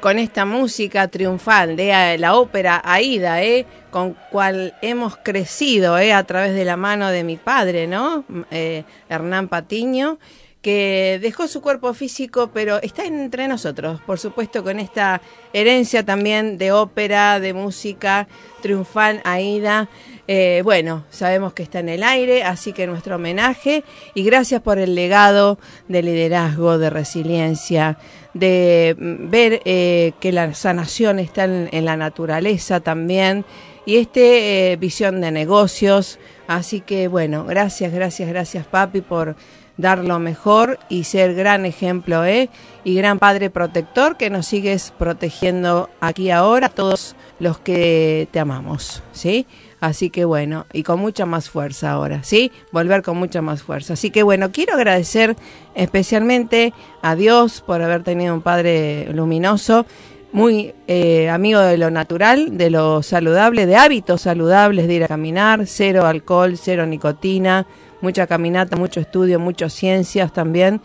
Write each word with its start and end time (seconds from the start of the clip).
con 0.00 0.18
esta 0.18 0.44
música 0.44 1.08
triunfal 1.08 1.76
de 1.76 2.16
la 2.18 2.36
ópera 2.36 2.80
Aida, 2.84 3.42
¿eh? 3.42 3.66
con 3.90 4.16
cual 4.30 4.74
hemos 4.82 5.16
crecido 5.16 5.98
¿eh? 5.98 6.12
a 6.12 6.24
través 6.24 6.54
de 6.54 6.64
la 6.64 6.76
mano 6.76 7.08
de 7.08 7.24
mi 7.24 7.36
padre, 7.36 7.86
¿no? 7.86 8.24
Eh, 8.50 8.84
Hernán 9.08 9.48
Patiño, 9.48 10.18
que 10.66 11.20
dejó 11.22 11.46
su 11.46 11.62
cuerpo 11.62 11.94
físico, 11.94 12.50
pero 12.52 12.82
está 12.82 13.04
entre 13.04 13.46
nosotros, 13.46 14.00
por 14.04 14.18
supuesto, 14.18 14.64
con 14.64 14.80
esta 14.80 15.20
herencia 15.52 16.04
también 16.04 16.58
de 16.58 16.72
ópera, 16.72 17.38
de 17.38 17.54
música 17.54 18.26
triunfal 18.62 19.20
Aida. 19.24 19.88
Eh, 20.26 20.62
bueno, 20.64 21.04
sabemos 21.08 21.52
que 21.52 21.62
está 21.62 21.78
en 21.78 21.88
el 21.88 22.02
aire, 22.02 22.42
así 22.42 22.72
que 22.72 22.88
nuestro 22.88 23.14
homenaje 23.14 23.84
y 24.14 24.24
gracias 24.24 24.60
por 24.60 24.78
el 24.78 24.96
legado 24.96 25.60
de 25.86 26.02
liderazgo, 26.02 26.78
de 26.78 26.90
resiliencia, 26.90 27.96
de 28.38 28.96
mm, 28.98 29.30
ver 29.30 29.62
eh, 29.64 30.12
que 30.20 30.32
la 30.32 30.52
sanación 30.54 31.18
está 31.18 31.44
en, 31.44 31.84
la 31.84 31.96
naturaleza 31.96 32.80
también 32.80 33.44
y 33.84 33.96
este 33.96 34.72
eh, 34.72 34.76
visión 34.76 35.20
de 35.20 35.30
negocios. 35.30 36.18
Así 36.46 36.80
que 36.80 37.08
bueno, 37.08 37.44
gracias, 37.44 37.92
gracias, 37.92 38.28
gracias 38.28 38.66
papi 38.66 39.00
por 39.00 39.36
dar 39.76 39.98
lo 39.98 40.18
mejor 40.18 40.78
y 40.88 41.04
ser 41.04 41.34
gran 41.34 41.66
ejemplo, 41.66 42.24
¿eh? 42.24 42.48
Y 42.84 42.94
gran 42.94 43.18
padre 43.18 43.50
protector 43.50 44.16
que 44.16 44.30
nos 44.30 44.46
sigues 44.46 44.92
protegiendo 44.98 45.90
aquí 46.00 46.30
ahora, 46.30 46.68
todos 46.68 47.14
los 47.38 47.58
que 47.58 48.28
te 48.30 48.40
amamos, 48.40 49.02
¿sí? 49.12 49.46
Así 49.80 50.10
que 50.10 50.24
bueno, 50.24 50.66
y 50.72 50.82
con 50.82 51.00
mucha 51.00 51.26
más 51.26 51.50
fuerza 51.50 51.90
ahora, 51.90 52.22
¿sí? 52.22 52.50
Volver 52.72 53.02
con 53.02 53.18
mucha 53.18 53.42
más 53.42 53.62
fuerza. 53.62 53.92
Así 53.92 54.10
que 54.10 54.22
bueno, 54.22 54.50
quiero 54.52 54.74
agradecer 54.74 55.36
especialmente 55.74 56.72
a 57.02 57.14
Dios 57.14 57.60
por 57.60 57.82
haber 57.82 58.02
tenido 58.02 58.34
un 58.34 58.42
padre 58.42 59.12
luminoso, 59.12 59.86
muy 60.32 60.74
eh, 60.86 61.28
amigo 61.30 61.60
de 61.60 61.78
lo 61.78 61.90
natural, 61.90 62.58
de 62.58 62.70
lo 62.70 63.02
saludable, 63.02 63.66
de 63.66 63.76
hábitos 63.76 64.22
saludables, 64.22 64.88
de 64.88 64.94
ir 64.94 65.04
a 65.04 65.08
caminar, 65.08 65.66
cero 65.66 66.06
alcohol, 66.06 66.56
cero 66.56 66.84
nicotina, 66.86 67.66
mucha 68.00 68.26
caminata, 68.26 68.76
mucho 68.76 69.00
estudio, 69.00 69.38
muchas 69.38 69.72
ciencias 69.72 70.32
también. 70.32 70.80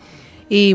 Y, 0.48 0.74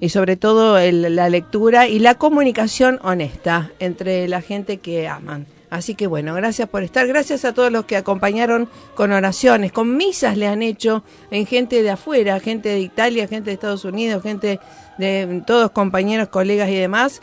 y 0.00 0.08
sobre 0.08 0.36
todo 0.36 0.78
la 0.78 1.28
lectura 1.28 1.88
y 1.88 1.98
la 1.98 2.14
comunicación 2.14 2.98
honesta 3.02 3.70
entre 3.78 4.28
la 4.28 4.40
gente 4.40 4.78
que 4.78 5.08
aman. 5.08 5.46
Así 5.74 5.96
que 5.96 6.06
bueno, 6.06 6.34
gracias 6.34 6.68
por 6.68 6.84
estar, 6.84 7.04
gracias 7.08 7.44
a 7.44 7.52
todos 7.52 7.72
los 7.72 7.84
que 7.84 7.96
acompañaron 7.96 8.68
con 8.94 9.10
oraciones, 9.10 9.72
con 9.72 9.96
misas 9.96 10.36
le 10.36 10.46
han 10.46 10.62
hecho 10.62 11.02
en 11.32 11.46
gente 11.46 11.82
de 11.82 11.90
afuera, 11.90 12.38
gente 12.38 12.68
de 12.68 12.78
Italia, 12.78 13.26
gente 13.26 13.50
de 13.50 13.54
Estados 13.54 13.84
Unidos, 13.84 14.22
gente 14.22 14.60
de 14.98 15.42
todos 15.44 15.72
compañeros, 15.72 16.28
colegas 16.28 16.68
y 16.68 16.76
demás, 16.76 17.22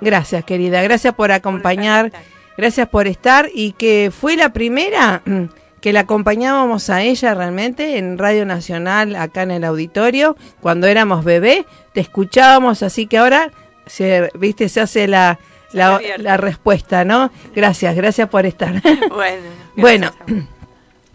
Gracias, 0.00 0.44
querida. 0.44 0.82
Gracias 0.82 1.14
por 1.14 1.32
acompañar. 1.32 2.12
Gracias 2.56 2.88
por 2.88 3.06
estar 3.06 3.48
y 3.54 3.72
que 3.72 4.10
fue 4.16 4.36
la 4.36 4.50
primera 4.52 5.22
que 5.80 5.92
la 5.92 6.00
acompañábamos 6.00 6.90
a 6.90 7.02
ella 7.02 7.34
realmente 7.34 7.98
en 7.98 8.18
Radio 8.18 8.46
Nacional, 8.46 9.14
acá 9.14 9.42
en 9.42 9.52
el 9.52 9.64
auditorio, 9.64 10.36
cuando 10.60 10.86
éramos 10.86 11.24
bebé, 11.24 11.66
te 11.92 12.00
escuchábamos, 12.00 12.82
así 12.82 13.06
que 13.06 13.18
ahora, 13.18 13.52
se, 13.86 14.30
viste, 14.34 14.68
se 14.68 14.80
hace 14.80 15.06
la, 15.06 15.38
la, 15.72 16.36
respuesta, 16.38 17.04
¿no? 17.04 17.30
Gracias, 17.54 17.94
gracias 17.94 18.28
por 18.28 18.46
estar. 18.46 18.82
Bueno. 19.76 20.10
bueno. 20.12 20.46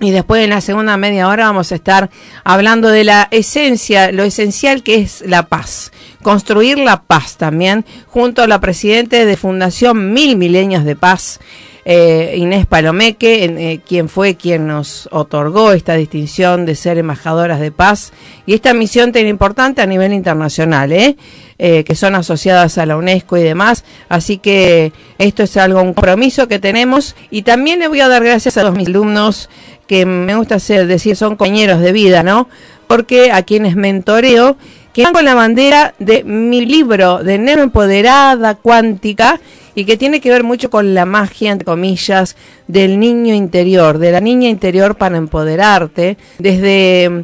Y 0.02 0.10
después 0.10 0.44
en 0.44 0.50
la 0.50 0.62
segunda 0.62 0.98
media 0.98 1.28
hora 1.28 1.46
vamos 1.46 1.72
a 1.72 1.76
estar 1.76 2.10
hablando 2.44 2.90
de 2.90 3.04
la 3.04 3.28
esencia, 3.30 4.12
lo 4.12 4.24
esencial 4.24 4.82
que 4.82 4.96
es 4.96 5.24
la 5.28 5.44
paz. 5.44 5.92
Construir 6.24 6.80
la 6.80 7.04
paz 7.04 7.38
también, 7.38 7.86
junto 8.08 8.42
a 8.42 8.48
la 8.48 8.60
presidenta 8.60 9.24
de 9.24 9.38
Fundación 9.38 10.12
Mil 10.12 10.38
Milenios 10.38 10.86
de 10.86 10.96
Paz, 10.96 11.40
eh, 11.86 12.34
Inés 12.36 12.66
Palomeque, 12.66 13.46
eh, 13.46 13.80
quien 13.88 14.10
fue 14.10 14.36
quien 14.36 14.66
nos 14.66 15.08
otorgó 15.12 15.72
esta 15.72 15.94
distinción 15.94 16.66
de 16.66 16.76
ser 16.76 16.98
embajadoras 16.98 17.60
de 17.60 17.72
paz 17.72 18.12
y 18.48 18.54
esta 18.54 18.74
misión 18.74 19.12
tan 19.12 19.28
importante 19.28 19.82
a 19.82 19.88
nivel 19.88 20.14
internacional, 20.14 20.92
¿eh? 20.94 21.16
que 21.58 21.94
son 21.94 22.16
asociadas 22.16 22.80
a 22.80 22.88
la 22.88 22.98
UNESCO 22.98 23.38
y 23.38 23.44
demás. 23.44 23.84
Así 24.10 24.40
que 24.40 24.94
esto 25.20 25.44
es 25.44 25.58
algo, 25.58 25.80
un 25.80 25.94
compromiso 25.94 26.48
que 26.48 26.58
tenemos 26.58 27.16
y 27.30 27.44
también 27.44 27.80
le 27.80 27.88
voy 27.88 28.00
a 28.00 28.08
dar 28.08 28.24
gracias 28.24 28.58
a 28.58 28.64
los 28.64 28.76
mis 28.76 28.88
alumnos 28.88 29.48
que 29.88 30.06
me 30.06 30.36
gusta 30.36 30.58
decir 30.58 31.16
son 31.16 31.30
compañeros 31.30 31.80
de 31.80 31.92
vida, 31.92 32.24
¿no? 32.24 32.48
Porque 32.88 33.32
a 33.32 33.44
quienes 33.44 33.76
mentoreo, 33.76 34.58
que 34.94 35.04
van 35.04 35.14
con 35.14 35.26
la 35.26 35.36
bandera 35.36 35.94
de 36.00 36.24
mi 36.24 36.66
libro 36.66 37.24
de 37.24 37.38
Nero 37.38 37.64
Empoderada 37.64 38.56
Cuántica 38.56 39.40
y 39.74 39.86
que 39.86 39.98
tiene 39.98 40.20
que 40.20 40.30
ver 40.30 40.44
mucho 40.44 40.70
con 40.70 40.94
la 40.94 41.06
magia, 41.06 41.52
entre 41.52 41.66
comillas, 41.66 42.36
del 42.68 43.00
niño 43.00 43.34
interior, 43.34 43.98
de 44.00 44.12
la 44.12 44.20
niña 44.20 44.50
interior 44.50 44.96
para 44.96 45.18
empoderarte, 45.18 46.18
desde 46.40 47.24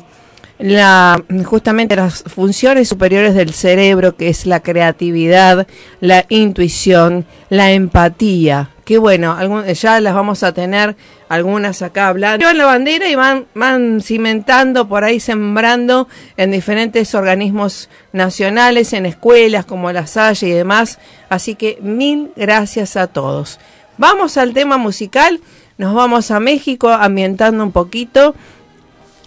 la, 0.60 1.24
justamente 1.46 1.96
las 1.96 2.24
funciones 2.24 2.90
superiores 2.90 3.36
del 3.36 3.54
cerebro, 3.54 4.16
que 4.16 4.30
es 4.30 4.46
la 4.46 4.62
creatividad, 4.62 5.68
la 6.02 6.26
intuición, 6.30 7.26
la 7.50 7.72
empatía. 7.72 8.72
Qué 8.86 8.98
bueno, 8.98 9.38
ya 9.66 10.00
las 10.00 10.16
vamos 10.16 10.44
a 10.44 10.54
tener 10.54 10.96
algunas 11.28 11.82
acá 11.82 12.08
hablando. 12.08 12.40
Llevan 12.40 12.58
la 12.58 12.66
bandera 12.66 13.10
y 13.10 13.16
van, 13.16 13.46
van 13.54 14.02
cimentando 14.02 14.88
por 14.88 15.04
ahí, 15.04 15.20
sembrando 15.20 16.08
en 16.38 16.52
diferentes 16.52 17.14
organismos 17.14 17.90
nacionales, 18.14 18.94
en 18.94 19.06
escuelas 19.06 19.66
como 19.66 19.92
la 19.92 20.08
Salle 20.08 20.48
y 20.48 20.52
demás. 20.52 21.00
Así 21.28 21.56
que 21.56 21.80
mil 21.82 22.32
gracias 22.38 22.96
a 22.96 23.08
todos. 23.08 23.60
Vamos 23.98 24.38
al 24.38 24.54
tema 24.54 24.78
musical, 24.78 25.42
nos 25.78 25.94
vamos 25.94 26.32
a 26.32 26.40
México 26.40 26.90
ambientando 26.90 27.64
un 27.64 27.74
poquito. 27.74 28.36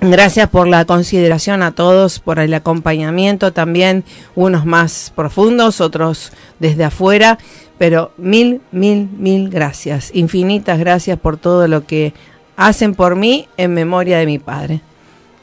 Gracias 0.02 0.48
por 0.48 0.66
la 0.66 0.86
consideración 0.86 1.62
a 1.62 1.72
todos, 1.72 2.20
por 2.20 2.38
el 2.38 2.54
acompañamiento 2.54 3.52
también, 3.52 4.02
unos 4.34 4.64
más 4.64 5.12
profundos, 5.14 5.82
otros 5.82 6.32
desde 6.58 6.84
afuera, 6.84 7.38
pero 7.76 8.10
mil, 8.16 8.62
mil, 8.72 9.10
mil 9.18 9.50
gracias, 9.50 10.10
infinitas 10.14 10.78
gracias 10.78 11.18
por 11.18 11.36
todo 11.36 11.68
lo 11.68 11.86
que 11.86 12.14
hacen 12.56 12.94
por 12.94 13.14
mí 13.14 13.46
en 13.58 13.74
memoria 13.74 14.18
de 14.18 14.26
mi 14.26 14.38
padre. 14.38 14.80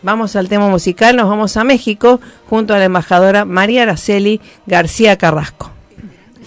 Vamos 0.02 0.36
al 0.36 0.50
tema 0.50 0.68
musical, 0.70 1.16
nos 1.16 1.30
vamos 1.30 1.56
a 1.56 1.64
México 1.64 2.20
junto 2.50 2.74
a 2.74 2.80
la 2.80 2.86
embajadora 2.86 3.46
María 3.46 3.84
Araceli 3.84 4.42
García 4.66 5.18
Carrasco. 5.18 5.72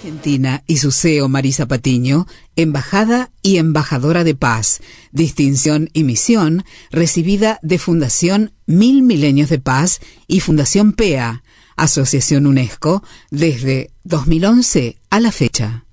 Argentina 0.01 0.63
y 0.67 0.79
su 0.79 0.93
CEO 0.93 1.29
Marisa 1.29 1.67
Patiño, 1.67 2.27
embajada 2.63 3.31
y 3.43 3.59
embajadora 3.59 4.25
de 4.25 4.35
paz, 4.35 4.81
distinción 5.13 5.91
y 5.93 6.05
misión 6.05 6.65
recibida 6.91 7.59
de 7.63 7.79
Fundación 7.79 8.53
Mil 8.67 9.03
Milenios 9.03 9.49
de 9.49 9.59
Paz 9.59 10.01
y 10.27 10.41
Fundación 10.41 10.93
PEA, 10.93 11.43
Asociación 11.77 12.47
UNESCO, 12.47 13.03
desde 13.31 13.91
2011 14.05 14.99
a 15.11 15.21
la 15.21 15.33
fecha. 15.33 15.85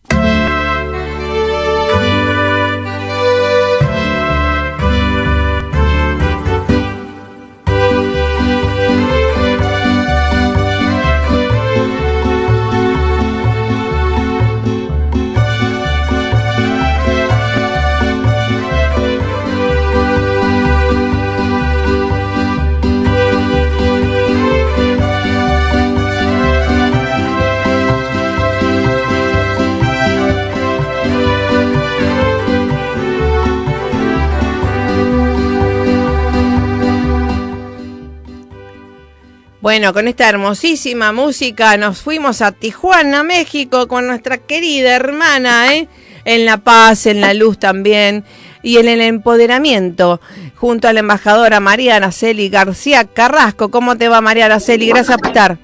Bueno, 39.59 39.92
con 39.92 40.07
esta 40.07 40.30
hermosísima 40.30 41.12
música 41.12 41.75
nos 41.77 42.01
fuimos 42.01 42.44
a 42.44 42.51
Tijuana, 42.51 43.24
México, 43.24 43.88
con 43.88 44.06
nuestra 44.06 44.38
querida 44.38 44.95
hermana, 44.95 45.74
¿eh? 45.74 45.88
En 46.25 46.45
la 46.45 46.57
paz, 46.57 47.07
en 47.07 47.21
la 47.21 47.33
luz 47.33 47.57
también, 47.57 48.24
y 48.62 48.77
en 48.77 48.88
el 48.88 49.01
empoderamiento, 49.01 50.21
junto 50.56 50.88
a 50.88 50.94
la 50.94 51.00
embajadora 51.00 51.59
María 51.59 51.95
Araceli 51.95 52.50
García 52.50 53.06
Carrasco. 53.06 53.71
¿Cómo 53.71 53.98
te 53.98 54.09
va, 54.09 54.21
María 54.21 54.45
Araceli? 54.45 54.89
Gracias 54.89 55.18
por 55.18 55.27
estar. 55.27 55.57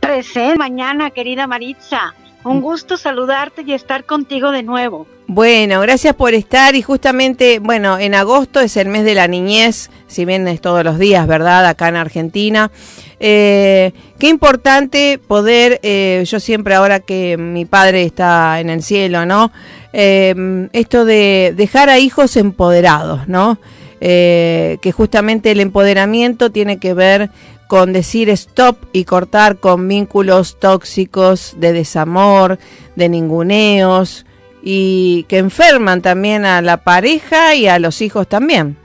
Presente 0.00 0.56
mañana, 0.56 1.10
querida 1.10 1.46
Maritza. 1.46 2.12
Un 2.46 2.60
gusto 2.60 2.96
saludarte 2.96 3.64
y 3.66 3.72
estar 3.72 4.04
contigo 4.04 4.52
de 4.52 4.62
nuevo. 4.62 5.08
Bueno, 5.26 5.80
gracias 5.80 6.14
por 6.14 6.32
estar 6.32 6.76
y 6.76 6.82
justamente, 6.82 7.58
bueno, 7.58 7.98
en 7.98 8.14
agosto 8.14 8.60
es 8.60 8.76
el 8.76 8.86
mes 8.88 9.04
de 9.04 9.16
la 9.16 9.26
niñez, 9.26 9.90
si 10.06 10.24
bien 10.24 10.46
es 10.46 10.60
todos 10.60 10.84
los 10.84 10.96
días, 11.00 11.26
¿verdad? 11.26 11.66
Acá 11.66 11.88
en 11.88 11.96
Argentina. 11.96 12.70
Eh, 13.18 13.90
qué 14.20 14.28
importante 14.28 15.18
poder, 15.26 15.80
eh, 15.82 16.22
yo 16.24 16.38
siempre 16.38 16.76
ahora 16.76 17.00
que 17.00 17.36
mi 17.36 17.64
padre 17.64 18.04
está 18.04 18.60
en 18.60 18.70
el 18.70 18.84
cielo, 18.84 19.26
¿no? 19.26 19.50
Eh, 19.92 20.68
esto 20.72 21.04
de 21.04 21.52
dejar 21.56 21.90
a 21.90 21.98
hijos 21.98 22.36
empoderados, 22.36 23.26
¿no? 23.26 23.58
que 23.98 24.92
justamente 24.94 25.50
el 25.50 25.58
empoderamiento 25.58 26.50
tiene 26.50 26.78
que 26.78 26.94
ver 26.94 27.30
con 27.68 27.92
decir 27.92 28.28
stop 28.30 28.76
y 28.92 29.04
cortar 29.04 29.58
con 29.58 29.88
vínculos 29.88 30.58
tóxicos 30.58 31.54
de 31.58 31.72
desamor, 31.72 32.58
de 32.94 33.08
ninguneos 33.08 34.26
y 34.62 35.24
que 35.28 35.38
enferman 35.38 36.02
también 36.02 36.44
a 36.44 36.60
la 36.62 36.78
pareja 36.78 37.54
y 37.54 37.66
a 37.68 37.78
los 37.78 38.02
hijos 38.02 38.28
también. 38.28 38.76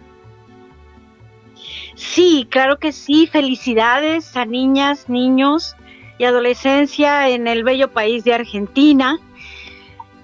Sí, 1.96 2.48
claro 2.50 2.78
que 2.78 2.92
sí. 2.92 3.28
Felicidades 3.28 4.36
a 4.36 4.46
niñas, 4.46 5.08
niños 5.08 5.76
y 6.18 6.26
adolescencia 6.26 7.30
en 7.30 7.48
el 7.48 7.64
bello 7.64 7.92
país 7.92 8.24
de 8.24 8.34
Argentina. 8.34 9.20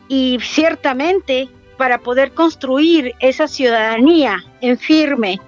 Y 0.07 0.39
ciertamente 0.41 1.49
para 1.77 1.99
poder 1.99 2.33
construir 2.33 3.13
esa 3.19 3.47
ciudadanía 3.47 4.43
en 4.61 4.77
firme 4.77 5.39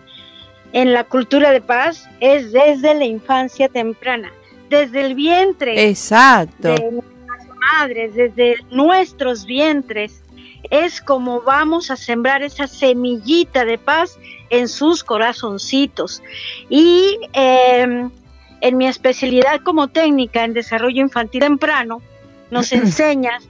en 0.74 0.94
la 0.94 1.04
cultura 1.04 1.52
de 1.52 1.62
paz 1.62 2.08
es 2.20 2.52
desde 2.52 2.94
la 2.94 3.06
infancia 3.06 3.70
temprana, 3.70 4.32
desde 4.70 5.02
el 5.02 5.16
vientre. 5.16 5.90
Exacto. 5.90 6.76
De 6.76 6.92
nuestras 6.92 7.48
madres, 7.74 8.16
desde 8.16 8.56
nuestros 8.70 9.46
vientres, 9.46 10.22
es 10.70 11.02
como 11.02 11.42
vamos 11.42 11.90
a 11.90 11.96
sembrar 11.96 12.44
esa 12.44 12.68
semillita 12.68 13.66
de 13.66 13.78
paz 13.78 14.20
en 14.50 14.68
sus 14.68 15.04
corazoncitos. 15.04 16.22
Y 16.70 17.18
em, 17.34 18.12
en 18.62 18.78
mi 18.78 18.88
especialidad 18.88 19.62
como 19.62 19.88
técnica 19.88 20.44
en 20.44 20.54
desarrollo 20.54 21.02
infantil 21.02 21.42
temprano, 21.42 22.02
nos 22.52 22.72
enseñas 22.74 23.48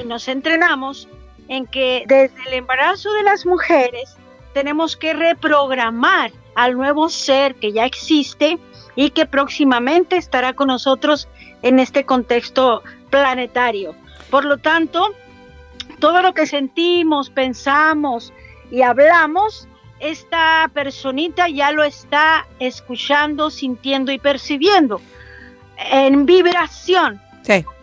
y 0.00 0.04
nos 0.04 0.28
entrenamos 0.28 1.08
en 1.48 1.66
que 1.66 2.04
desde 2.06 2.34
el 2.48 2.54
embarazo 2.54 3.12
de 3.12 3.22
las 3.22 3.46
mujeres 3.46 4.15
tenemos 4.56 4.96
que 4.96 5.12
reprogramar 5.12 6.32
al 6.54 6.78
nuevo 6.78 7.10
ser 7.10 7.56
que 7.56 7.72
ya 7.72 7.84
existe 7.84 8.58
y 8.94 9.10
que 9.10 9.26
próximamente 9.26 10.16
estará 10.16 10.54
con 10.54 10.68
nosotros 10.68 11.28
en 11.60 11.78
este 11.78 12.06
contexto 12.06 12.82
planetario. 13.10 13.94
Por 14.30 14.46
lo 14.46 14.56
tanto, 14.56 15.10
todo 15.98 16.22
lo 16.22 16.32
que 16.32 16.46
sentimos, 16.46 17.28
pensamos 17.28 18.32
y 18.70 18.80
hablamos, 18.80 19.68
esta 20.00 20.70
personita 20.72 21.50
ya 21.50 21.70
lo 21.72 21.84
está 21.84 22.46
escuchando, 22.58 23.50
sintiendo 23.50 24.10
y 24.10 24.18
percibiendo 24.18 25.02
en 25.76 26.24
vibración. 26.24 27.20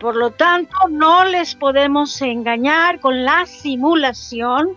Por 0.00 0.16
lo 0.16 0.32
tanto, 0.32 0.76
no 0.90 1.24
les 1.24 1.54
podemos 1.54 2.20
engañar 2.20 2.98
con 2.98 3.24
la 3.24 3.46
simulación 3.46 4.76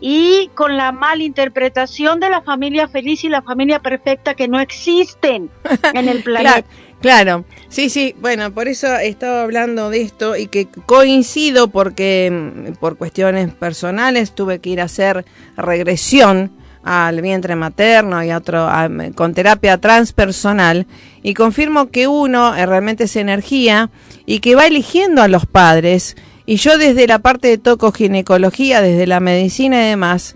y 0.00 0.50
con 0.54 0.76
la 0.76 0.92
malinterpretación 0.92 2.20
de 2.20 2.30
la 2.30 2.42
familia 2.42 2.88
feliz 2.88 3.24
y 3.24 3.28
la 3.28 3.42
familia 3.42 3.80
perfecta 3.80 4.34
que 4.34 4.48
no 4.48 4.60
existen 4.60 5.50
en 5.94 6.08
el 6.08 6.22
planeta. 6.24 6.64
claro, 7.00 7.44
sí, 7.68 7.90
sí, 7.90 8.14
bueno, 8.20 8.52
por 8.52 8.68
eso 8.68 8.86
he 8.96 9.08
estado 9.08 9.40
hablando 9.40 9.90
de 9.90 10.02
esto 10.02 10.36
y 10.36 10.46
que 10.46 10.66
coincido 10.86 11.68
porque 11.68 12.30
mm, 12.30 12.72
por 12.74 12.96
cuestiones 12.96 13.52
personales 13.54 14.34
tuve 14.34 14.60
que 14.60 14.70
ir 14.70 14.80
a 14.80 14.84
hacer 14.84 15.24
regresión 15.56 16.52
al 16.84 17.20
vientre 17.20 17.54
materno 17.54 18.22
y 18.24 18.30
a 18.30 18.38
otro 18.38 18.68
con 19.14 19.34
terapia 19.34 19.78
transpersonal 19.78 20.86
y 21.22 21.34
confirmo 21.34 21.90
que 21.90 22.06
uno 22.06 22.56
eh, 22.56 22.64
realmente 22.64 23.04
es 23.04 23.16
energía 23.16 23.90
y 24.24 24.40
que 24.40 24.54
va 24.54 24.66
eligiendo 24.66 25.20
a 25.20 25.28
los 25.28 25.44
padres 25.44 26.16
y 26.48 26.56
yo 26.56 26.78
desde 26.78 27.06
la 27.06 27.18
parte 27.18 27.48
de 27.48 27.58
tocoginecología, 27.58 28.80
desde 28.80 29.06
la 29.06 29.20
medicina 29.20 29.84
y 29.84 29.90
demás, 29.90 30.34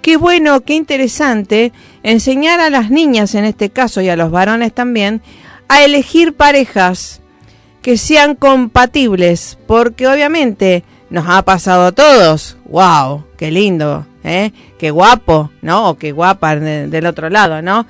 qué 0.00 0.16
bueno, 0.16 0.62
qué 0.62 0.74
interesante 0.74 1.72
enseñar 2.02 2.58
a 2.58 2.68
las 2.68 2.90
niñas 2.90 3.36
en 3.36 3.44
este 3.44 3.70
caso 3.70 4.00
y 4.00 4.08
a 4.08 4.16
los 4.16 4.32
varones 4.32 4.74
también 4.74 5.22
a 5.68 5.84
elegir 5.84 6.34
parejas 6.34 7.20
que 7.80 7.96
sean 7.96 8.34
compatibles, 8.34 9.56
porque 9.68 10.08
obviamente 10.08 10.82
nos 11.10 11.28
ha 11.28 11.42
pasado 11.42 11.86
a 11.86 11.92
todos. 11.92 12.56
¡Wow! 12.64 13.26
¡Qué 13.36 13.52
lindo! 13.52 14.04
¿eh? 14.24 14.50
¡Qué 14.80 14.90
guapo! 14.90 15.52
¿No? 15.62 15.90
O 15.90 15.96
qué 15.96 16.10
guapa 16.10 16.56
del 16.56 17.06
otro 17.06 17.30
lado, 17.30 17.62
¿no? 17.62 17.86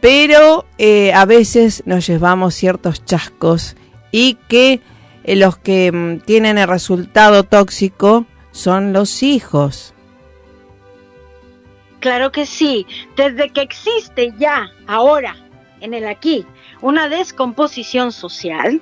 Pero 0.00 0.64
eh, 0.78 1.12
a 1.12 1.26
veces 1.26 1.82
nos 1.84 2.06
llevamos 2.06 2.54
ciertos 2.54 3.04
chascos 3.04 3.76
y 4.10 4.38
que 4.48 4.80
eh, 5.24 5.36
los 5.36 5.56
que 5.58 5.92
mm, 5.92 6.20
tienen 6.20 6.58
el 6.58 6.68
resultado 6.68 7.44
tóxico 7.44 8.26
son 8.52 8.92
los 8.92 9.22
hijos. 9.22 9.94
Claro 12.00 12.32
que 12.32 12.46
sí, 12.46 12.86
desde 13.16 13.50
que 13.50 13.60
existe 13.60 14.32
ya, 14.38 14.70
ahora, 14.86 15.36
en 15.80 15.92
el 15.92 16.06
aquí, 16.06 16.46
una 16.80 17.08
descomposición 17.08 18.10
social 18.10 18.80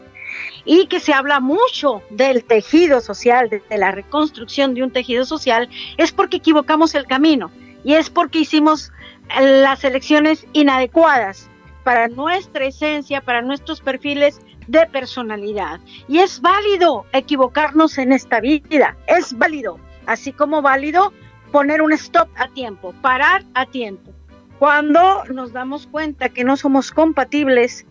y 0.64 0.86
que 0.86 1.00
se 1.00 1.12
habla 1.12 1.40
mucho 1.40 2.02
del 2.10 2.44
tejido 2.44 3.00
social, 3.00 3.50
de, 3.50 3.62
la 3.76 3.90
reconstrucción 3.90 4.74
de 4.74 4.82
un 4.82 4.92
tejido 4.92 5.24
social, 5.24 5.68
es 5.96 6.12
porque 6.12 6.36
equivocamos 6.36 6.94
el 6.94 7.06
camino 7.06 7.50
y 7.84 7.94
es 7.94 8.10
porque 8.10 8.40
hicimos 8.40 8.92
eh, 9.38 9.62
las 9.62 9.82
elecciones 9.82 10.46
inadecuadas 10.52 11.48
para 11.82 12.08
nuestra 12.08 12.66
esencia, 12.66 13.20
para 13.20 13.42
nuestros 13.42 13.80
perfiles 13.80 14.40
de 14.68 14.86
personalidad. 14.86 15.80
Y 16.06 16.18
es 16.18 16.40
válido 16.40 17.06
equivocarnos 17.12 17.98
en 17.98 18.12
esta 18.12 18.40
vida, 18.40 18.96
es 19.06 19.36
válido, 19.36 19.78
así 20.06 20.32
como 20.32 20.62
válido 20.62 21.12
poner 21.50 21.82
un 21.82 21.92
stop 21.92 22.28
a 22.36 22.48
tiempo, 22.48 22.94
parar 23.02 23.44
a 23.54 23.66
tiempo. 23.66 24.12
Cuando 24.58 25.24
nos 25.32 25.52
damos 25.52 25.86
cuenta 25.86 26.28
que 26.28 26.44
no 26.44 26.56
somos 26.56 26.90
compatibles 26.90 27.86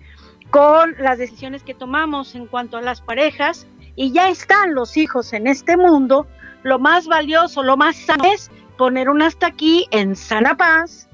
con 0.49 0.95
las 0.99 1.17
decisiones 1.17 1.63
que 1.63 1.73
tomamos 1.73 2.35
en 2.35 2.45
cuanto 2.45 2.77
a 2.77 2.81
las 2.81 3.01
parejas 3.01 3.67
y 3.95 4.11
ya 4.11 4.29
están 4.29 4.75
los 4.75 4.95
hijos 4.95 5.33
en 5.33 5.47
este 5.47 5.75
mundo, 5.75 6.27
lo 6.63 6.79
más 6.79 7.07
valioso, 7.07 7.63
lo 7.63 7.77
más 7.77 7.95
sano 7.95 8.23
es 8.25 8.51
poner 8.77 9.09
un 9.09 9.21
hasta 9.21 9.47
aquí 9.47 9.87
en 9.91 10.15
sana 10.15 10.55
paz, 10.55 11.06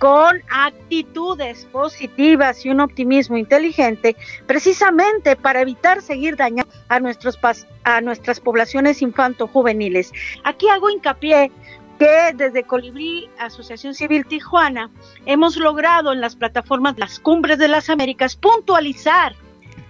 con 0.00 0.42
actitudes 0.48 1.66
positivas 1.70 2.64
y 2.64 2.70
un 2.70 2.80
optimismo 2.80 3.36
inteligente, 3.36 4.16
precisamente 4.46 5.36
para 5.36 5.60
evitar 5.60 6.00
seguir 6.00 6.36
dañando 6.36 6.72
a, 6.88 7.00
nuestros, 7.00 7.38
a 7.84 8.00
nuestras 8.00 8.40
poblaciones 8.40 9.02
infanto-juveniles. 9.02 10.10
Aquí 10.44 10.70
hago 10.70 10.88
hincapié 10.88 11.52
que 11.98 12.32
desde 12.34 12.62
Colibrí, 12.62 13.28
Asociación 13.38 13.92
Civil 13.92 14.24
Tijuana, 14.24 14.90
hemos 15.26 15.58
logrado 15.58 16.14
en 16.14 16.22
las 16.22 16.34
plataformas 16.34 16.98
Las 16.98 17.20
Cumbres 17.20 17.58
de 17.58 17.68
las 17.68 17.90
Américas 17.90 18.36
puntualizar 18.36 19.34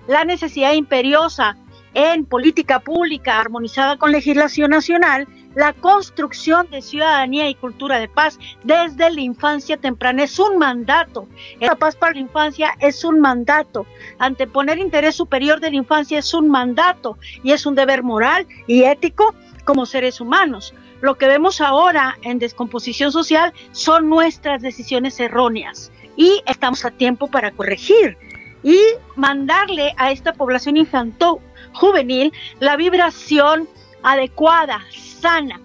la 0.08 0.24
necesidad 0.24 0.72
imperiosa 0.72 1.56
en 1.94 2.24
política 2.24 2.80
pública 2.80 3.38
armonizada 3.38 3.96
con 3.96 4.10
legislación 4.10 4.72
nacional, 4.72 5.28
la 5.54 5.72
construcción 5.72 6.68
de 6.70 6.82
ciudadanía 6.82 7.48
y 7.48 7.54
cultura 7.54 7.98
de 7.98 8.08
paz 8.08 8.38
desde 8.62 9.10
la 9.10 9.20
infancia 9.20 9.76
temprana 9.76 10.24
es 10.24 10.38
un 10.38 10.58
mandato. 10.58 11.26
La 11.60 11.74
paz 11.74 11.96
para 11.96 12.12
la 12.12 12.20
infancia 12.20 12.72
es 12.80 13.04
un 13.04 13.20
mandato. 13.20 13.86
Anteponer 14.18 14.78
interés 14.78 15.14
superior 15.14 15.60
de 15.60 15.70
la 15.70 15.76
infancia 15.76 16.18
es 16.18 16.32
un 16.34 16.48
mandato 16.48 17.18
y 17.42 17.52
es 17.52 17.66
un 17.66 17.74
deber 17.74 18.02
moral 18.02 18.46
y 18.66 18.84
ético 18.84 19.34
como 19.64 19.86
seres 19.86 20.20
humanos. 20.20 20.74
Lo 21.00 21.16
que 21.16 21.26
vemos 21.26 21.60
ahora 21.60 22.18
en 22.22 22.38
descomposición 22.38 23.10
social 23.10 23.52
son 23.72 24.08
nuestras 24.08 24.62
decisiones 24.62 25.18
erróneas 25.18 25.90
y 26.16 26.42
estamos 26.46 26.84
a 26.84 26.90
tiempo 26.90 27.28
para 27.28 27.50
corregir 27.52 28.16
y 28.62 28.78
mandarle 29.16 29.94
a 29.96 30.10
esta 30.10 30.34
población 30.34 30.76
infantil 30.76 31.38
juvenil 31.72 32.32
la 32.58 32.76
vibración 32.76 33.68
adecuada, 34.02 34.80
sana, 34.92 35.60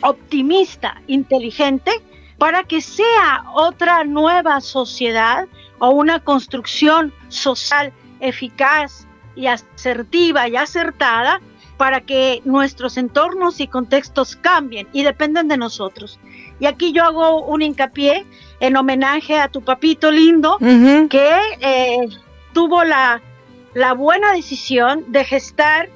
optimista, 0.00 1.00
inteligente, 1.06 1.90
para 2.38 2.64
que 2.64 2.80
sea 2.80 3.44
otra 3.54 4.04
nueva 4.04 4.60
sociedad 4.60 5.46
o 5.78 5.90
una 5.90 6.20
construcción 6.20 7.12
social 7.28 7.92
eficaz 8.20 9.06
y 9.34 9.46
asertiva 9.46 10.48
y 10.48 10.56
acertada 10.56 11.40
para 11.76 12.00
que 12.00 12.42
nuestros 12.44 12.96
entornos 12.96 13.60
y 13.60 13.68
contextos 13.68 14.36
cambien 14.36 14.88
y 14.92 15.04
dependen 15.04 15.46
de 15.48 15.56
nosotros. 15.56 16.18
Y 16.60 16.66
aquí 16.66 16.92
yo 16.92 17.04
hago 17.04 17.44
un 17.44 17.62
hincapié 17.62 18.26
en 18.58 18.76
homenaje 18.76 19.38
a 19.38 19.48
tu 19.48 19.62
papito 19.62 20.10
lindo 20.10 20.58
que 20.58 21.38
eh, 21.60 22.08
tuvo 22.52 22.82
la, 22.82 23.22
la 23.74 23.92
buena 23.94 24.32
decisión 24.32 25.04
de 25.12 25.24
gestar 25.24 25.88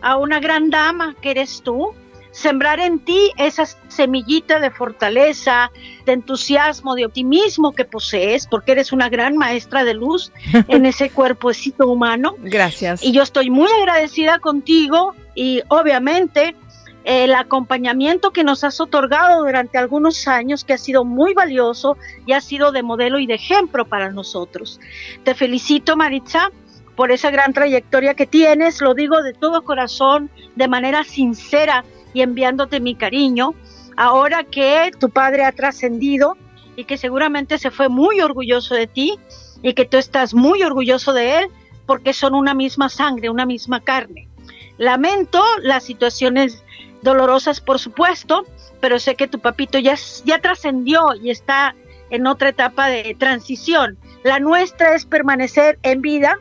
a 0.00 0.16
una 0.16 0.40
gran 0.40 0.70
dama 0.70 1.14
que 1.20 1.30
eres 1.30 1.62
tú, 1.62 1.94
sembrar 2.30 2.78
en 2.78 3.00
ti 3.00 3.32
esa 3.36 3.64
semillita 3.88 4.60
de 4.60 4.70
fortaleza, 4.70 5.70
de 6.04 6.12
entusiasmo, 6.12 6.94
de 6.94 7.06
optimismo 7.06 7.72
que 7.72 7.84
posees, 7.84 8.46
porque 8.46 8.72
eres 8.72 8.92
una 8.92 9.08
gran 9.08 9.36
maestra 9.36 9.84
de 9.84 9.94
luz 9.94 10.32
en 10.68 10.86
ese 10.86 11.10
cuerpocito 11.10 11.88
humano. 11.88 12.36
Gracias. 12.38 13.02
Y 13.02 13.12
yo 13.12 13.22
estoy 13.22 13.50
muy 13.50 13.68
agradecida 13.80 14.38
contigo 14.38 15.14
y 15.34 15.62
obviamente 15.68 16.54
el 17.08 17.34
acompañamiento 17.34 18.32
que 18.32 18.44
nos 18.44 18.64
has 18.64 18.80
otorgado 18.80 19.42
durante 19.42 19.78
algunos 19.78 20.28
años, 20.28 20.62
que 20.62 20.74
ha 20.74 20.78
sido 20.78 21.06
muy 21.06 21.32
valioso 21.32 21.96
y 22.26 22.32
ha 22.32 22.40
sido 22.42 22.70
de 22.70 22.82
modelo 22.82 23.18
y 23.18 23.26
de 23.26 23.34
ejemplo 23.34 23.86
para 23.86 24.10
nosotros. 24.10 24.78
Te 25.24 25.34
felicito, 25.34 25.96
Maritza, 25.96 26.50
por 26.98 27.12
esa 27.12 27.30
gran 27.30 27.52
trayectoria 27.52 28.14
que 28.14 28.26
tienes, 28.26 28.80
lo 28.80 28.92
digo 28.92 29.22
de 29.22 29.32
todo 29.32 29.62
corazón, 29.62 30.30
de 30.56 30.66
manera 30.66 31.04
sincera 31.04 31.84
y 32.12 32.22
enviándote 32.22 32.80
mi 32.80 32.96
cariño. 32.96 33.54
Ahora 33.96 34.42
que 34.42 34.90
tu 34.98 35.08
padre 35.08 35.44
ha 35.44 35.52
trascendido 35.52 36.36
y 36.74 36.86
que 36.86 36.98
seguramente 36.98 37.56
se 37.58 37.70
fue 37.70 37.88
muy 37.88 38.20
orgulloso 38.20 38.74
de 38.74 38.88
ti 38.88 39.16
y 39.62 39.74
que 39.74 39.84
tú 39.84 39.96
estás 39.96 40.34
muy 40.34 40.64
orgulloso 40.64 41.12
de 41.12 41.38
él 41.38 41.48
porque 41.86 42.12
son 42.12 42.34
una 42.34 42.52
misma 42.52 42.88
sangre, 42.88 43.30
una 43.30 43.46
misma 43.46 43.80
carne. 43.80 44.26
Lamento 44.76 45.40
las 45.62 45.84
situaciones 45.84 46.64
dolorosas, 47.02 47.60
por 47.60 47.78
supuesto, 47.78 48.42
pero 48.80 48.98
sé 48.98 49.14
que 49.14 49.28
tu 49.28 49.38
papito 49.38 49.78
ya, 49.78 49.94
ya 50.24 50.40
trascendió 50.40 51.14
y 51.22 51.30
está 51.30 51.76
en 52.10 52.26
otra 52.26 52.48
etapa 52.48 52.88
de 52.88 53.14
transición. 53.16 53.98
La 54.24 54.40
nuestra 54.40 54.96
es 54.96 55.06
permanecer 55.06 55.78
en 55.84 56.02
vida, 56.02 56.38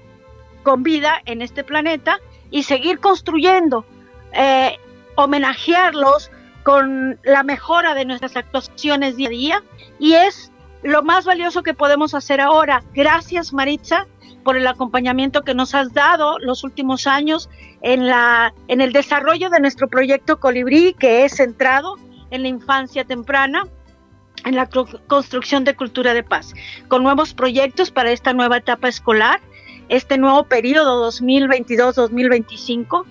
con 0.68 0.84
vida 0.84 1.22
en 1.24 1.42
este 1.42 1.64
planeta 1.64 2.20
y 2.52 2.64
seguir 2.64 3.00
construyendo 3.00 3.86
eh, 4.34 4.78
homenajearlos 5.16 6.30
con 6.64 7.18
la 7.24 7.44
mejora 7.44 7.94
de 7.94 8.04
nuestras 8.04 8.36
actuaciones 8.36 9.16
día 9.16 9.28
a 9.28 9.32
día 9.32 9.64
y 9.98 10.16
es 10.16 10.52
lo 10.84 11.04
más 11.04 11.24
valioso 11.24 11.64
que 11.64 11.74
podemos 11.74 12.14
hacer 12.14 12.42
ahora. 12.42 12.84
Gracias 12.94 13.54
Maritza 13.54 14.08
por 14.44 14.58
el 14.58 14.68
acompañamiento 14.68 15.44
que 15.44 15.54
nos 15.54 15.74
has 15.74 15.94
dado 15.94 16.38
los 16.40 16.66
últimos 16.66 17.08
años 17.08 17.50
en 17.82 18.06
la 18.06 18.54
en 18.68 18.82
el 18.82 18.92
desarrollo 18.92 19.50
de 19.50 19.62
nuestro 19.62 19.88
proyecto 19.88 20.42
Colibrí 20.42 20.94
que 21.00 21.24
es 21.24 21.38
centrado 21.38 21.96
en 22.30 22.42
la 22.42 22.50
infancia 22.50 23.06
temprana 23.06 23.64
en 24.44 24.56
la 24.56 24.70
construcción 25.08 25.64
de 25.64 25.76
cultura 25.76 26.14
de 26.14 26.24
paz, 26.24 26.54
con 26.88 27.04
nuevos 27.04 27.34
proyectos 27.34 27.90
para 27.90 28.12
esta 28.12 28.34
nueva 28.34 28.58
etapa 28.58 28.88
escolar 28.88 29.42
este 29.90 30.18
nuevo 30.18 30.44
periodo 30.46 31.10
2022-2025. 31.12 33.06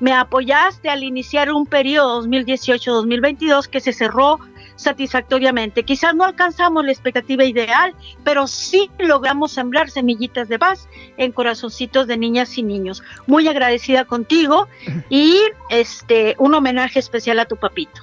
Me 0.00 0.12
apoyaste 0.12 0.88
al 0.88 1.02
iniciar 1.02 1.52
un 1.52 1.66
periodo 1.66 2.22
2018-2022 2.24 3.66
que 3.66 3.80
se 3.80 3.92
cerró 3.92 4.38
satisfactoriamente. 4.76 5.84
Quizás 5.84 6.14
no 6.14 6.24
alcanzamos 6.24 6.84
la 6.84 6.92
expectativa 6.92 7.44
ideal, 7.44 7.94
pero 8.24 8.46
sí 8.46 8.90
logramos 8.98 9.52
sembrar 9.52 9.90
semillitas 9.90 10.48
de 10.48 10.58
paz 10.58 10.88
en 11.16 11.32
corazoncitos 11.32 12.06
de 12.06 12.16
niñas 12.16 12.58
y 12.58 12.62
niños. 12.62 13.02
Muy 13.26 13.48
agradecida 13.48 14.04
contigo 14.04 14.68
y 15.08 15.38
este 15.70 16.34
un 16.38 16.54
homenaje 16.54 16.98
especial 16.98 17.38
a 17.38 17.44
tu 17.44 17.56
papito. 17.56 18.00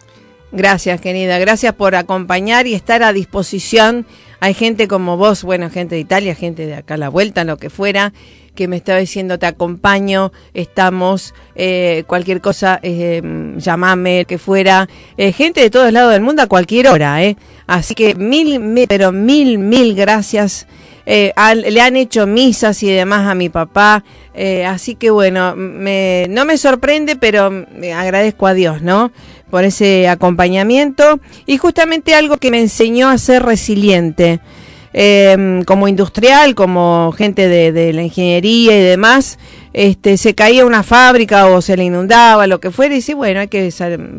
Gracias, 0.51 0.99
querida. 0.99 1.37
Gracias 1.37 1.73
por 1.73 1.95
acompañar 1.95 2.65
y 2.65 2.73
estar 2.73 3.03
a 3.03 3.13
disposición 3.13 4.07
hay 4.39 4.53
gente 4.53 4.87
como 4.87 5.17
vos, 5.17 5.43
bueno, 5.43 5.69
gente 5.69 5.95
de 5.95 6.01
Italia, 6.01 6.35
gente 6.35 6.65
de 6.65 6.75
acá 6.75 6.93
a 6.93 6.97
la 6.97 7.09
vuelta, 7.09 7.43
lo 7.43 7.57
que 7.57 7.69
fuera, 7.69 8.13
que 8.59 8.67
me 8.67 8.75
estaba 8.75 8.99
diciendo 8.99 9.39
te 9.39 9.45
acompaño, 9.45 10.33
estamos, 10.53 11.33
eh, 11.55 12.03
cualquier 12.07 12.41
cosa, 12.41 12.77
eh, 12.83 13.21
llamame, 13.55 14.25
que 14.25 14.37
fuera, 14.37 14.89
eh, 15.15 15.31
gente 15.31 15.61
de 15.61 15.69
todos 15.69 15.93
lados 15.93 16.11
del 16.11 16.21
mundo 16.21 16.41
a 16.41 16.47
cualquier 16.47 16.89
hora, 16.89 17.23
¿eh? 17.23 17.37
Así 17.67 17.95
que 17.95 18.15
mil, 18.15 18.59
mil 18.59 18.85
pero 18.89 19.13
mil, 19.13 19.59
mil 19.59 19.95
gracias. 19.95 20.67
Eh, 21.05 21.31
le 21.55 21.79
han 21.79 21.95
hecho 21.95 22.27
misas 22.27 22.83
y 22.83 22.91
demás 22.91 23.29
a 23.29 23.33
mi 23.33 23.47
papá, 23.47 24.03
eh, 24.33 24.65
así 24.65 24.95
que 24.95 25.09
bueno, 25.09 25.55
me, 25.55 26.27
no 26.29 26.43
me 26.43 26.57
sorprende, 26.57 27.15
pero 27.15 27.49
me 27.49 27.93
agradezco 27.93 28.45
a 28.45 28.53
Dios, 28.53 28.81
¿no? 28.81 29.13
por 29.49 29.63
ese 29.63 30.07
acompañamiento 30.07 31.19
y 31.47 31.57
justamente 31.57 32.13
algo 32.13 32.37
que 32.37 32.51
me 32.51 32.59
enseñó 32.59 33.09
a 33.09 33.17
ser 33.17 33.41
resiliente. 33.41 34.41
Em, 34.91 35.63
como 35.65 35.87
industrial, 35.87 36.55
como 36.55 37.13
gente 37.15 37.47
de, 37.47 37.93
la 37.93 38.01
ingeniería 38.01 38.75
y 38.75 38.81
demás, 38.81 39.37
este, 39.71 40.17
se 40.17 40.33
caía 40.33 40.65
una 40.65 40.81
fábrica 40.81 41.45
o 41.45 41.61
se 41.61 41.77
le 41.77 41.83
inundaba, 41.83 42.47
lo 42.47 42.59
que 42.59 42.71
fuera, 42.71 42.95
y 42.95 43.01
sí, 43.01 43.13
bueno, 43.13 43.39
hay 43.39 43.49
que 43.49 43.71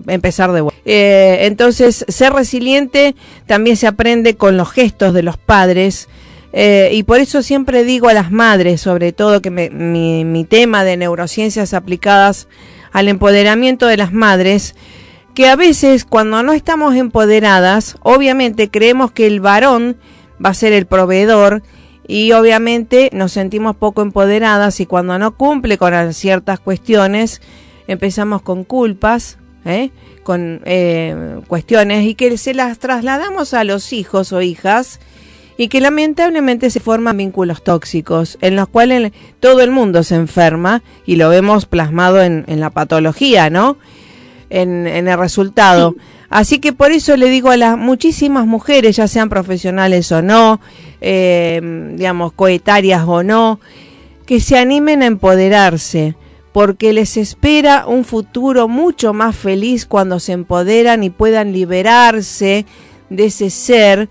empezar 0.06 0.52
de 0.52 0.60
vuelta. 0.60 0.80
Eh, 0.84 1.38
entonces, 1.46 2.04
ser 2.06 2.32
resiliente 2.32 3.16
también 3.46 3.76
se 3.76 3.88
aprende 3.88 4.36
con 4.36 4.56
los 4.56 4.70
gestos 4.70 5.12
de 5.12 5.24
los 5.24 5.36
padres. 5.36 6.08
Eh, 6.52 6.90
y 6.92 7.02
por 7.02 7.18
eso 7.18 7.42
siempre 7.42 7.84
digo 7.84 8.08
a 8.08 8.14
las 8.14 8.30
madres, 8.30 8.80
sobre 8.80 9.12
todo 9.12 9.42
que 9.42 9.50
mi, 9.50 10.24
mi 10.24 10.44
tema 10.44 10.84
de 10.84 10.96
neurociencias 10.96 11.74
aplicadas 11.74 12.46
al 12.92 13.08
empoderamiento 13.08 13.86
de 13.86 13.96
las 13.96 14.12
madres, 14.12 14.76
que 15.34 15.48
a 15.48 15.56
veces 15.56 16.04
cuando 16.04 16.42
no 16.42 16.52
estamos 16.52 16.94
empoderadas, 16.94 17.96
obviamente 18.02 18.68
creemos 18.68 19.12
que 19.12 19.26
el 19.26 19.40
varón 19.40 19.96
va 20.44 20.50
a 20.50 20.54
ser 20.54 20.73
el 20.73 20.87
proveedor 20.87 21.62
y 22.06 22.32
obviamente 22.32 23.11
nos 23.12 23.32
sentimos 23.32 23.76
poco 23.76 24.02
empoderadas 24.02 24.80
y 24.80 24.87
cuando 24.87 25.18
no 25.18 25.37
cumple 25.37 25.78
con 25.78 26.12
ciertas 26.12 26.59
cuestiones 26.59 27.40
empezamos 27.87 28.42
con 28.42 28.64
culpas, 28.64 29.38
¿eh? 29.64 29.90
con 30.23 30.61
eh, 30.64 31.40
cuestiones 31.47 32.04
y 32.04 32.14
que 32.14 32.37
se 32.37 32.54
las 32.54 32.78
trasladamos 32.78 33.54
a 33.54 33.64
los 33.64 33.92
hijos 33.92 34.32
o 34.32 34.42
hijas 34.42 35.00
y 35.56 35.68
que 35.68 35.80
lamentablemente 35.80 36.70
se 36.70 36.80
forman 36.80 37.18
vínculos 37.18 37.62
tóxicos 37.62 38.38
en 38.40 38.56
los 38.56 38.68
cuales 38.68 39.12
todo 39.40 39.61
el 39.61 39.70
mundo 39.70 40.02
se 40.02 40.14
enferma 40.14 40.82
y 41.04 41.16
lo 41.16 41.28
vemos 41.28 41.66
plasmado 41.66 42.23
en, 42.23 42.44
en 42.49 42.61
la 42.61 42.70
patología, 42.70 43.50
¿no? 43.50 43.76
En, 44.50 44.87
el 44.87 45.19
resultado. 45.19 45.95
Así 46.28 46.59
que 46.59 46.73
por 46.73 46.92
eso 46.92 47.16
le 47.16 47.30
digo 47.30 47.50
a 47.50 47.57
las 47.57 47.78
muchísimas 47.78 48.47
mujeres, 48.47 48.97
ya 48.97 49.09
sean 49.09 49.28
profesionales 49.28 50.12
o 50.12 50.23
no, 50.23 50.61
eh, 51.00 51.61
digamos, 51.95 52.33
coetarias 52.33 53.04
o 53.07 53.23
no, 53.23 53.61
que 54.26 54.40
se 54.40 54.59
animen 54.59 55.02
a 55.02 55.07
empoderarse, 55.07 56.14
porque 56.52 56.92
les 56.92 57.16
espera 57.16 57.87
un 57.87 58.04
futuro 58.04 58.69
mucho 58.69 59.12
más 59.12 59.35
feliz 59.35 59.87
cuando 59.87 60.21
se 60.21 60.33
empoderan 60.33 61.02
y 61.02 61.11
puedan 61.11 61.52
liberarse 61.52 62.66
de 63.09 63.25
ese 63.25 63.50
ser, 63.50 64.09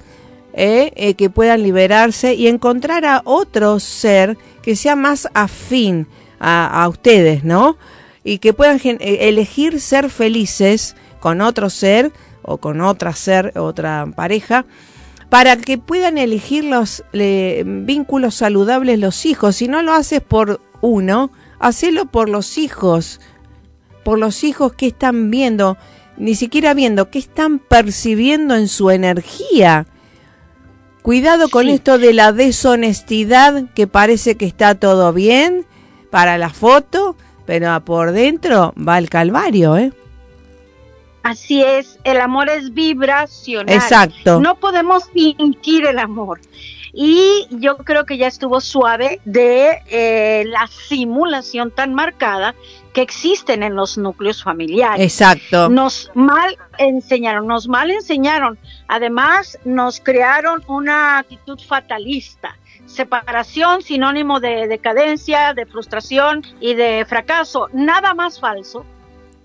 eh, 0.53 0.91
eh, 0.95 1.13
que 1.13 1.29
puedan 1.29 1.63
liberarse 1.63 2.33
y 2.33 2.47
encontrar 2.47 3.05
a 3.05 3.21
otro 3.23 3.79
ser 3.79 4.37
que 4.61 4.75
sea 4.75 4.95
más 4.95 5.29
afín 5.33 6.07
a, 6.39 6.87
ustedes, 6.89 7.43
¿no? 7.43 7.77
Y 8.29 8.37
que 8.37 8.53
puedan 8.53 8.79
eh, 8.83 8.97
elegir 9.21 9.81
ser 9.81 10.11
felices 10.11 10.95
con 11.19 11.41
otro 11.41 11.71
ser 11.71 12.11
o 12.43 12.57
con 12.57 12.79
otra 12.81 13.13
ser, 13.13 13.57
otra 13.57 14.05
pareja, 14.15 14.65
para 15.29 15.57
que 15.57 15.79
puedan 15.79 16.19
elegir 16.19 16.63
los 16.63 17.03
vínculos 17.11 18.35
saludables 18.35 18.99
los 18.99 19.25
hijos. 19.25 19.55
Si 19.55 19.67
no 19.67 19.81
lo 19.81 19.93
haces 19.93 20.21
por 20.21 20.61
uno, 20.81 21.31
hacelo 21.57 22.05
por 22.05 22.29
los 22.29 22.59
hijos, 22.59 23.19
por 24.03 24.19
los 24.19 24.43
hijos 24.43 24.73
que 24.73 24.85
están 24.85 25.31
viendo, 25.31 25.77
ni 26.15 26.35
siquiera 26.35 26.75
viendo, 26.75 27.09
que 27.09 27.17
están 27.17 27.57
percibiendo 27.57 28.53
en 28.53 28.67
su 28.67 28.91
energía. 28.91 29.87
Cuidado 31.01 31.49
con 31.49 31.67
esto 31.67 31.97
de 31.97 32.13
la 32.13 32.31
deshonestidad, 32.31 33.69
que 33.73 33.87
parece 33.87 34.35
que 34.35 34.45
está 34.45 34.75
todo 34.75 35.13
bien 35.13 35.65
para 36.11 36.37
la 36.37 36.49
foto, 36.51 37.15
pero 37.49 37.83
por 37.83 38.11
dentro 38.11 38.75
va 38.77 38.99
el 38.99 39.09
calvario, 39.09 39.75
¿eh? 39.75 39.91
Así 41.23 41.63
es, 41.63 41.97
el 42.03 42.21
amor 42.21 42.47
es 42.47 42.75
vibracional. 42.75 43.73
Exacto. 43.73 44.39
No 44.39 44.53
podemos 44.59 45.09
fingir 45.09 45.87
el 45.87 45.97
amor. 45.97 46.41
Y 46.93 47.47
yo 47.49 47.77
creo 47.77 48.05
que 48.05 48.19
ya 48.19 48.27
estuvo 48.27 48.61
suave 48.61 49.19
de 49.25 49.81
eh, 49.87 50.43
la 50.45 50.67
simulación 50.67 51.71
tan 51.71 51.95
marcada 51.95 52.53
que 52.93 53.01
existen 53.01 53.63
en 53.63 53.73
los 53.73 53.97
núcleos 53.97 54.43
familiares. 54.43 55.03
Exacto. 55.03 55.69
Nos 55.69 56.11
mal 56.13 56.55
enseñaron, 56.77 57.47
nos 57.47 57.67
mal 57.67 57.89
enseñaron. 57.89 58.59
Además, 58.87 59.57
nos 59.65 59.99
crearon 59.99 60.63
una 60.67 61.17
actitud 61.17 61.59
fatalista. 61.67 62.55
Separación, 62.89 63.81
sinónimo 63.81 64.39
de 64.39 64.67
decadencia, 64.67 65.53
de 65.53 65.65
frustración 65.65 66.43
y 66.59 66.73
de 66.73 67.05
fracaso. 67.07 67.69
Nada 67.71 68.13
más 68.13 68.39
falso 68.39 68.85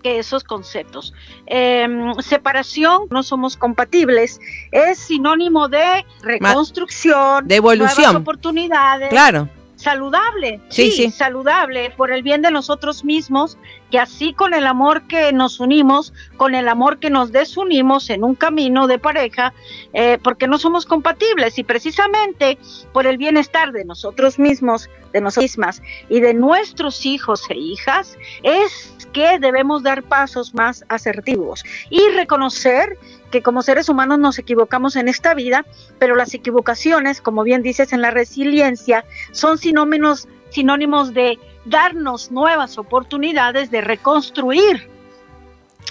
que 0.03 0.19
esos 0.19 0.45
conceptos. 0.45 1.15
Em, 1.47 2.15
separación, 2.21 3.07
no 3.11 3.23
somos 3.23 3.57
compatibles, 3.57 4.41
es 4.73 4.99
sinónimo 4.99 5.69
de 5.69 6.05
reconstrucción, 6.23 7.47
de 7.47 7.57
evolución, 7.57 7.97
nuevas 7.97 8.17
oportunidades. 8.17 9.11
Claro 9.11 9.49
saludable, 9.85 10.61
sí, 10.71 10.91
sí, 10.91 11.11
saludable 11.11 11.91
por 11.91 12.11
el 12.11 12.23
bien 12.23 12.41
de 12.41 12.51
nosotros 12.51 13.05
mismos, 13.05 13.59
que 13.91 13.99
así 13.99 14.33
con 14.33 14.55
el 14.55 14.67
amor 14.67 15.07
que 15.07 15.31
nos 15.33 15.61
unimos, 15.61 16.15
con 16.39 16.55
el 16.55 16.69
amor 16.69 16.99
que 16.99 17.11
nos 17.11 17.33
desunimos 17.33 18.09
en 18.09 18.25
un 18.25 18.35
camino 18.35 18.87
de 18.87 18.99
pareja, 18.99 19.53
eh, 19.93 20.19
porque 20.23 20.49
no 20.49 20.59
somos 20.59 20.87
compatibles 20.87 21.59
y 21.59 21.65
precisamente 21.65 22.59
por 22.95 23.07
el 23.07 23.19
bienestar 23.19 23.73
de 23.73 23.85
nosotros 23.85 24.39
mismos, 24.39 24.89
de 25.13 25.21
nosotras 25.21 25.45
mismas 25.45 25.83
y 26.09 26.21
de 26.21 26.33
nuestros 26.33 27.05
hijos 27.05 27.43
e 27.51 27.57
hijas, 27.57 28.17
es 28.43 28.94
que 29.15 29.39
debemos 29.39 29.83
dar 29.83 30.03
pasos 30.03 30.53
más 30.53 30.85
asertivos 30.91 31.65
y 31.89 32.07
reconocer 32.11 32.99
que 33.31 33.43
como 33.43 33.63
seres 33.63 33.89
humanos 33.89 34.19
nos 34.19 34.39
equivocamos 34.39 34.97
en 34.97 35.09
esta 35.09 35.33
vida, 35.33 35.65
pero 35.99 36.17
las 36.17 36.35
equivocaciones, 36.35 37.23
como 37.23 37.45
bien 37.45 37.63
dices 37.63 37.95
en 37.95 38.03
la 38.03 38.11
resiliencia, 38.11 39.07
son 39.31 39.57
sinónimos, 39.57 40.29
sinónimos 40.51 41.15
de 41.15 41.39
darnos 41.65 42.31
nuevas 42.31 42.77
oportunidades 42.77 43.71
de 43.71 43.81
reconstruir 43.81 44.91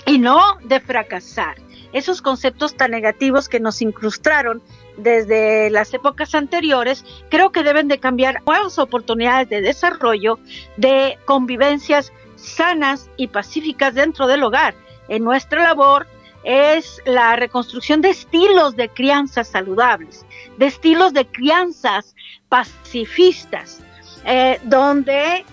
y 0.06 0.20
no 0.20 0.58
de 0.66 0.80
fracasar. 0.80 1.56
Esos 1.94 2.22
conceptos 2.22 2.76
tan 2.76 2.92
negativos 2.92 3.48
que 3.48 3.60
nos 3.60 3.82
incrustaron 3.82 4.62
desde 4.98 5.70
las 5.70 5.94
épocas 5.94 6.36
anteriores, 6.36 7.06
creo 7.30 7.52
que 7.52 7.64
deben 7.64 7.88
de 7.88 8.00
cambiar 8.00 8.42
nuevas 8.46 8.80
oportunidades 8.80 9.48
de 9.50 9.62
desarrollo, 9.62 10.40
de 10.76 11.18
convivencias 11.26 12.12
sanas 12.54 13.10
y 13.18 13.28
pacíficas 13.28 13.94
dentro 13.94 14.28
del 14.28 14.44
hogar. 14.44 14.76
En 15.08 15.24
nuestra 15.24 15.64
labor 15.64 16.08
es 16.44 17.02
la 17.06 17.36
reconstrucción 17.36 18.02
de 18.02 18.10
estilos 18.10 18.76
de 18.76 18.90
crianza 18.90 19.44
saludables, 19.44 20.26
de 20.58 20.68
estilos 20.68 21.14
de 21.14 21.26
crianzas 21.26 22.16
pacifistas, 22.50 23.80
eh, 24.26 24.60
donde 24.64 25.46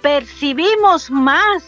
percibimos 0.00 1.10
más 1.10 1.64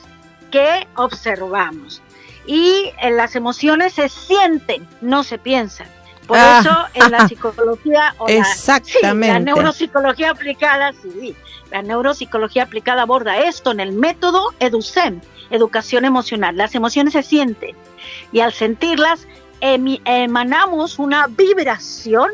que 0.50 0.86
observamos. 0.96 2.02
Y 2.46 2.92
eh, 3.00 3.10
las 3.10 3.36
emociones 3.36 3.94
se 3.94 4.08
sienten, 4.08 4.86
no 5.00 5.24
se 5.24 5.38
piensan. 5.38 5.86
Por 6.26 6.38
ah. 6.38 6.60
eso 6.60 7.04
en 7.04 7.10
la 7.10 7.28
psicología 7.28 8.14
o 8.18 8.28
Exactamente. 8.28 9.28
La, 9.28 9.40
neuropsicología 9.40 10.30
aplicada, 10.30 10.92
sí, 10.92 11.34
la 11.74 11.82
neuropsicología 11.82 12.62
aplicada 12.62 13.02
aborda 13.02 13.37
esto 13.37 13.72
en 13.72 13.80
el 13.80 13.90
método 13.90 14.54
EDUCEM, 14.60 15.20
educación 15.50 16.04
emocional. 16.04 16.56
Las 16.56 16.76
emociones 16.76 17.14
se 17.14 17.24
sienten 17.24 17.74
y 18.30 18.38
al 18.38 18.52
sentirlas 18.52 19.26
emanamos 19.60 21.00
una 21.00 21.26
vibración 21.26 22.28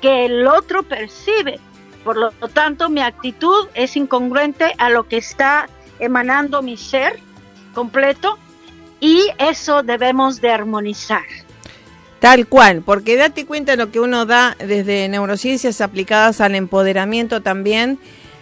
que 0.00 0.24
el 0.24 0.46
otro 0.46 0.84
percibe. 0.84 1.60
Por 2.02 2.16
lo 2.16 2.30
tanto, 2.54 2.88
mi 2.88 3.02
actitud 3.02 3.68
es 3.74 3.94
incongruente 3.94 4.72
a 4.78 4.88
lo 4.88 5.06
que 5.06 5.18
está 5.18 5.68
emanando 5.98 6.62
mi 6.62 6.78
ser 6.78 7.20
completo 7.74 8.38
y 9.00 9.26
eso 9.36 9.82
debemos 9.82 10.40
de 10.40 10.50
armonizar. 10.50 11.24
Tal 12.20 12.46
cual, 12.46 12.80
porque 12.82 13.16
date 13.16 13.44
cuenta 13.44 13.76
lo 13.76 13.92
que 13.92 14.00
uno 14.00 14.24
da 14.24 14.56
desde 14.58 15.08
neurociencias 15.08 15.82
aplicadas 15.82 16.40
al 16.40 16.54
empoderamiento 16.54 17.42
también. 17.42 17.98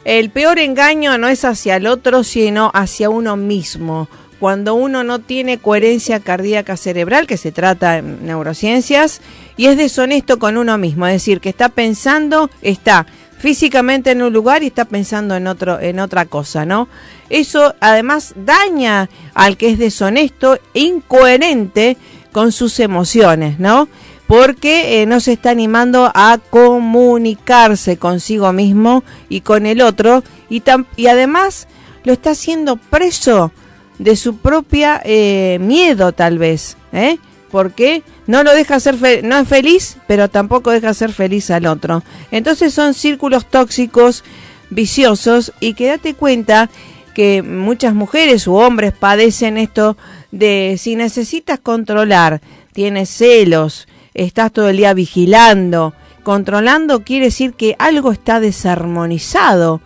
El 0.06 0.30
peor 0.30 0.60
engaño 0.60 1.18
no 1.18 1.26
es 1.26 1.44
hacia 1.44 1.74
el 1.74 1.88
otro, 1.88 2.22
sino 2.22 2.70
hacia 2.74 3.10
uno 3.10 3.36
mismo 3.36 4.08
cuando 4.38 4.76
uno 4.76 5.02
no 5.02 5.18
tiene 5.18 5.58
coherencia 5.58 6.20
cardíaca 6.20 6.76
cerebral, 6.76 7.26
que 7.26 7.36
se 7.36 7.50
trata 7.50 7.98
en 7.98 8.24
neurociencias, 8.24 9.20
y 9.56 9.66
es 9.66 9.76
deshonesto 9.76 10.38
con 10.38 10.58
uno 10.58 10.78
mismo, 10.78 11.08
es 11.08 11.14
decir, 11.14 11.40
que 11.40 11.48
está 11.48 11.70
pensando, 11.70 12.50
está 12.62 13.04
físicamente 13.38 14.12
en 14.12 14.22
un 14.22 14.32
lugar 14.32 14.62
y 14.62 14.68
está 14.68 14.84
pensando 14.84 15.34
en 15.34 15.48
otro 15.48 15.80
en 15.80 15.98
otra 15.98 16.26
cosa, 16.26 16.64
¿no? 16.64 16.88
Eso 17.28 17.74
además 17.80 18.32
daña 18.36 19.10
al 19.34 19.56
que 19.56 19.70
es 19.70 19.78
deshonesto, 19.78 20.60
incoherente 20.72 21.96
con 22.30 22.52
sus 22.52 22.78
emociones, 22.78 23.58
¿no? 23.58 23.88
Porque 24.26 25.02
eh, 25.02 25.06
no 25.06 25.20
se 25.20 25.32
está 25.32 25.50
animando 25.50 26.10
a 26.14 26.38
comunicarse 26.50 27.96
consigo 27.96 28.52
mismo 28.52 29.04
y 29.28 29.42
con 29.42 29.66
el 29.66 29.80
otro 29.80 30.24
y, 30.50 30.62
y 30.96 31.06
además 31.06 31.68
lo 32.04 32.12
está 32.12 32.30
haciendo 32.30 32.76
preso 32.76 33.52
de 33.98 34.16
su 34.16 34.36
propia 34.36 35.00
eh, 35.04 35.58
miedo 35.60 36.12
tal 36.12 36.38
vez, 36.38 36.76
¿eh? 36.92 37.18
Porque 37.50 38.02
no 38.26 38.42
lo 38.42 38.52
deja 38.52 38.80
ser 38.80 38.96
no 39.24 39.38
es 39.38 39.48
feliz, 39.48 39.96
pero 40.06 40.28
tampoco 40.28 40.70
deja 40.70 40.92
ser 40.94 41.12
feliz 41.12 41.50
al 41.50 41.66
otro. 41.66 42.02
Entonces 42.30 42.74
son 42.74 42.92
círculos 42.92 43.46
tóxicos, 43.46 44.24
viciosos 44.70 45.52
y 45.60 45.74
quédate 45.74 46.14
cuenta 46.14 46.68
que 47.14 47.42
muchas 47.42 47.94
mujeres 47.94 48.46
u 48.46 48.56
hombres 48.56 48.92
padecen 48.92 49.56
esto 49.56 49.96
de 50.32 50.76
si 50.78 50.96
necesitas 50.96 51.58
controlar, 51.58 52.42
tienes 52.72 53.08
celos, 53.08 53.88
estás 54.16 54.52
todo 54.52 54.68
el 54.68 54.78
día 54.78 54.94
vigilando, 54.94 55.94
controlando 56.22 57.04
quiere 57.04 57.26
decir 57.26 57.52
que 57.52 57.76
algo 57.78 58.10
está 58.10 58.40
desarmonizado, 58.40 59.80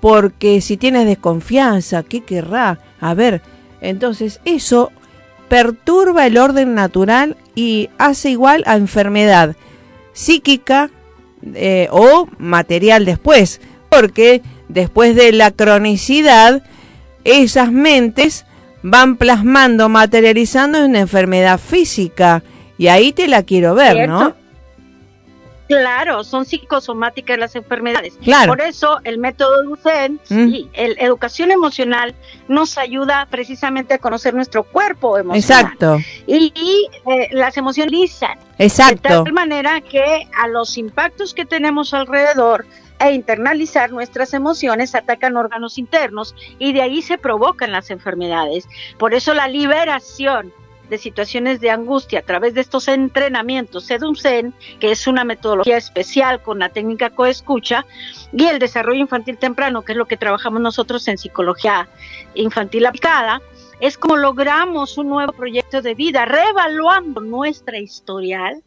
porque 0.00 0.60
si 0.60 0.76
tienes 0.76 1.06
desconfianza, 1.06 2.02
¿qué 2.02 2.22
querrá? 2.22 2.78
A 3.00 3.14
ver, 3.14 3.42
entonces 3.80 4.40
eso 4.44 4.92
perturba 5.48 6.26
el 6.26 6.38
orden 6.38 6.74
natural 6.74 7.36
y 7.54 7.90
hace 7.98 8.30
igual 8.30 8.62
a 8.66 8.76
enfermedad 8.76 9.56
psíquica 10.12 10.90
eh, 11.54 11.88
o 11.90 12.28
material 12.38 13.04
después, 13.04 13.60
porque 13.88 14.42
después 14.68 15.16
de 15.16 15.32
la 15.32 15.50
cronicidad, 15.50 16.62
esas 17.24 17.72
mentes 17.72 18.46
van 18.82 19.16
plasmando, 19.16 19.88
materializando 19.88 20.78
en 20.78 20.90
una 20.90 21.00
enfermedad 21.00 21.58
física. 21.58 22.42
Y 22.82 22.88
ahí 22.88 23.12
te 23.12 23.28
la 23.28 23.44
quiero 23.44 23.76
ver, 23.76 24.08
¿no? 24.08 24.34
Claro, 25.68 26.24
son 26.24 26.44
psicosomáticas 26.44 27.38
las 27.38 27.54
enfermedades. 27.54 28.14
Claro. 28.20 28.48
Por 28.50 28.60
eso 28.60 28.98
el 29.04 29.18
método 29.18 29.62
Ducen, 29.62 30.18
y 30.28 30.68
el 30.72 30.96
educación 30.98 31.52
emocional, 31.52 32.12
nos 32.48 32.78
ayuda 32.78 33.28
precisamente 33.30 33.94
a 33.94 33.98
conocer 33.98 34.34
nuestro 34.34 34.64
cuerpo 34.64 35.16
emocional. 35.16 35.66
Exacto. 35.66 36.00
Y, 36.26 36.88
eh, 37.06 37.28
las 37.30 37.56
emociones 37.56 38.20
Exacto. 38.58 39.08
De 39.08 39.24
tal 39.26 39.32
manera 39.32 39.80
que 39.80 40.26
a 40.36 40.48
los 40.48 40.76
impactos 40.76 41.34
que 41.34 41.44
tenemos 41.44 41.94
alrededor 41.94 42.66
e 42.98 43.12
internalizar 43.12 43.92
nuestras 43.92 44.34
emociones 44.34 44.96
atacan 44.96 45.36
órganos 45.36 45.78
internos 45.78 46.34
y 46.58 46.72
de 46.72 46.82
ahí 46.82 47.00
se 47.00 47.16
provocan 47.16 47.70
las 47.70 47.92
enfermedades. 47.92 48.66
Por 48.98 49.14
eso 49.14 49.34
la 49.34 49.46
liberación 49.46 50.52
de 50.92 50.98
situaciones 50.98 51.58
de 51.60 51.70
angustia 51.70 52.18
a 52.18 52.22
través 52.22 52.52
de 52.52 52.60
estos 52.60 52.86
entrenamientos 52.86 53.86
SEDUMCEN, 53.86 54.52
que 54.78 54.92
es 54.92 55.06
una 55.06 55.24
metodología 55.24 55.78
especial 55.78 56.42
con 56.42 56.58
la 56.58 56.68
técnica 56.68 57.08
coescucha, 57.08 57.86
y 58.30 58.44
el 58.44 58.58
desarrollo 58.58 59.00
infantil 59.00 59.38
temprano, 59.38 59.80
que 59.82 59.92
es 59.92 59.98
lo 59.98 60.04
que 60.04 60.18
trabajamos 60.18 60.60
nosotros 60.60 61.08
en 61.08 61.16
psicología 61.16 61.88
infantil 62.34 62.84
aplicada, 62.84 63.40
es 63.80 63.96
como 63.96 64.18
logramos 64.18 64.98
un 64.98 65.08
nuevo 65.08 65.32
proyecto 65.32 65.80
de 65.80 65.94
vida, 65.94 66.26
reevaluando 66.26 67.22
nuestra 67.22 67.78
historial. 67.78 68.62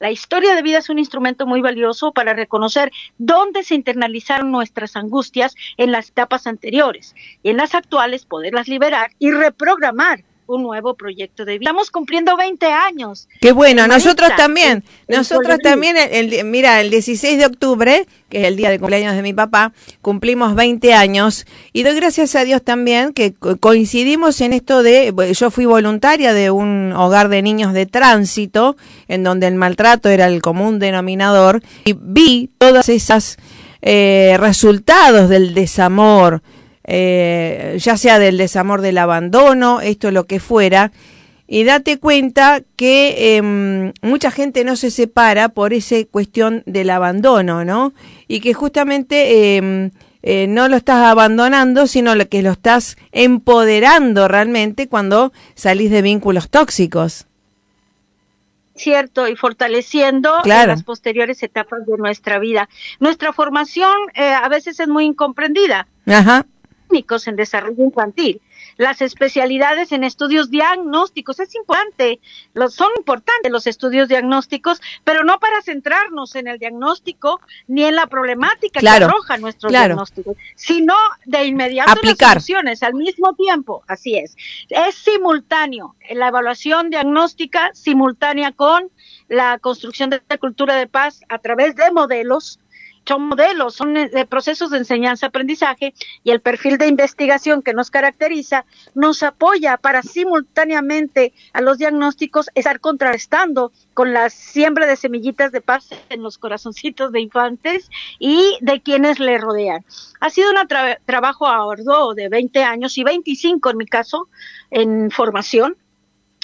La 0.00 0.10
historia 0.10 0.56
de 0.56 0.62
vida 0.62 0.78
es 0.78 0.90
un 0.90 0.98
instrumento 0.98 1.46
muy 1.46 1.60
valioso 1.60 2.10
para 2.10 2.34
reconocer 2.34 2.90
dónde 3.18 3.62
se 3.62 3.76
internalizaron 3.76 4.50
nuestras 4.50 4.96
angustias 4.96 5.54
en 5.76 5.92
las 5.92 6.10
etapas 6.10 6.48
anteriores 6.48 7.14
y 7.44 7.50
en 7.50 7.56
las 7.56 7.76
actuales 7.76 8.26
poderlas 8.26 8.66
liberar 8.66 9.12
y 9.20 9.30
reprogramar 9.30 10.24
un 10.48 10.62
nuevo 10.62 10.94
proyecto 10.94 11.44
de 11.44 11.58
vida. 11.58 11.70
Estamos 11.70 11.90
cumpliendo 11.90 12.36
20 12.36 12.66
años. 12.66 13.28
Qué 13.40 13.52
bueno, 13.52 13.86
nosotros 13.86 14.30
también, 14.36 14.82
nosotros 15.06 15.58
también, 15.62 15.96
el, 15.98 16.44
mira, 16.46 16.80
el 16.80 16.90
16 16.90 17.38
de 17.38 17.46
octubre, 17.46 18.06
que 18.30 18.40
es 18.40 18.44
el 18.46 18.56
día 18.56 18.70
de 18.70 18.78
cumpleaños 18.78 19.14
de 19.14 19.22
mi 19.22 19.34
papá, 19.34 19.72
cumplimos 20.00 20.54
20 20.54 20.94
años 20.94 21.46
y 21.72 21.82
doy 21.82 21.94
gracias 21.94 22.34
a 22.34 22.44
Dios 22.44 22.62
también 22.62 23.12
que 23.12 23.34
coincidimos 23.34 24.40
en 24.40 24.54
esto 24.54 24.82
de, 24.82 25.14
yo 25.38 25.50
fui 25.50 25.66
voluntaria 25.66 26.32
de 26.32 26.50
un 26.50 26.92
hogar 26.96 27.28
de 27.28 27.42
niños 27.42 27.74
de 27.74 27.84
tránsito, 27.84 28.76
en 29.06 29.22
donde 29.22 29.46
el 29.46 29.54
maltrato 29.54 30.08
era 30.08 30.26
el 30.26 30.40
común 30.40 30.78
denominador, 30.78 31.62
y 31.84 31.94
vi 31.94 32.50
todas 32.58 32.88
esas 32.88 33.36
eh, 33.82 34.36
resultados 34.38 35.28
del 35.28 35.52
desamor, 35.52 36.42
eh, 36.90 37.76
ya 37.78 37.98
sea 37.98 38.18
del 38.18 38.38
desamor 38.38 38.80
del 38.80 38.96
abandono, 38.96 39.82
esto 39.82 40.10
lo 40.10 40.24
que 40.24 40.40
fuera, 40.40 40.90
y 41.46 41.64
date 41.64 41.98
cuenta 41.98 42.62
que 42.76 43.36
em, 43.36 43.92
mucha 44.00 44.30
gente 44.30 44.64
no 44.64 44.74
se 44.74 44.90
separa 44.90 45.50
por 45.50 45.74
esa 45.74 45.96
cuestión 46.10 46.62
del 46.64 46.88
abandono, 46.88 47.62
¿no? 47.64 47.92
Y 48.26 48.40
que 48.40 48.54
justamente 48.54 49.56
em, 49.56 49.90
eh, 50.22 50.46
no 50.48 50.68
lo 50.68 50.76
estás 50.76 51.06
abandonando, 51.06 51.86
sino 51.86 52.14
que 52.26 52.42
lo 52.42 52.52
estás 52.52 52.96
empoderando 53.12 54.26
realmente 54.26 54.88
cuando 54.88 55.32
salís 55.54 55.90
de 55.90 56.00
vínculos 56.00 56.48
tóxicos. 56.48 57.26
Cierto, 58.76 59.28
y 59.28 59.36
fortaleciendo 59.36 60.38
las 60.44 60.84
posteriores 60.84 61.42
etapas 61.42 61.84
de 61.84 61.98
nuestra 61.98 62.38
vida. 62.38 62.68
Nuestra 62.98 63.34
formación 63.34 63.92
eh, 64.14 64.22
a 64.30 64.48
veces 64.48 64.80
es 64.80 64.88
muy 64.88 65.04
incomprendida. 65.04 65.86
Ajá 66.06 66.46
en 67.26 67.36
desarrollo 67.36 67.84
infantil, 67.84 68.40
las 68.76 69.02
especialidades 69.02 69.92
en 69.92 70.04
estudios 70.04 70.50
diagnósticos. 70.50 71.40
Es 71.40 71.54
importante, 71.54 72.20
los, 72.54 72.74
son 72.74 72.90
importantes 72.96 73.50
los 73.50 73.66
estudios 73.66 74.08
diagnósticos, 74.08 74.80
pero 75.04 75.24
no 75.24 75.38
para 75.38 75.62
centrarnos 75.62 76.34
en 76.34 76.48
el 76.48 76.58
diagnóstico 76.58 77.40
ni 77.66 77.84
en 77.84 77.94
la 77.94 78.06
problemática 78.06 78.80
que 78.80 78.88
arroja 78.88 79.36
nuestros 79.38 79.72
diagnósticos, 79.72 80.36
sino 80.54 80.94
de 81.24 81.44
inmediato 81.44 81.92
Aplicar. 81.92 82.36
las 82.36 82.44
soluciones 82.44 82.82
al 82.82 82.94
mismo 82.94 83.34
tiempo. 83.34 83.82
Así 83.86 84.16
es. 84.16 84.36
Es 84.68 84.94
simultáneo 84.96 85.94
la 86.10 86.28
evaluación 86.28 86.90
diagnóstica 86.90 87.70
simultánea 87.74 88.52
con 88.52 88.90
la 89.28 89.58
construcción 89.58 90.10
de 90.10 90.22
la 90.28 90.38
cultura 90.38 90.76
de 90.76 90.86
paz 90.86 91.20
a 91.28 91.38
través 91.38 91.76
de 91.76 91.90
modelos 91.92 92.58
son 93.08 93.28
modelos, 93.28 93.74
son 93.74 93.96
eh, 93.96 94.26
procesos 94.28 94.70
de 94.70 94.78
enseñanza-aprendizaje 94.78 95.94
y 96.22 96.30
el 96.30 96.42
perfil 96.42 96.76
de 96.76 96.88
investigación 96.88 97.62
que 97.62 97.72
nos 97.72 97.90
caracteriza 97.90 98.66
nos 98.94 99.22
apoya 99.22 99.78
para 99.78 100.02
simultáneamente 100.02 101.32
a 101.54 101.62
los 101.62 101.78
diagnósticos 101.78 102.50
estar 102.54 102.80
contrastando 102.80 103.72
con 103.94 104.12
la 104.12 104.28
siembra 104.28 104.86
de 104.86 104.96
semillitas 104.96 105.52
de 105.52 105.62
paz 105.62 105.88
en 106.10 106.22
los 106.22 106.36
corazoncitos 106.36 107.10
de 107.10 107.20
infantes 107.20 107.88
y 108.18 108.58
de 108.60 108.82
quienes 108.82 109.18
le 109.18 109.38
rodean. 109.38 109.84
Ha 110.20 110.28
sido 110.28 110.50
un 110.50 110.56
trabajo 111.06 111.46
arduo 111.46 112.14
de 112.14 112.28
20 112.28 112.62
años 112.62 112.98
y 112.98 113.04
25 113.04 113.70
en 113.70 113.76
mi 113.78 113.86
caso 113.86 114.28
en 114.70 115.10
formación 115.10 115.76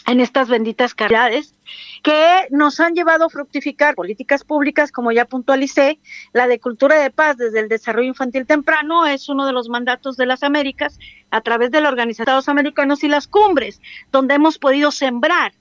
en 0.06 0.20
estas 0.20 0.48
benditas 0.48 0.94
caridades 0.94 1.54
que 2.02 2.46
nos 2.50 2.78
han 2.80 2.94
llevado 2.94 3.24
a 3.24 3.30
fructificar 3.30 3.94
políticas 3.94 4.44
públicas, 4.44 4.92
como 4.92 5.12
ya 5.12 5.24
puntualicé, 5.24 5.98
la 6.32 6.46
de 6.46 6.60
cultura 6.60 7.00
de 7.00 7.10
paz 7.10 7.36
desde 7.36 7.60
el 7.60 7.68
desarrollo 7.68 8.08
infantil 8.08 8.46
temprano 8.46 9.06
es 9.06 9.28
uno 9.28 9.46
de 9.46 9.52
los 9.52 9.68
mandatos 9.68 10.16
de 10.16 10.26
las 10.26 10.42
Américas 10.42 10.98
a 11.30 11.40
través 11.40 11.70
de 11.70 11.80
de 11.80 12.10
Estados 12.10 12.48
Americanos 12.48 13.02
y 13.04 13.08
las 13.08 13.26
cumbres, 13.26 13.80
donde 14.12 14.34
hemos 14.34 14.58
podido 14.58 14.90
sembrar, 14.90 15.52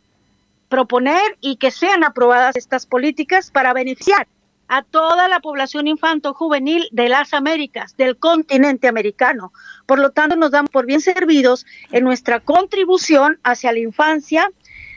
proponer 0.68 1.38
y 1.40 1.56
que 1.56 1.72
sean 1.72 2.04
aprobadas 2.04 2.56
estas 2.56 2.86
políticas 2.86 3.52
para 3.52 3.74
beneficiar 3.74 4.28
a 4.74 4.82
toda 4.82 5.28
la 5.28 5.40
población 5.40 5.88
infanto-juvenil 5.88 6.88
de 6.92 7.08
las 7.08 7.36
Américas, 7.36 7.96
del 7.96 8.18
continente 8.18 8.88
americano. 8.88 9.54
Por 9.86 10.00
lo 10.00 10.10
tanto, 10.10 10.36
nos 10.36 10.50
damos 10.50 10.72
por 10.72 10.88
bien 10.88 11.00
servidos 11.00 11.68
en 11.92 12.04
nuestra 12.04 12.40
contribución 12.40 13.40
hacia 13.44 13.72
la 13.72 13.78
infancia 13.78 14.50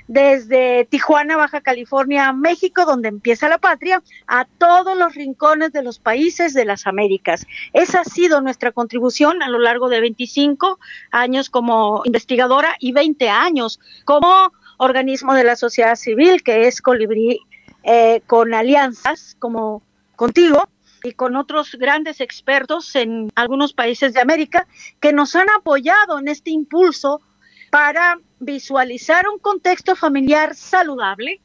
desde 0.08 0.86
Tijuana, 0.86 1.36
Baja 1.36 1.60
California, 1.60 2.32
México, 2.32 2.86
donde 2.86 3.10
empieza 3.10 3.50
la 3.50 3.58
patria, 3.58 4.02
a 4.26 4.46
todos 4.46 4.96
los 4.96 5.14
rincones 5.14 5.72
de 5.72 5.82
los 5.82 5.98
países 5.98 6.54
de 6.54 6.64
las 6.64 6.86
Américas. 6.86 7.44
Esa 7.74 8.00
ha 8.00 8.04
sido 8.04 8.40
nuestra 8.40 8.72
contribución 8.72 9.42
a 9.42 9.50
lo 9.50 9.58
largo 9.58 9.90
de 9.90 10.00
25 10.00 10.78
años 11.10 11.50
como 11.50 12.00
investigadora 12.06 12.76
y 12.80 12.92
20 12.92 13.28
años 13.28 13.78
como 14.06 14.54
organismo 14.78 15.34
de 15.34 15.44
la 15.44 15.56
sociedad 15.56 15.96
civil, 15.96 16.42
que 16.42 16.66
es 16.66 16.80
Colibrí 16.80 17.40
eh, 17.88 18.20
con 18.26 18.52
alianzas 18.52 19.36
como 19.38 19.80
contigo 20.16 20.68
y 21.04 21.12
con 21.12 21.36
otros 21.36 21.76
grandes 21.76 22.20
expertos 22.20 22.96
en 22.96 23.30
algunos 23.36 23.72
países 23.72 24.12
de 24.12 24.20
América 24.20 24.66
que 24.98 25.12
nos 25.12 25.36
han 25.36 25.48
apoyado 25.50 26.18
en 26.18 26.26
este 26.26 26.50
impulso 26.50 27.20
para 27.70 28.18
visualizar 28.40 29.28
un 29.28 29.38
contexto 29.38 29.94
familiar 29.94 30.56
saludable 30.56 31.40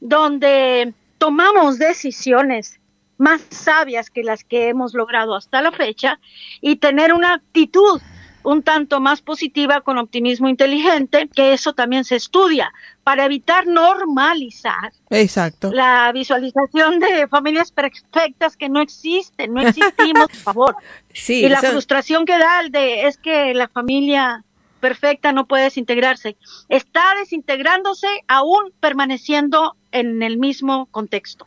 donde 0.00 0.94
tomamos 1.18 1.78
decisiones 1.78 2.80
más 3.18 3.42
sabias 3.50 4.08
que 4.08 4.22
las 4.22 4.44
que 4.44 4.68
hemos 4.68 4.94
logrado 4.94 5.34
hasta 5.34 5.60
la 5.60 5.72
fecha 5.72 6.18
y 6.62 6.76
tener 6.76 7.12
una 7.12 7.34
actitud 7.34 8.00
un 8.46 8.62
tanto 8.62 9.00
más 9.00 9.22
positiva 9.22 9.80
con 9.80 9.98
optimismo 9.98 10.48
inteligente, 10.48 11.28
que 11.34 11.52
eso 11.52 11.72
también 11.72 12.04
se 12.04 12.14
estudia 12.14 12.72
para 13.02 13.24
evitar 13.24 13.66
normalizar 13.66 14.92
Exacto. 15.10 15.72
la 15.72 16.12
visualización 16.12 17.00
de 17.00 17.26
familias 17.26 17.72
perfectas 17.72 18.56
que 18.56 18.68
no 18.68 18.80
existen, 18.80 19.52
no 19.52 19.62
existimos, 19.62 20.28
por 20.28 20.36
favor. 20.36 20.76
Sí, 21.12 21.46
y 21.46 21.48
la 21.48 21.62
frustración 21.62 22.26
que 22.26 22.38
da 22.38 22.60
el 22.60 22.70
de 22.70 23.06
es 23.06 23.16
que 23.16 23.54
la 23.54 23.68
familia 23.68 24.44
perfecta 24.80 25.32
no 25.32 25.46
puede 25.46 25.64
desintegrarse. 25.64 26.36
Está 26.68 27.14
desintegrándose 27.18 28.06
aún 28.28 28.70
permaneciendo 28.80 29.76
en 29.92 30.22
el 30.22 30.36
mismo 30.36 30.86
contexto. 30.90 31.46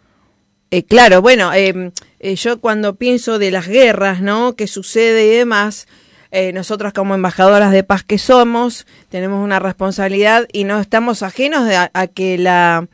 Eh, 0.72 0.84
claro, 0.84 1.22
bueno, 1.22 1.54
em, 1.54 1.92
eh, 2.20 2.36
yo 2.36 2.60
cuando 2.60 2.96
pienso 2.96 3.38
de 3.38 3.52
las 3.52 3.68
guerras, 3.68 4.22
¿no? 4.22 4.56
Que 4.56 4.66
sucede 4.66 5.28
y 5.28 5.38
demás, 5.38 5.88
eh, 6.32 6.54
nosotros 6.54 6.94
como 6.94 7.15
embajadoras 7.15 7.72
de 7.72 7.84
paz 7.84 8.04
que 8.04 8.20
somos, 8.20 8.86
tenemos 9.10 9.44
una 9.44 9.58
responsabilidad 9.58 10.48
y 10.54 10.63
no 10.63 10.80
estamos 10.80 11.24
ajenos 11.24 11.68
a, 11.72 12.08
que 12.08 12.38
la 12.38 12.88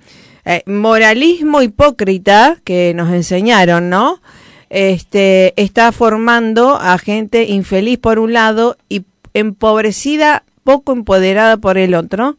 eh, 0.46 0.64
moralismo 0.66 1.62
hipócrita 1.62 2.58
que 2.64 2.94
nos 2.96 3.12
enseñaron, 3.12 3.90
¿no? 3.90 4.22
Este, 4.70 5.54
está 5.62 5.92
formando 5.92 6.78
a 6.78 6.98
gente 6.98 7.44
infeliz 7.44 7.98
por 8.00 8.20
un 8.20 8.32
lado 8.32 8.78
y 8.88 9.04
empobrecida, 9.34 10.46
poco 10.64 10.94
empoderada 10.94 11.58
por 11.58 11.78
el 11.78 11.94
otro. 11.94 12.38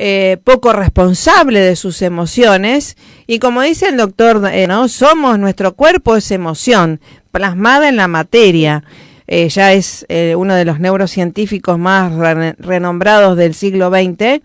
Eh, 0.00 0.36
poco 0.44 0.72
responsable 0.72 1.58
de 1.58 1.74
sus 1.74 2.02
emociones 2.02 2.96
y 3.26 3.40
como 3.40 3.62
dice 3.62 3.88
el 3.88 3.96
doctor, 3.96 4.40
¿no? 4.68 4.86
somos 4.86 5.40
nuestro 5.40 5.74
cuerpo 5.74 6.14
es 6.14 6.30
emoción 6.30 7.00
plasmada 7.32 7.88
en 7.88 7.96
la 7.96 8.06
materia 8.06 8.84
eh, 9.30 9.50
ya 9.50 9.74
es 9.74 10.06
eh, 10.08 10.34
uno 10.36 10.54
de 10.54 10.64
los 10.64 10.80
neurocientíficos 10.80 11.78
más 11.78 12.12
renombrados 12.58 13.36
del 13.36 13.52
siglo 13.52 13.90
XX 13.90 14.42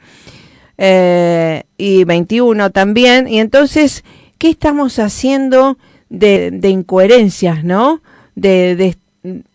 eh, 0.78 1.64
y 1.78 2.04
XXI 2.04 2.70
también. 2.74 3.30
Y 3.30 3.40
entonces, 3.40 4.04
¿qué 4.38 4.50
estamos 4.50 5.00
haciendo 5.00 5.78
de, 6.10 6.60
incoherencias, 6.64 7.64
no? 7.64 8.02
De, 8.36 8.98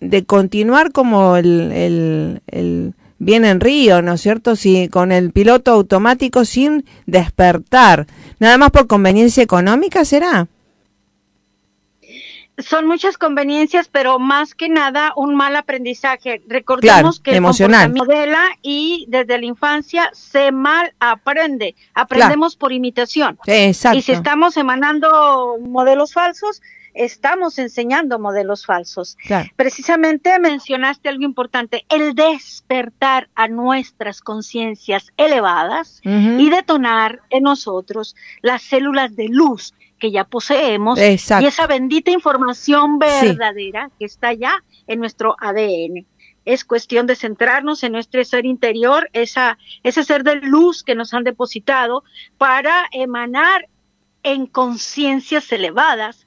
de, 0.00 0.24
continuar 0.24 0.92
como 0.92 1.36
el, 1.36 1.72
el, 1.72 2.42
el 2.46 2.94
bien 3.18 3.44
en 3.44 3.60
río, 3.60 4.00
¿no 4.00 4.14
es 4.14 4.22
cierto? 4.22 4.56
Si, 4.56 4.88
con 4.88 5.12
el 5.12 5.30
piloto 5.30 5.72
automático 5.72 6.46
sin 6.46 6.86
despertar. 7.04 8.06
Nada 8.38 8.56
más 8.56 8.70
por 8.70 8.86
conveniencia 8.86 9.42
económica 9.42 10.06
será. 10.06 10.48
Son 12.58 12.86
muchas 12.86 13.18
conveniencias, 13.18 13.88
pero 13.88 14.18
más 14.18 14.54
que 14.54 14.68
nada 14.68 15.12
un 15.16 15.34
mal 15.34 15.56
aprendizaje. 15.56 16.42
Recordemos 16.46 17.20
que 17.20 17.34
emocional. 17.34 17.92
modela 17.94 18.42
y 18.62 19.06
desde 19.08 19.38
la 19.38 19.46
infancia 19.46 20.10
se 20.12 20.52
mal 20.52 20.92
aprende. 20.98 21.74
Aprendemos 21.94 22.56
por 22.56 22.72
imitación. 22.72 23.38
exacto. 23.46 23.98
Y 23.98 24.02
si 24.02 24.12
estamos 24.12 24.56
emanando 24.56 25.58
modelos 25.60 26.12
falsos, 26.12 26.60
estamos 26.94 27.58
enseñando 27.58 28.18
modelos 28.18 28.66
falsos. 28.66 29.16
Precisamente 29.56 30.38
mencionaste 30.40 31.08
algo 31.08 31.24
importante, 31.24 31.84
el 31.88 32.14
despertar 32.14 33.28
a 33.34 33.46
nuestras 33.46 34.20
conciencias 34.20 35.12
elevadas 35.16 36.00
y 36.02 36.50
detonar 36.50 37.20
en 37.30 37.44
nosotros 37.44 38.16
las 38.42 38.62
células 38.62 39.14
de 39.14 39.28
luz 39.28 39.74
que 39.98 40.10
ya 40.10 40.24
poseemos 40.24 40.98
y 40.98 41.46
esa 41.46 41.66
bendita 41.66 42.10
información 42.10 42.98
verdadera 42.98 43.90
que 43.98 44.04
está 44.04 44.32
ya 44.32 44.62
en 44.86 45.00
nuestro 45.00 45.36
ADN. 45.38 46.06
Es 46.44 46.64
cuestión 46.64 47.06
de 47.06 47.14
centrarnos 47.14 47.82
en 47.82 47.92
nuestro 47.92 48.24
ser 48.24 48.46
interior, 48.46 49.10
esa, 49.12 49.58
ese 49.82 50.02
ser 50.02 50.24
de 50.24 50.36
luz 50.36 50.82
que 50.82 50.94
nos 50.94 51.12
han 51.12 51.24
depositado 51.24 52.04
para 52.38 52.86
emanar 52.92 53.68
en 54.22 54.46
conciencias 54.46 55.52
elevadas 55.52 56.26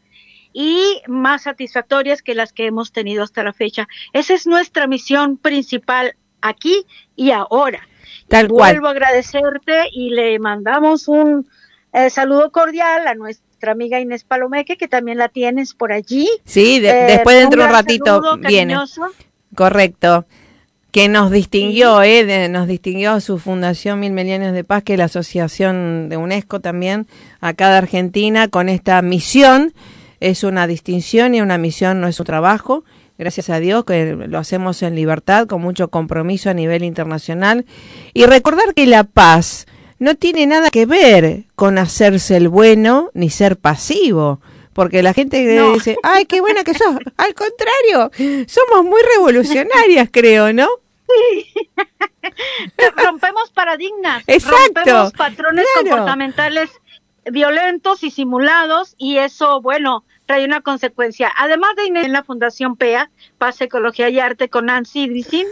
y 0.53 1.01
más 1.07 1.43
satisfactorias 1.43 2.21
que 2.21 2.35
las 2.35 2.53
que 2.53 2.67
hemos 2.67 2.91
tenido 2.91 3.23
hasta 3.23 3.43
la 3.43 3.53
fecha. 3.53 3.87
Esa 4.13 4.33
es 4.33 4.45
nuestra 4.45 4.85
misión 4.85 5.37
principal 5.37 6.15
aquí 6.41 6.85
y 7.15 7.31
ahora. 7.31 7.87
Tal 8.27 8.47
Vuelvo 8.47 8.87
a 8.87 8.91
agradecerte 8.91 9.89
y 9.91 10.09
le 10.09 10.39
mandamos 10.39 11.07
un 11.07 11.47
eh, 11.93 12.09
saludo 12.09 12.51
cordial 12.51 13.07
a 13.07 13.15
nuestra 13.15 13.50
amiga 13.69 13.99
Inés 13.99 14.23
Palomeque, 14.23 14.77
que 14.77 14.87
también 14.87 15.17
la 15.17 15.29
tienes 15.29 15.73
por 15.73 15.91
allí. 15.91 16.27
Sí, 16.45 16.77
eh, 16.77 17.05
después 17.07 17.37
dentro 17.37 17.61
de 17.61 17.67
un 17.67 17.73
ratito 17.73 18.37
viene. 18.37 18.75
Correcto. 19.55 20.25
Que 20.91 21.07
nos 21.07 21.31
distinguió, 21.31 22.01
eh, 22.03 22.49
nos 22.49 22.67
distinguió 22.67 23.19
su 23.21 23.37
fundación 23.37 23.99
Mil 23.99 24.11
Millones 24.11 24.53
de 24.53 24.63
Paz, 24.63 24.83
que 24.83 24.93
es 24.93 24.99
la 24.99 25.05
asociación 25.05 26.09
de 26.09 26.17
UNESCO 26.17 26.59
también, 26.59 27.07
acá 27.39 27.69
de 27.69 27.77
Argentina, 27.77 28.47
con 28.49 28.67
esta 28.67 29.01
misión. 29.01 29.73
Es 30.19 30.43
una 30.43 30.67
distinción 30.67 31.33
y 31.33 31.41
una 31.41 31.57
misión, 31.57 32.01
no 32.01 32.07
es 32.07 32.19
un 32.19 32.25
trabajo. 32.25 32.83
Gracias 33.17 33.51
a 33.51 33.59
Dios 33.59 33.85
que 33.85 34.15
lo 34.15 34.39
hacemos 34.39 34.81
en 34.81 34.95
libertad, 34.95 35.45
con 35.45 35.61
mucho 35.61 35.89
compromiso 35.89 36.49
a 36.49 36.55
nivel 36.55 36.83
internacional. 36.83 37.65
Y 38.13 38.25
recordar 38.25 38.73
que 38.73 38.87
la 38.87 39.03
paz, 39.03 39.67
no 40.01 40.15
tiene 40.15 40.47
nada 40.47 40.71
que 40.71 40.87
ver 40.87 41.43
con 41.53 41.77
hacerse 41.77 42.35
el 42.35 42.49
bueno 42.49 43.11
ni 43.13 43.29
ser 43.29 43.55
pasivo. 43.55 44.41
Porque 44.73 45.03
la 45.03 45.13
gente 45.13 45.45
dice, 45.73 45.95
ay, 46.01 46.25
qué 46.25 46.41
buena 46.41 46.63
que 46.63 46.73
sos. 46.73 46.95
Al 47.17 47.35
contrario, 47.35 48.09
somos 48.47 48.83
muy 48.83 48.99
revolucionarias, 49.15 50.09
creo, 50.11 50.53
¿no? 50.53 50.67
Sí. 51.07 51.53
rompemos 52.97 53.51
paradigmas. 53.51 54.23
Exacto. 54.25 54.71
Rompemos 54.73 55.13
patrones 55.13 55.65
comportamentales 55.75 56.71
violentos 57.29 58.03
y 58.03 58.09
simulados 58.09 58.95
y 58.97 59.17
eso, 59.17 59.61
bueno, 59.61 60.03
trae 60.25 60.45
una 60.45 60.61
consecuencia. 60.61 61.31
Además 61.37 61.75
de 61.75 61.85
en 61.85 62.11
la 62.11 62.23
Fundación 62.23 62.75
PEA, 62.75 63.11
Paz, 63.37 63.61
Ecología 63.61 64.09
y 64.09 64.19
Arte 64.19 64.49
con 64.49 64.65
Nancy 64.65 65.07
Dicin, 65.07 65.45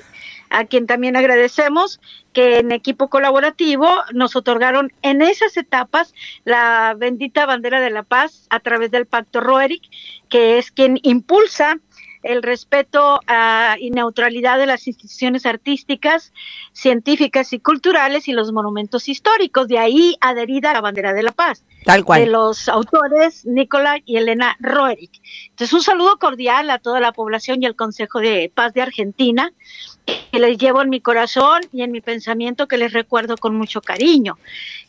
a 0.50 0.66
quien 0.66 0.88
también 0.88 1.16
agradecemos 1.16 2.00
que 2.34 2.60
en 2.60 2.72
equipo 2.72 3.10
colaborativo 3.10 3.88
nos 4.14 4.36
otorgaron 4.36 4.92
en 5.02 5.22
esas 5.22 5.58
etapas 5.58 6.14
la 6.46 6.96
bendita 6.98 7.46
bandera 7.46 7.80
de 7.80 7.90
la 7.90 8.04
paz 8.04 8.48
a 8.50 8.60
través 8.60 8.92
del 8.92 9.06
Pacto 9.06 9.42
Roerich, 9.42 9.90
que 10.30 10.58
es 10.58 10.72
quien 10.72 11.00
impulsa 11.04 11.78
el 12.24 12.44
respeto 12.44 13.22
y 13.80 13.92
neutralidad 13.92 14.58
de 14.58 14.66
las 14.66 14.88
instituciones 14.88 15.46
artísticas, 15.46 16.34
científicas 16.74 17.54
y 17.54 17.60
culturales 17.60 18.28
y 18.28 18.34
los 18.34 18.52
monumentos 18.52 19.08
históricos, 19.08 19.68
de 19.68 19.80
ahí 19.80 20.18
adherida 20.20 20.72
a 20.72 20.74
la 20.74 20.82
bandera 20.82 21.14
de 21.14 21.24
la 21.24 21.32
paz. 21.32 21.64
Tal 21.86 22.04
cual. 22.04 22.20
De 22.20 22.28
los 22.28 22.68
autores 22.68 23.46
Nicolás 23.46 24.02
y 24.06 24.18
Elena 24.18 24.58
Roerich. 24.60 25.22
Entonces, 25.52 25.74
un 25.74 25.82
saludo 25.82 26.18
cordial 26.18 26.70
a 26.70 26.80
toda 26.80 27.00
la 27.00 27.14
población 27.14 27.64
y 27.64 27.66
al 27.66 27.76
Consejo 27.76 28.20
de 28.20 28.52
Paz 28.54 28.74
de 28.74 28.82
Argentina, 28.82 29.54
que 30.32 30.40
les 30.40 30.58
llevo 30.58 30.82
en 30.82 30.90
mi 30.90 31.02
corazón 31.02 31.62
y 31.72 31.82
en 31.82 31.92
mi 31.92 32.02
pensamiento 32.02 32.68
que 32.68 32.78
les 32.78 32.94
recuerdo 32.94 33.38
con 33.38 33.56
mucho 33.56 33.82
cariño. 33.82 34.38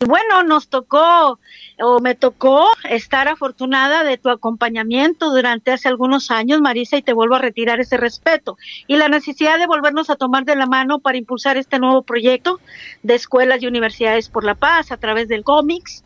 Y 0.01 0.07
bueno, 0.07 0.43
nos 0.43 0.69
tocó 0.69 1.39
o 1.83 2.01
me 2.01 2.15
tocó 2.15 2.67
estar 2.89 3.29
afortunada 3.29 4.05
de 4.05 4.19
tu 4.19 4.29
acompañamiento 4.29 5.31
durante 5.31 5.73
hace 5.73 5.89
algunos 5.89 6.31
años, 6.31 6.61
Marisa, 6.61 6.97
y 6.97 7.03
te 7.03 7.13
vuelvo 7.13 7.37
a 7.37 7.39
retirar 7.39 7.81
ese 7.81 7.97
respeto 7.97 8.57
y 8.87 8.97
la 8.97 9.09
necesidad 9.09 9.59
de 9.59 9.67
volvernos 9.67 10.11
a 10.11 10.17
tomar 10.17 10.45
de 10.45 10.57
la 10.57 10.67
mano 10.67 10.99
para 10.99 11.19
impulsar 11.19 11.57
este 11.57 11.79
nuevo 11.79 12.03
proyecto 12.03 12.61
de 13.03 13.15
escuelas 13.15 13.63
y 13.63 13.67
universidades 13.67 14.29
por 14.29 14.45
la 14.45 14.55
paz 14.55 14.93
a 14.93 14.97
través 14.97 15.29
del 15.29 15.45
cómics 15.45 16.05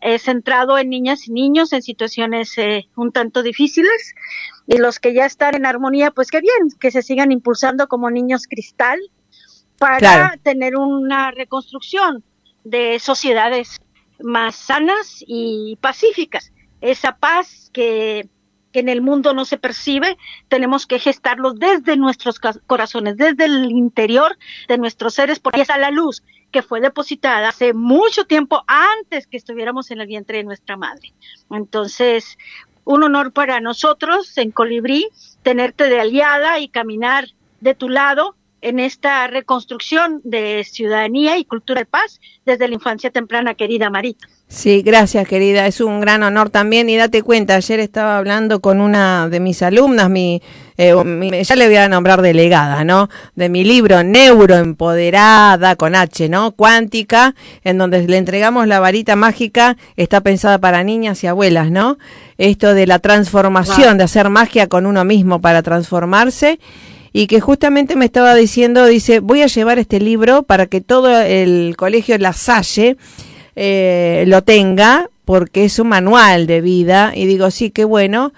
eh, 0.00 0.18
centrado 0.18 0.78
en 0.78 0.88
niñas 0.88 1.28
y 1.28 1.32
niños 1.32 1.72
en 1.72 1.82
situaciones 1.82 2.56
eh, 2.56 2.88
un 2.96 3.12
tanto 3.12 3.42
difíciles 3.42 4.14
y 4.66 4.78
los 4.78 4.98
que 4.98 5.12
ya 5.12 5.26
están 5.26 5.54
en 5.54 5.66
armonía, 5.66 6.10
pues 6.10 6.30
qué 6.30 6.40
bien, 6.40 6.70
que 6.78 6.90
se 6.90 7.02
sigan 7.02 7.32
impulsando 7.32 7.86
como 7.86 8.10
niños 8.10 8.46
cristal 8.48 8.98
para 9.78 10.36
tener 10.42 10.76
una 10.76 11.30
reconstrucción 11.30 12.22
de 12.64 12.98
sociedades 12.98 13.78
más 14.22 14.56
sanas 14.56 15.24
y 15.26 15.76
pacíficas. 15.80 16.52
Esa 16.80 17.16
paz 17.16 17.70
que, 17.72 18.28
que 18.72 18.80
en 18.80 18.88
el 18.88 19.02
mundo 19.02 19.34
no 19.34 19.44
se 19.44 19.58
percibe, 19.58 20.16
tenemos 20.48 20.86
que 20.86 20.98
gestarlo 20.98 21.52
desde 21.52 21.96
nuestros 21.96 22.40
corazones, 22.66 23.16
desde 23.16 23.44
el 23.46 23.70
interior 23.70 24.38
de 24.68 24.78
nuestros 24.78 25.14
seres, 25.14 25.40
porque 25.40 25.62
es 25.62 25.70
a 25.70 25.78
la 25.78 25.90
luz 25.90 26.22
que 26.50 26.62
fue 26.62 26.80
depositada 26.80 27.48
hace 27.48 27.72
mucho 27.72 28.24
tiempo 28.24 28.64
antes 28.66 29.26
que 29.26 29.36
estuviéramos 29.36 29.90
en 29.90 30.00
el 30.00 30.06
vientre 30.06 30.38
de 30.38 30.44
nuestra 30.44 30.76
madre. 30.76 31.12
Entonces, 31.50 32.38
un 32.84 33.02
honor 33.02 33.32
para 33.32 33.60
nosotros 33.60 34.36
en 34.38 34.50
Colibrí 34.50 35.08
tenerte 35.42 35.88
de 35.88 36.00
aliada 36.00 36.58
y 36.58 36.68
caminar 36.68 37.26
de 37.60 37.74
tu 37.74 37.88
lado 37.88 38.34
en 38.62 38.78
esta 38.78 39.26
reconstrucción 39.26 40.20
de 40.24 40.64
ciudadanía 40.64 41.38
y 41.38 41.44
cultura 41.44 41.80
de 41.80 41.86
paz 41.86 42.20
desde 42.44 42.68
la 42.68 42.74
infancia 42.74 43.10
temprana, 43.10 43.54
querida 43.54 43.90
Marita. 43.90 44.26
Sí, 44.50 44.82
gracias, 44.82 45.28
querida. 45.28 45.68
Es 45.68 45.80
un 45.80 46.00
gran 46.00 46.24
honor 46.24 46.50
también. 46.50 46.90
Y 46.90 46.96
date 46.96 47.22
cuenta, 47.22 47.54
ayer 47.54 47.78
estaba 47.78 48.18
hablando 48.18 48.58
con 48.58 48.80
una 48.80 49.28
de 49.28 49.38
mis 49.38 49.62
alumnas, 49.62 50.10
mi, 50.10 50.42
eh, 50.76 51.42
ya 51.44 51.54
le 51.54 51.66
voy 51.68 51.76
a 51.76 51.88
nombrar 51.88 52.20
delegada, 52.20 52.82
¿no? 52.82 53.08
De 53.36 53.48
mi 53.48 53.62
libro 53.62 54.02
Neuroempoderada 54.02 55.76
con 55.76 55.94
H, 55.94 56.28
¿no? 56.28 56.50
Cuántica, 56.50 57.36
en 57.62 57.78
donde 57.78 58.08
le 58.08 58.16
entregamos 58.16 58.66
la 58.66 58.80
varita 58.80 59.14
mágica, 59.14 59.76
está 59.96 60.20
pensada 60.20 60.58
para 60.58 60.82
niñas 60.82 61.22
y 61.22 61.28
abuelas, 61.28 61.70
¿no? 61.70 61.98
Esto 62.36 62.74
de 62.74 62.88
la 62.88 62.98
transformación, 62.98 63.98
de 63.98 64.04
hacer 64.04 64.30
magia 64.30 64.66
con 64.66 64.84
uno 64.84 65.04
mismo 65.04 65.40
para 65.40 65.62
transformarse 65.62 66.58
y 67.12 67.26
que 67.26 67.40
justamente 67.40 67.96
me 67.96 68.04
estaba 68.04 68.34
diciendo, 68.34 68.86
dice, 68.86 69.20
voy 69.20 69.42
a 69.42 69.46
llevar 69.46 69.78
este 69.78 70.00
libro 70.00 70.42
para 70.44 70.66
que 70.66 70.80
todo 70.80 71.20
el 71.20 71.74
colegio 71.76 72.16
La 72.18 72.32
Salle 72.32 72.96
eh, 73.56 74.24
lo 74.26 74.42
tenga, 74.42 75.10
porque 75.24 75.64
es 75.64 75.78
un 75.78 75.88
manual 75.88 76.46
de 76.46 76.60
vida, 76.60 77.12
y 77.14 77.26
digo, 77.26 77.50
sí, 77.50 77.70
qué 77.70 77.84
bueno. 77.84 78.32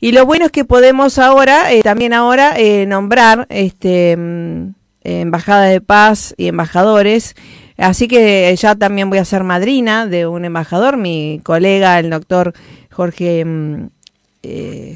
Y 0.00 0.12
lo 0.12 0.24
bueno 0.24 0.46
es 0.46 0.52
que 0.52 0.64
podemos 0.64 1.18
ahora, 1.18 1.72
eh, 1.72 1.82
también 1.82 2.12
ahora, 2.12 2.54
eh, 2.56 2.86
nombrar 2.86 3.46
este 3.48 4.16
mm, 4.16 4.74
embajada 5.02 5.64
de 5.64 5.80
paz 5.80 6.34
y 6.36 6.48
embajadores. 6.48 7.34
Así 7.76 8.06
que 8.06 8.54
ya 8.56 8.76
también 8.76 9.10
voy 9.10 9.18
a 9.18 9.24
ser 9.24 9.42
madrina 9.42 10.06
de 10.06 10.26
un 10.26 10.44
embajador, 10.44 10.96
mi 10.96 11.40
colega, 11.42 11.98
el 11.98 12.10
doctor 12.10 12.52
Jorge, 12.90 13.44
mm, 13.44 13.88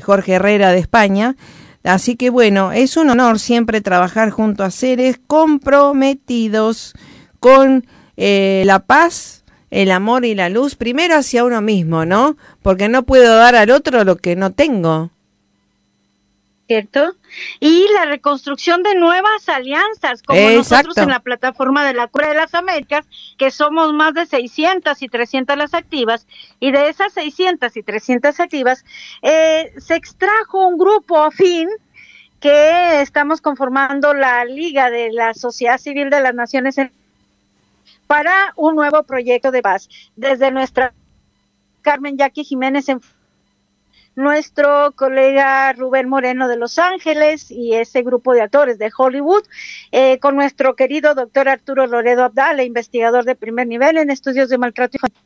Jorge 0.02 0.32
Herrera 0.32 0.72
de 0.72 0.78
España, 0.78 1.36
Así 1.86 2.16
que 2.16 2.30
bueno, 2.30 2.72
es 2.72 2.96
un 2.96 3.10
honor 3.10 3.38
siempre 3.38 3.80
trabajar 3.80 4.30
junto 4.30 4.64
a 4.64 4.70
seres 4.70 5.20
comprometidos 5.26 6.94
con 7.38 7.86
eh, 8.16 8.62
la 8.66 8.80
paz, 8.80 9.44
el 9.70 9.90
amor 9.90 10.24
y 10.24 10.34
la 10.34 10.48
luz, 10.48 10.74
primero 10.74 11.16
hacia 11.16 11.44
uno 11.44 11.60
mismo, 11.60 12.04
¿no? 12.04 12.36
Porque 12.62 12.88
no 12.88 13.04
puedo 13.04 13.36
dar 13.36 13.54
al 13.54 13.70
otro 13.70 14.04
lo 14.04 14.16
que 14.16 14.36
no 14.36 14.52
tengo. 14.52 15.10
¿Cierto? 16.66 17.14
Y 17.60 17.86
la 17.94 18.06
reconstrucción 18.06 18.82
de 18.82 18.94
nuevas 18.94 19.48
alianzas, 19.48 20.22
como 20.22 20.40
nosotros 20.50 20.96
en 20.96 21.10
la 21.10 21.20
plataforma 21.20 21.84
de 21.84 21.94
la 21.94 22.08
Cura 22.08 22.28
de 22.28 22.34
las 22.34 22.54
Américas, 22.54 23.06
que 23.38 23.50
somos 23.50 23.92
más 23.92 24.14
de 24.14 24.26
600 24.26 25.00
y 25.02 25.08
300 25.08 25.56
las 25.56 25.74
activas, 25.74 26.26
y 26.58 26.72
de 26.72 26.88
esas 26.88 27.12
600 27.12 27.76
y 27.76 27.82
300 27.82 28.40
activas, 28.40 28.84
eh, 29.22 29.72
se 29.78 29.94
extrajo 29.94 30.66
un 30.66 30.78
grupo 30.78 31.22
afín 31.22 31.68
que 32.40 33.00
estamos 33.00 33.40
conformando 33.40 34.12
la 34.12 34.44
Liga 34.44 34.90
de 34.90 35.12
la 35.12 35.34
Sociedad 35.34 35.78
Civil 35.78 36.10
de 36.10 36.20
las 36.20 36.34
Naciones 36.34 36.76
para 38.06 38.52
un 38.56 38.74
nuevo 38.74 39.02
proyecto 39.04 39.50
de 39.50 39.62
paz. 39.62 39.88
Desde 40.16 40.50
nuestra 40.50 40.92
Carmen 41.82 42.16
Jackie 42.18 42.44
Jiménez 42.44 42.88
en 42.88 43.00
nuestro 44.16 44.92
colega 44.96 45.72
Rubén 45.74 46.08
Moreno 46.08 46.48
de 46.48 46.56
Los 46.56 46.78
Ángeles 46.78 47.50
y 47.50 47.74
ese 47.74 48.02
grupo 48.02 48.32
de 48.32 48.42
actores 48.42 48.78
de 48.78 48.90
Hollywood, 48.96 49.44
eh, 49.92 50.18
con 50.18 50.34
nuestro 50.34 50.74
querido 50.74 51.14
doctor 51.14 51.48
Arturo 51.48 51.86
Loredo 51.86 52.24
Abdala, 52.24 52.64
investigador 52.64 53.24
de 53.24 53.36
primer 53.36 53.66
nivel 53.66 53.98
en 53.98 54.10
estudios 54.10 54.48
de 54.48 54.58
maltrato 54.58 54.96
infantil 54.96 55.22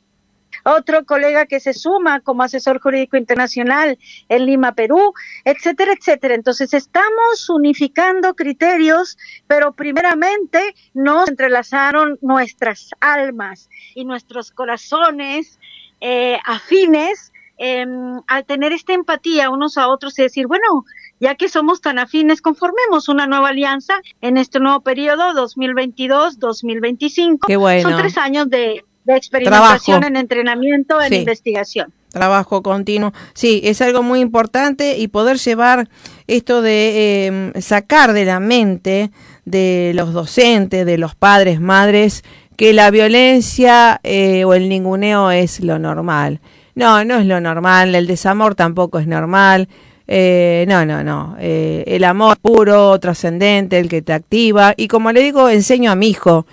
otro 0.64 1.04
colega 1.04 1.46
que 1.46 1.60
se 1.60 1.72
suma 1.72 2.20
como 2.20 2.42
asesor 2.42 2.80
jurídico 2.80 3.16
internacional 3.16 3.98
en 4.28 4.46
Lima, 4.46 4.74
Perú, 4.74 5.14
etcétera, 5.44 5.94
etcétera. 5.98 6.34
Entonces 6.34 6.74
estamos 6.74 7.48
unificando 7.48 8.34
criterios, 8.34 9.16
pero 9.46 9.72
primeramente 9.72 10.74
nos 10.94 11.28
entrelazaron 11.28 12.18
nuestras 12.20 12.90
almas 13.00 13.68
y 13.94 14.04
nuestros 14.04 14.50
corazones 14.50 15.58
eh, 16.00 16.38
afines 16.44 17.32
em, 17.60 18.20
al 18.26 18.44
tener 18.46 18.72
esta 18.72 18.94
empatía 18.94 19.50
unos 19.50 19.78
a 19.78 19.88
otros 19.88 20.18
y 20.18 20.22
decir, 20.22 20.46
bueno, 20.46 20.86
ya 21.20 21.34
que 21.34 21.50
somos 21.50 21.82
tan 21.82 21.98
afines, 21.98 22.40
conformemos 22.40 23.10
una 23.10 23.26
nueva 23.26 23.50
alianza 23.50 24.00
en 24.22 24.38
este 24.38 24.60
nuevo 24.60 24.80
periodo 24.80 25.34
2022-2025. 25.34 27.40
Qué 27.46 27.56
bueno. 27.56 27.90
Son 27.90 28.00
tres 28.00 28.16
años 28.16 28.48
de, 28.48 28.82
de 29.04 29.16
experimentación 29.16 30.04
en 30.04 30.16
entrenamiento, 30.16 31.02
en 31.02 31.12
investigación. 31.12 31.92
Trabajo 32.08 32.62
continuo. 32.62 33.12
Sí, 33.34 33.60
es 33.62 33.82
algo 33.82 34.02
muy 34.02 34.20
importante 34.20 34.96
y 34.98 35.08
poder 35.08 35.36
llevar 35.36 35.90
esto 36.26 36.62
de 36.62 37.26
em, 37.26 37.52
sacar 37.60 38.14
de 38.14 38.24
la 38.24 38.40
mente 38.40 39.10
de 39.44 39.92
los 39.94 40.14
docentes, 40.14 40.86
de 40.86 40.98
los 40.98 41.14
padres, 41.14 41.60
madres, 41.60 42.24
que 42.56 42.72
la 42.72 42.90
violencia 42.90 44.00
eh, 44.02 44.44
o 44.44 44.54
el 44.54 44.68
ninguneo 44.68 45.30
es 45.30 45.60
lo 45.60 45.78
normal. 45.78 46.40
No, 46.80 47.04
no 47.04 47.16
es 47.16 47.26
lo 47.26 47.42
normal, 47.42 47.94
el 47.94 48.06
desamor 48.06 48.54
tampoco 48.54 48.98
es 49.00 49.06
normal. 49.06 49.68
Eh, 50.08 50.64
no, 50.66 50.86
no, 50.86 51.04
no. 51.04 51.36
Eh, 51.38 51.84
el 51.86 52.04
amor 52.04 52.38
puro, 52.38 52.98
trascendente, 52.98 53.78
el 53.78 53.90
que 53.90 54.00
te 54.00 54.14
activa. 54.14 54.72
Y 54.78 54.88
como 54.88 55.12
le 55.12 55.20
digo, 55.20 55.50
enseño 55.50 55.90
a 55.90 55.94
mi 55.94 56.08
hijo, 56.08 56.46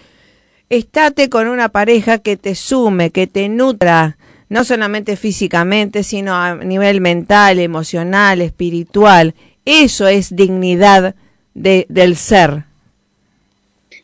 estate 0.70 1.30
con 1.30 1.48
una 1.48 1.70
pareja 1.70 2.18
que 2.18 2.36
te 2.36 2.56
sume, 2.56 3.12
que 3.12 3.28
te 3.28 3.48
nutra, 3.48 4.18
no 4.50 4.66
solamente 4.66 5.16
físicamente, 5.16 6.04
sino 6.04 6.36
a 6.36 6.56
nivel 6.56 7.00
mental, 7.00 7.60
emocional, 7.60 8.42
espiritual. 8.42 9.34
Eso 9.64 10.10
es 10.10 10.36
dignidad 10.36 11.16
de, 11.54 11.86
del 11.88 12.18
ser. 12.18 12.66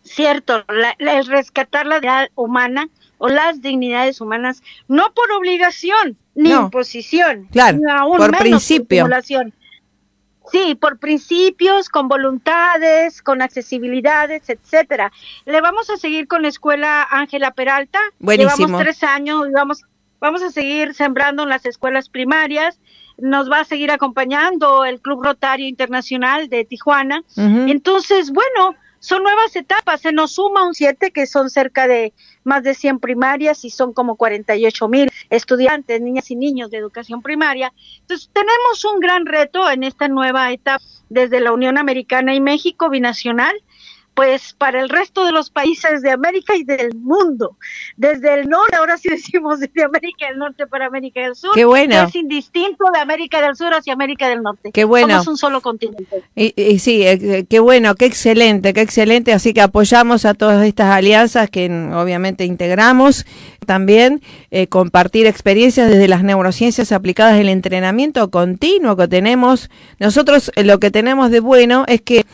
Cierto, 0.04 0.64
el 1.00 1.26
rescatar 1.26 1.86
la 1.86 1.96
dignidad 1.96 2.30
humana 2.36 2.88
o 3.24 3.30
las 3.30 3.62
dignidades 3.62 4.20
humanas, 4.20 4.62
no 4.90 5.14
por 5.14 5.32
obligación 5.32 6.18
ni 6.36 6.52
imposición, 6.52 7.48
claro, 7.54 7.80
por 8.18 8.38
principio. 8.38 9.08
Sí, 10.52 10.76
por 10.76 11.00
principios, 11.00 11.88
con 11.88 12.10
voluntades, 12.10 13.22
con 13.22 13.42
accesibilidades, 13.42 14.50
etcétera. 14.50 15.10
Le 15.46 15.62
vamos 15.62 15.90
a 15.90 15.96
seguir 15.96 16.28
con 16.28 16.42
la 16.42 16.50
escuela 16.50 17.08
Ángela 17.10 17.52
Peralta. 17.52 17.98
Buenísimo. 18.20 18.58
Llevamos 18.58 18.82
tres 18.82 19.04
años 19.04 19.48
y 19.48 19.54
vamos, 19.54 19.84
vamos 20.20 20.44
a 20.44 20.52
seguir 20.52 20.94
sembrando 20.94 21.44
en 21.44 21.50
las 21.50 21.66
escuelas 21.66 22.10
primarias. 22.10 22.78
Nos 23.18 23.50
va 23.50 23.62
a 23.62 23.64
seguir 23.64 23.90
acompañando 23.90 24.84
el 24.84 25.00
Club 25.00 25.24
Rotario 25.24 25.66
Internacional 25.66 26.50
de 26.50 26.66
Tijuana. 26.66 27.24
Entonces, 27.38 28.34
bueno, 28.34 28.76
son 29.04 29.22
nuevas 29.22 29.54
etapas. 29.58 30.00
Se 30.00 30.14
nos 30.14 30.32
suma 30.32 30.66
un 30.66 30.74
siete 30.74 31.12
que 31.12 31.28
son 31.28 31.50
cerca 31.50 31.88
de 31.90 32.14
más 32.46 32.64
de 32.64 32.74
100 32.74 33.00
primarias 33.00 33.66
y 33.66 33.70
son 33.70 33.92
como 33.92 34.16
48 34.16 34.88
mil 34.88 35.12
estudiantes, 35.30 36.00
niñas 36.00 36.32
y 36.32 36.38
niños 36.38 36.72
de 36.72 36.78
educación 36.78 37.22
primaria. 37.22 37.74
Entonces, 38.00 38.30
tenemos 38.32 38.86
un 38.86 39.02
gran 39.02 39.26
reto 39.26 39.70
en 39.70 39.84
esta 39.84 40.08
nueva 40.08 40.50
etapa 40.54 40.86
desde 41.10 41.42
la 41.42 41.52
Unión 41.52 41.78
Americana 41.78 42.34
y 42.34 42.40
México 42.40 42.90
binacional 42.90 43.54
pues 44.14 44.54
para 44.54 44.80
el 44.80 44.90
resto 44.90 45.26
de 45.26 45.32
los 45.32 45.50
países 45.50 46.02
de 46.02 46.12
América 46.12 46.56
y 46.56 46.64
del 46.64 46.94
mundo. 46.96 47.58
Desde 47.98 48.34
el 48.34 48.50
norte, 48.50 48.76
ahora 48.76 48.98
sí 48.98 49.10
decimos 49.12 49.60
desde 49.60 49.84
América 49.84 50.28
del 50.28 50.38
Norte 50.38 50.68
para 50.68 50.86
América 50.86 51.22
del 51.22 51.36
Sur. 51.36 51.52
Qué 51.54 51.66
bueno. 51.66 52.02
Es 52.04 52.16
indistinto 52.16 52.86
de 52.94 53.00
América 53.00 53.42
del 53.42 53.56
Sur 53.56 53.74
hacia 53.74 53.94
América 53.94 54.28
del 54.28 54.44
Norte. 54.44 54.72
Qué 54.72 54.84
bueno. 54.84 55.10
Somos 55.10 55.28
un 55.28 55.38
solo 55.38 55.62
continente. 55.62 56.24
Y, 56.36 56.80
sí, 56.80 57.04
eh, 57.04 57.20
eh, 57.22 57.46
qué 57.50 57.60
bueno, 57.60 57.96
qué 57.96 58.06
excelente, 58.06 58.74
qué 58.74 58.82
excelente. 58.82 59.34
Así 59.34 59.54
que 59.54 59.62
apoyamos 59.62 60.26
a 60.26 60.34
todas 60.34 60.66
estas 60.66 60.94
alianzas 60.94 61.50
que 61.50 61.66
obviamente 61.94 62.46
integramos. 62.46 63.26
También 63.66 64.22
eh, 64.52 64.68
compartir 64.68 65.26
experiencias 65.26 65.90
desde 65.90 66.08
las 66.08 66.24
neurociencias 66.24 66.92
aplicadas 66.92 67.40
el 67.40 67.50
entrenamiento 67.50 68.30
continuo 68.30 68.96
que 68.96 69.08
tenemos. 69.08 69.70
Nosotros 70.00 70.52
lo 70.56 70.80
que 70.80 70.92
tenemos 70.92 71.32
de 71.32 71.40
bueno 71.40 71.86
es 71.88 72.02
que 72.02 72.26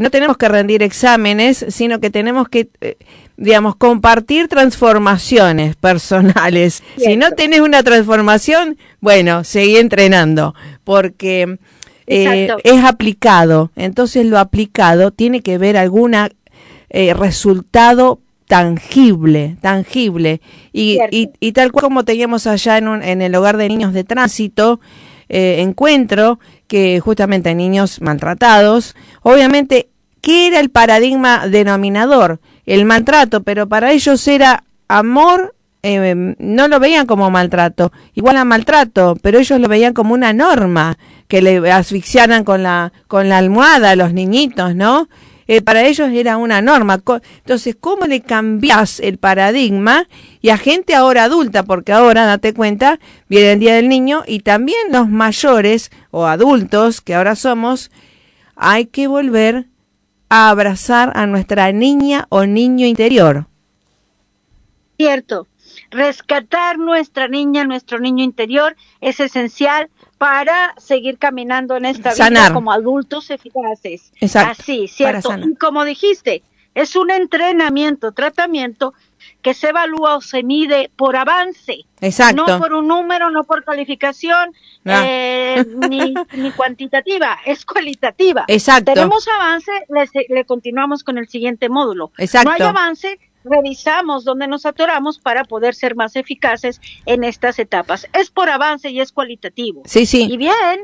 no 0.00 0.10
tenemos 0.10 0.36
que 0.36 0.48
rendir 0.48 0.82
exámenes 0.82 1.66
sino 1.68 1.98
que 1.98 2.08
tenemos 2.08 2.48
que, 2.48 2.68
eh, 2.80 2.96
digamos, 3.36 3.74
compartir 3.76 4.48
transformaciones 4.48 5.76
personales. 5.80 6.82
Si 6.96 7.16
no 7.16 7.32
tienes 7.32 7.60
una 7.60 7.82
transformación, 7.82 8.78
bueno, 9.00 9.44
seguí 9.44 9.76
entrenando, 9.76 10.54
porque 10.84 11.58
eh, 12.06 12.48
es 12.62 12.84
aplicado. 12.84 13.70
Entonces 13.76 14.24
lo 14.26 14.38
aplicado 14.38 15.10
tiene 15.10 15.40
que 15.40 15.58
ver 15.58 15.76
algún 15.76 16.14
eh, 16.14 17.14
resultado 17.14 18.20
tangible, 18.46 19.56
tangible. 19.60 20.40
Y, 20.72 20.98
y, 21.10 21.52
tal 21.52 21.72
cual 21.72 21.84
como 21.84 22.04
teníamos 22.04 22.46
allá 22.46 22.78
en, 22.78 22.86
un, 22.86 23.02
en 23.02 23.22
el 23.22 23.34
hogar 23.34 23.56
de 23.56 23.68
niños 23.68 23.94
de 23.94 24.04
tránsito, 24.04 24.78
encuentro 25.32 26.38
que 26.66 27.00
justamente 27.00 27.48
hay 27.48 27.54
niños 27.54 28.00
maltratados, 28.00 28.94
obviamente 29.22 29.88
¿Qué 30.22 30.46
era 30.46 30.60
el 30.60 30.70
paradigma 30.70 31.48
denominador? 31.48 32.38
El 32.64 32.84
maltrato, 32.84 33.42
pero 33.42 33.68
para 33.68 33.90
ellos 33.90 34.26
era 34.28 34.62
amor, 34.86 35.56
eh, 35.82 36.36
no 36.38 36.68
lo 36.68 36.78
veían 36.78 37.06
como 37.06 37.28
maltrato, 37.28 37.92
igual 38.14 38.36
a 38.36 38.44
maltrato, 38.44 39.18
pero 39.20 39.40
ellos 39.40 39.58
lo 39.58 39.66
veían 39.66 39.94
como 39.94 40.14
una 40.14 40.32
norma, 40.32 40.96
que 41.26 41.42
le 41.42 41.72
asfixiaran 41.72 42.44
con 42.44 42.62
la, 42.62 42.92
con 43.08 43.28
la 43.28 43.38
almohada 43.38 43.90
a 43.90 43.96
los 43.96 44.12
niñitos, 44.12 44.76
¿no? 44.76 45.08
Eh, 45.46 45.62
para 45.62 45.86
ellos 45.86 46.10
era 46.10 46.36
una 46.36 46.62
norma. 46.62 47.00
Entonces, 47.38 47.76
¿cómo 47.78 48.06
le 48.06 48.20
cambias 48.20 49.00
el 49.00 49.18
paradigma 49.18 50.06
y 50.40 50.50
a 50.50 50.56
gente 50.56 50.94
ahora 50.94 51.24
adulta? 51.24 51.62
Porque 51.64 51.92
ahora, 51.92 52.26
date 52.26 52.54
cuenta, 52.54 53.00
viene 53.28 53.52
el 53.52 53.60
Día 53.60 53.74
del 53.74 53.88
Niño 53.88 54.22
y 54.26 54.40
también 54.40 54.90
los 54.90 55.08
mayores 55.08 55.90
o 56.10 56.26
adultos 56.26 57.00
que 57.00 57.14
ahora 57.14 57.34
somos, 57.36 57.90
hay 58.56 58.86
que 58.86 59.06
volver 59.06 59.66
a 60.28 60.48
abrazar 60.48 61.12
a 61.14 61.26
nuestra 61.26 61.72
niña 61.72 62.26
o 62.30 62.46
niño 62.46 62.86
interior. 62.86 63.46
Cierto, 64.96 65.46
rescatar 65.90 66.78
nuestra 66.78 67.28
niña, 67.28 67.64
nuestro 67.64 67.98
niño 67.98 68.24
interior 68.24 68.76
es 69.00 69.20
esencial 69.20 69.90
para 70.22 70.72
seguir 70.78 71.18
caminando 71.18 71.76
en 71.76 71.84
esta 71.84 72.14
vida 72.14 72.52
como 72.52 72.70
adultos 72.70 73.28
eficaces. 73.30 74.12
Exacto. 74.20 74.62
Así, 74.62 74.86
cierto. 74.86 75.30
como 75.58 75.84
dijiste, 75.84 76.44
es 76.76 76.94
un 76.94 77.10
entrenamiento, 77.10 78.12
tratamiento 78.12 78.94
que 79.42 79.52
se 79.52 79.70
evalúa 79.70 80.18
o 80.18 80.20
se 80.20 80.44
mide 80.44 80.92
por 80.94 81.16
avance. 81.16 81.86
Exacto. 82.00 82.46
No 82.46 82.60
por 82.60 82.72
un 82.72 82.86
número, 82.86 83.30
no 83.30 83.42
por 83.42 83.64
calificación, 83.64 84.54
eh, 84.84 85.64
ni, 85.90 86.14
ni, 86.34 86.52
cuantitativa, 86.52 87.40
es 87.44 87.66
cualitativa. 87.66 88.44
Exacto. 88.46 88.92
Tenemos 88.92 89.26
avance, 89.26 89.72
le, 90.28 90.44
continuamos 90.44 91.02
con 91.02 91.18
el 91.18 91.26
siguiente 91.26 91.68
módulo. 91.68 92.12
Exacto. 92.16 92.48
No 92.48 92.54
hay 92.54 92.62
avance, 92.62 93.18
revisamos 93.44 94.24
dónde 94.24 94.46
nos 94.46 94.66
atoramos 94.66 95.18
para 95.18 95.44
poder 95.44 95.74
ser 95.74 95.94
más 95.94 96.16
eficaces 96.16 96.80
en 97.06 97.24
estas 97.24 97.58
etapas. 97.58 98.06
Es 98.12 98.30
por 98.30 98.48
avance 98.48 98.90
y 98.90 99.00
es 99.00 99.12
cualitativo. 99.12 99.82
Sí, 99.86 100.06
sí. 100.06 100.28
Y 100.30 100.36
bien, 100.36 100.80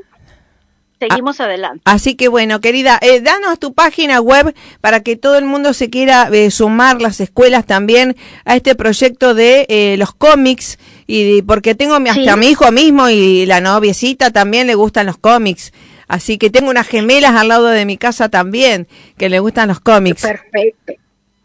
seguimos 0.99 1.41
adelante. 1.41 1.83
Así 1.85 2.15
que 2.15 2.29
bueno, 2.29 2.61
querida, 2.61 2.99
eh, 3.01 3.21
danos 3.21 3.59
tu 3.59 3.73
página 3.73 4.21
web 4.21 4.55
para 4.81 5.01
que 5.03 5.17
todo 5.17 5.39
el 5.39 5.45
mundo 5.45 5.73
se 5.73 5.91
quiera 5.91 6.29
eh, 6.33 6.51
sumar, 6.51 7.01
las 7.01 7.21
escuelas 7.21 7.67
también, 7.67 8.17
a 8.45 8.57
este 8.57 8.75
proyecto 8.75 9.35
de 9.35 9.67
eh, 9.69 9.97
los 9.99 10.13
cómics, 10.15 10.79
y 11.07 11.43
porque 11.43 11.75
tengo 11.75 11.95
hasta 11.95 12.33
a 12.33 12.37
mi 12.37 12.49
hijo 12.49 12.71
mismo 12.73 13.09
y 13.09 13.47
la 13.47 13.61
noviecita 13.61 14.31
también 14.31 14.67
le 14.67 14.75
gustan 14.75 15.07
los 15.07 15.19
cómics. 15.19 15.73
Así 16.09 16.39
que 16.39 16.49
tengo 16.49 16.71
unas 16.71 16.89
gemelas 16.89 17.35
al 17.35 17.49
lado 17.49 17.67
de 17.67 17.85
mi 17.85 17.99
casa 17.99 18.31
también 18.31 18.89
que 19.19 19.29
le 19.29 19.41
gustan 19.41 19.69
los 19.69 19.81
cómics. 19.81 20.23
Perfecto. 20.23 20.95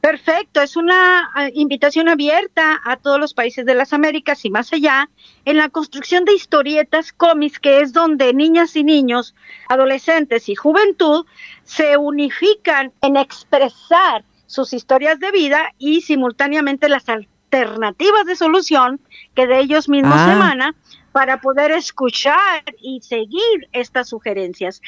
Perfecto, 0.04 0.62
es 0.62 0.76
una 0.76 1.32
ah, 1.34 1.47
invitación 1.54 2.10
abierta 2.10 2.82
a 2.84 2.97
todos 2.97 3.22
los 3.22 3.34
países 3.34 3.66
de 3.66 3.74
las 3.74 3.93
Américas 3.93 4.43
y 4.43 4.49
más 4.49 4.74
allá 4.74 5.10
en 5.45 5.56
la 5.56 5.70
construcción 5.70 6.26
de 6.26 6.34
historietas 6.34 7.14
cómics, 7.14 7.58
que 7.58 7.80
es 7.80 7.93
donde 7.93 8.34
niñas 8.34 8.76
y 8.76 8.84
niños, 8.84 9.34
adolescentes 9.70 10.49
y 10.49 10.56
juventud 10.56 11.26
se 11.64 11.95
unifican 11.95 12.91
en 13.01 13.16
expresar 13.16 14.26
sus 14.45 14.74
historias 14.74 15.22
de 15.22 15.32
vida 15.32 15.72
y 15.78 16.01
simultáneamente 16.01 16.89
las 16.89 17.08
alternativas 17.08 18.26
de 18.26 18.36
solución 18.36 18.99
que 19.36 19.47
de 19.47 19.62
ellos 19.62 19.88
mismos 19.88 20.18
Ah. 20.18 20.34
emana 20.34 20.76
para 21.14 21.39
poder 21.39 21.72
escuchar 21.72 22.64
y 22.82 22.99
seguir 23.01 23.70
estas 23.72 24.09
sugerencias. 24.09 24.82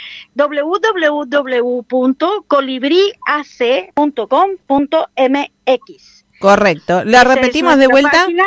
www.colibriac.com.mx. 4.75 6.25
Correcto. 6.39 7.03
¿La 7.05 7.21
Esa 7.21 7.35
repetimos 7.35 7.77
de 7.77 7.87
vuelta? 7.87 8.11
página, 8.11 8.45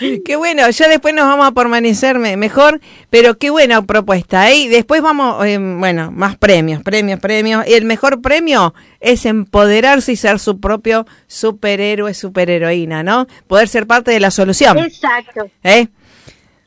lindo! 0.00 0.22
¡Qué 0.24 0.36
bueno! 0.36 0.68
Ya 0.70 0.88
después 0.88 1.14
nos 1.14 1.26
vamos 1.26 1.46
a 1.46 1.52
permanecer 1.52 2.18
me- 2.18 2.36
mejor, 2.36 2.80
pero 3.10 3.38
qué 3.38 3.50
buena 3.50 3.82
propuesta. 3.82 4.50
¿eh? 4.50 4.56
Y 4.56 4.68
después 4.68 5.02
vamos, 5.02 5.44
eh, 5.46 5.58
bueno, 5.58 6.10
más 6.10 6.36
premios, 6.36 6.82
premios, 6.82 7.20
premios. 7.20 7.66
Y 7.66 7.74
el 7.74 7.84
mejor 7.84 8.20
premio 8.20 8.74
es 9.00 9.24
empoderarse 9.26 10.12
y 10.12 10.16
ser 10.16 10.38
su 10.38 10.58
propio 10.60 11.06
superhéroe, 11.26 12.12
superheroína, 12.14 13.02
¿no? 13.02 13.26
Poder 13.46 13.68
ser 13.68 13.86
parte 13.86 14.10
de 14.10 14.20
la 14.20 14.30
solución. 14.30 14.78
exacto 14.78 15.48
¿eh? 15.62 15.88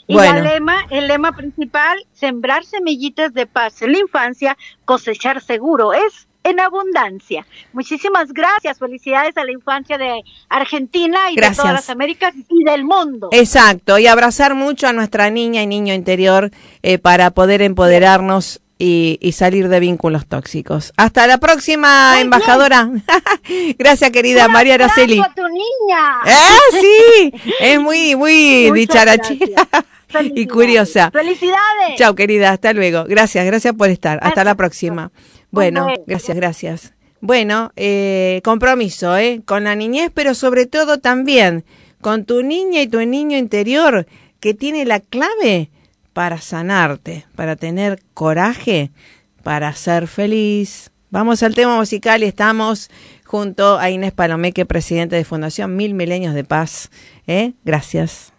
Y 0.07 0.15
Bueno. 0.15 0.37
el 0.39 0.43
lema, 0.43 0.75
el 0.89 1.07
lema 1.07 1.31
principal, 1.31 1.97
sembrar 2.13 2.65
semillitas 2.65 3.33
de 3.33 3.45
paz 3.45 3.81
en 3.81 3.93
la 3.93 3.99
infancia, 3.99 4.57
cosechar 4.85 5.41
seguro, 5.41 5.93
es 5.93 6.27
en 6.43 6.59
abundancia. 6.59 7.45
Muchísimas 7.71 8.33
gracias, 8.33 8.77
felicidades 8.79 9.37
a 9.37 9.45
la 9.45 9.51
infancia 9.51 9.97
de 9.97 10.21
Argentina 10.49 11.31
y 11.31 11.35
Gracias. 11.35 11.57
de 11.57 11.61
todas 11.61 11.73
las 11.73 11.89
Américas 11.89 12.33
y 12.49 12.63
del 12.65 12.83
mundo. 12.83 13.29
Exacto, 13.31 13.97
y 13.97 14.07
abrazar 14.07 14.53
mucho 14.53 14.87
a 14.87 14.93
nuestra 14.93 15.29
niña 15.29 15.61
y 15.61 15.67
niño 15.67 15.93
interior 15.93 16.51
eh, 16.81 16.97
para 16.97 17.31
poder 17.31 17.61
empoderarnos 17.61 18.59
y, 18.85 19.17
y 19.21 19.31
salir 19.31 19.69
de 19.69 19.79
vínculos 19.79 20.25
tóxicos. 20.27 20.91
Hasta 20.97 21.25
la 21.25 21.37
próxima, 21.37 22.11
Muy 22.15 22.21
embajadora. 22.23 22.89
Gracias, 23.79 24.11
querida 24.11 24.49
María 24.49 24.73
Araceli. 24.73 25.21
tu 25.33 25.47
niña. 25.47 26.19
Ah, 26.25 26.57
sí, 26.71 27.31
es 27.61 27.79
muy, 27.79 28.17
muy 28.17 28.71
dicharachera 28.71 29.67
y 30.35 30.47
curiosa. 30.47 31.11
Felicidades. 31.11 31.95
Chao, 31.97 32.13
querida, 32.13 32.49
hasta 32.51 32.73
luego. 32.73 33.05
Gracias, 33.05 33.45
gracias 33.45 33.73
por 33.73 33.89
estar. 33.89 34.19
Hasta 34.21 34.43
la 34.43 34.55
próxima. 34.55 35.13
Bueno, 35.49 35.85
Bueno. 35.85 36.03
gracias, 36.05 36.35
gracias. 36.35 36.93
Bueno, 37.21 37.71
eh, 37.77 38.41
compromiso, 38.43 39.15
¿eh? 39.15 39.41
Con 39.45 39.63
la 39.63 39.75
niñez, 39.75 40.11
pero 40.13 40.35
sobre 40.35 40.65
todo 40.65 40.99
también 40.99 41.63
con 42.01 42.25
tu 42.25 42.43
niña 42.43 42.81
y 42.81 42.87
tu 42.87 42.99
niño 42.99 43.37
interior 43.37 44.07
que 44.41 44.53
tiene 44.53 44.83
la 44.83 44.99
clave 44.99 45.69
para 46.13 46.39
sanarte, 46.39 47.25
para 47.35 47.55
tener 47.55 47.99
coraje, 48.13 48.91
para 49.43 49.73
ser 49.73 50.07
feliz. 50.07 50.91
Vamos 51.09 51.43
al 51.43 51.53
tema 51.53 51.75
musical 51.75 52.23
y 52.23 52.27
estamos 52.27 52.89
junto 53.25 53.77
a 53.77 53.89
Inés 53.89 54.11
Palomeque, 54.11 54.65
presidente 54.65 55.15
de 55.15 55.25
Fundación 55.25 55.75
Mil 55.75 55.93
Milenios 55.93 56.33
de 56.33 56.43
Paz. 56.43 56.89
¿eh? 57.27 57.53
Gracias. 57.65 58.31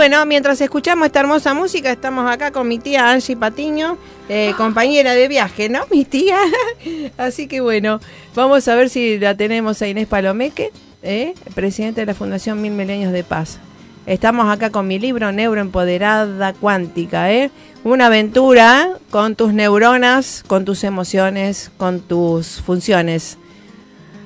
Bueno, 0.00 0.24
mientras 0.24 0.58
escuchamos 0.62 1.04
esta 1.04 1.20
hermosa 1.20 1.52
música, 1.52 1.92
estamos 1.92 2.26
acá 2.30 2.52
con 2.52 2.66
mi 2.66 2.78
tía 2.78 3.10
Angie 3.10 3.36
Patiño, 3.36 3.98
eh, 4.30 4.54
compañera 4.56 5.12
de 5.12 5.28
viaje, 5.28 5.68
¿no? 5.68 5.80
Mi 5.90 6.06
tía. 6.06 6.38
Así 7.18 7.46
que 7.46 7.60
bueno, 7.60 8.00
vamos 8.34 8.66
a 8.68 8.76
ver 8.76 8.88
si 8.88 9.18
la 9.18 9.36
tenemos 9.36 9.82
a 9.82 9.88
Inés 9.88 10.06
Palomeque, 10.06 10.70
eh, 11.02 11.34
presidente 11.54 12.00
de 12.00 12.06
la 12.06 12.14
Fundación 12.14 12.62
Mil 12.62 12.72
Milenios 12.72 13.12
de 13.12 13.24
Paz. 13.24 13.58
Estamos 14.06 14.48
acá 14.48 14.70
con 14.70 14.88
mi 14.88 14.98
libro 14.98 15.32
Neuroempoderada 15.32 16.54
Cuántica, 16.54 17.30
¿eh? 17.30 17.50
Una 17.84 18.06
aventura 18.06 18.94
con 19.10 19.36
tus 19.36 19.52
neuronas, 19.52 20.44
con 20.46 20.64
tus 20.64 20.82
emociones, 20.82 21.70
con 21.76 22.00
tus 22.00 22.62
funciones 22.62 23.36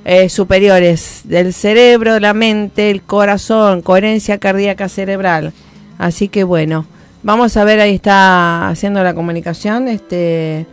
eh, 0.05 0.29
superiores 0.29 1.23
del 1.25 1.55
cerebro, 1.55 2.21
la 2.21 2.35
mente, 2.35 2.91
el 2.91 3.03
corazón, 3.03 3.83
coherencia 3.83 4.39
cardíaca 4.39 4.89
cerebral. 4.89 5.53
Así 5.99 6.29
que 6.29 6.45
bueno, 6.45 6.87
vamos 7.23 7.57
a 7.57 7.65
ver, 7.65 7.81
ahí 7.81 7.95
está 7.95 8.69
haciendo 8.69 9.03
la 9.03 9.15
comunicación 9.15 9.89
este 9.89 10.67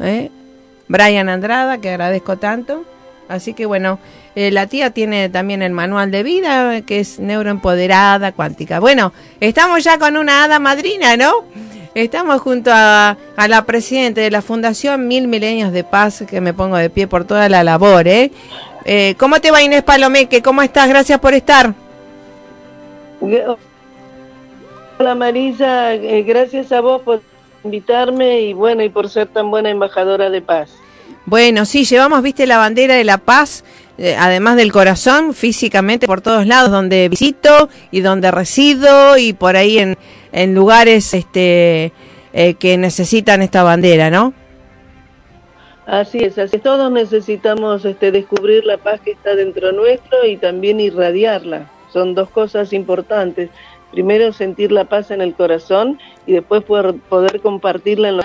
¿eh? 0.00 0.30
Brian 0.88 1.28
Andrada, 1.28 1.78
que 1.78 1.90
agradezco 1.90 2.38
tanto. 2.38 2.84
Así 3.28 3.54
que 3.54 3.66
bueno, 3.66 3.98
eh, 4.34 4.50
la 4.50 4.66
tía 4.66 4.90
tiene 4.90 5.28
también 5.28 5.62
el 5.62 5.72
manual 5.72 6.10
de 6.10 6.22
vida, 6.22 6.82
que 6.82 7.00
es 7.00 7.18
neuroempoderada 7.18 8.32
cuántica. 8.32 8.78
Bueno, 8.78 9.12
estamos 9.40 9.82
ya 9.84 9.98
con 9.98 10.16
una 10.16 10.44
hada 10.44 10.58
madrina, 10.58 11.16
¿no? 11.16 11.32
Estamos 11.94 12.40
junto 12.40 12.70
a, 12.72 13.18
la 13.36 13.64
presidenta 13.66 14.22
de 14.22 14.30
la 14.30 14.40
Fundación 14.40 15.08
Mil 15.08 15.28
Milenios 15.28 15.72
de 15.72 15.84
Paz, 15.84 16.24
que 16.28 16.40
me 16.40 16.54
pongo 16.54 16.76
de 16.76 16.88
pie 16.88 17.06
por 17.06 17.26
toda 17.26 17.50
la 17.50 17.62
labor, 17.62 18.08
¿eh? 18.08 18.30
eh 18.86 19.14
cómo 19.18 19.40
te 19.40 19.50
va 19.50 19.62
Inés 19.62 19.82
Palomeque? 19.82 20.40
¿Cómo 20.40 20.62
estás? 20.62 20.88
Gracias 20.88 21.20
por 21.20 21.34
estar. 21.34 21.74
Hola 24.98 25.14
Marisa, 25.14 25.94
eh, 25.94 26.22
gracias 26.22 26.72
a 26.72 26.80
vos 26.80 27.02
por 27.02 27.20
invitarme 27.62 28.40
y 28.40 28.52
bueno, 28.54 28.82
y 28.82 28.88
por 28.88 29.10
ser 29.10 29.26
tan 29.26 29.50
buena 29.50 29.68
embajadora 29.68 30.30
de 30.30 30.40
paz. 30.40 30.70
Bueno, 31.26 31.66
sí, 31.66 31.84
llevamos, 31.84 32.22
viste, 32.22 32.46
la 32.46 32.56
bandera 32.56 32.94
de 32.94 33.04
la 33.04 33.18
paz, 33.18 33.64
eh, 34.02 34.16
además 34.18 34.56
del 34.56 34.72
corazón, 34.72 35.32
físicamente 35.32 36.08
por 36.08 36.20
todos 36.20 36.44
lados, 36.44 36.72
donde 36.72 37.08
visito 37.08 37.68
y 37.92 38.00
donde 38.00 38.32
resido 38.32 39.16
y 39.16 39.32
por 39.32 39.54
ahí 39.54 39.78
en, 39.78 39.96
en 40.32 40.56
lugares 40.56 41.14
este, 41.14 41.92
eh, 42.32 42.54
que 42.54 42.76
necesitan 42.78 43.42
esta 43.42 43.62
bandera, 43.62 44.10
¿no? 44.10 44.34
Así 45.86 46.18
es, 46.18 46.36
así 46.36 46.58
Todos 46.58 46.90
necesitamos 46.90 47.84
este, 47.84 48.10
descubrir 48.10 48.64
la 48.64 48.76
paz 48.76 49.00
que 49.00 49.12
está 49.12 49.36
dentro 49.36 49.70
nuestro 49.70 50.26
y 50.26 50.36
también 50.36 50.80
irradiarla. 50.80 51.70
Son 51.92 52.16
dos 52.16 52.28
cosas 52.28 52.72
importantes. 52.72 53.50
Primero 53.92 54.32
sentir 54.32 54.72
la 54.72 54.86
paz 54.86 55.10
en 55.10 55.20
el 55.20 55.34
corazón 55.34 55.98
y 56.26 56.32
después 56.32 56.64
poder, 56.64 56.94
poder 57.08 57.40
compartirla 57.40 58.08
en, 58.08 58.20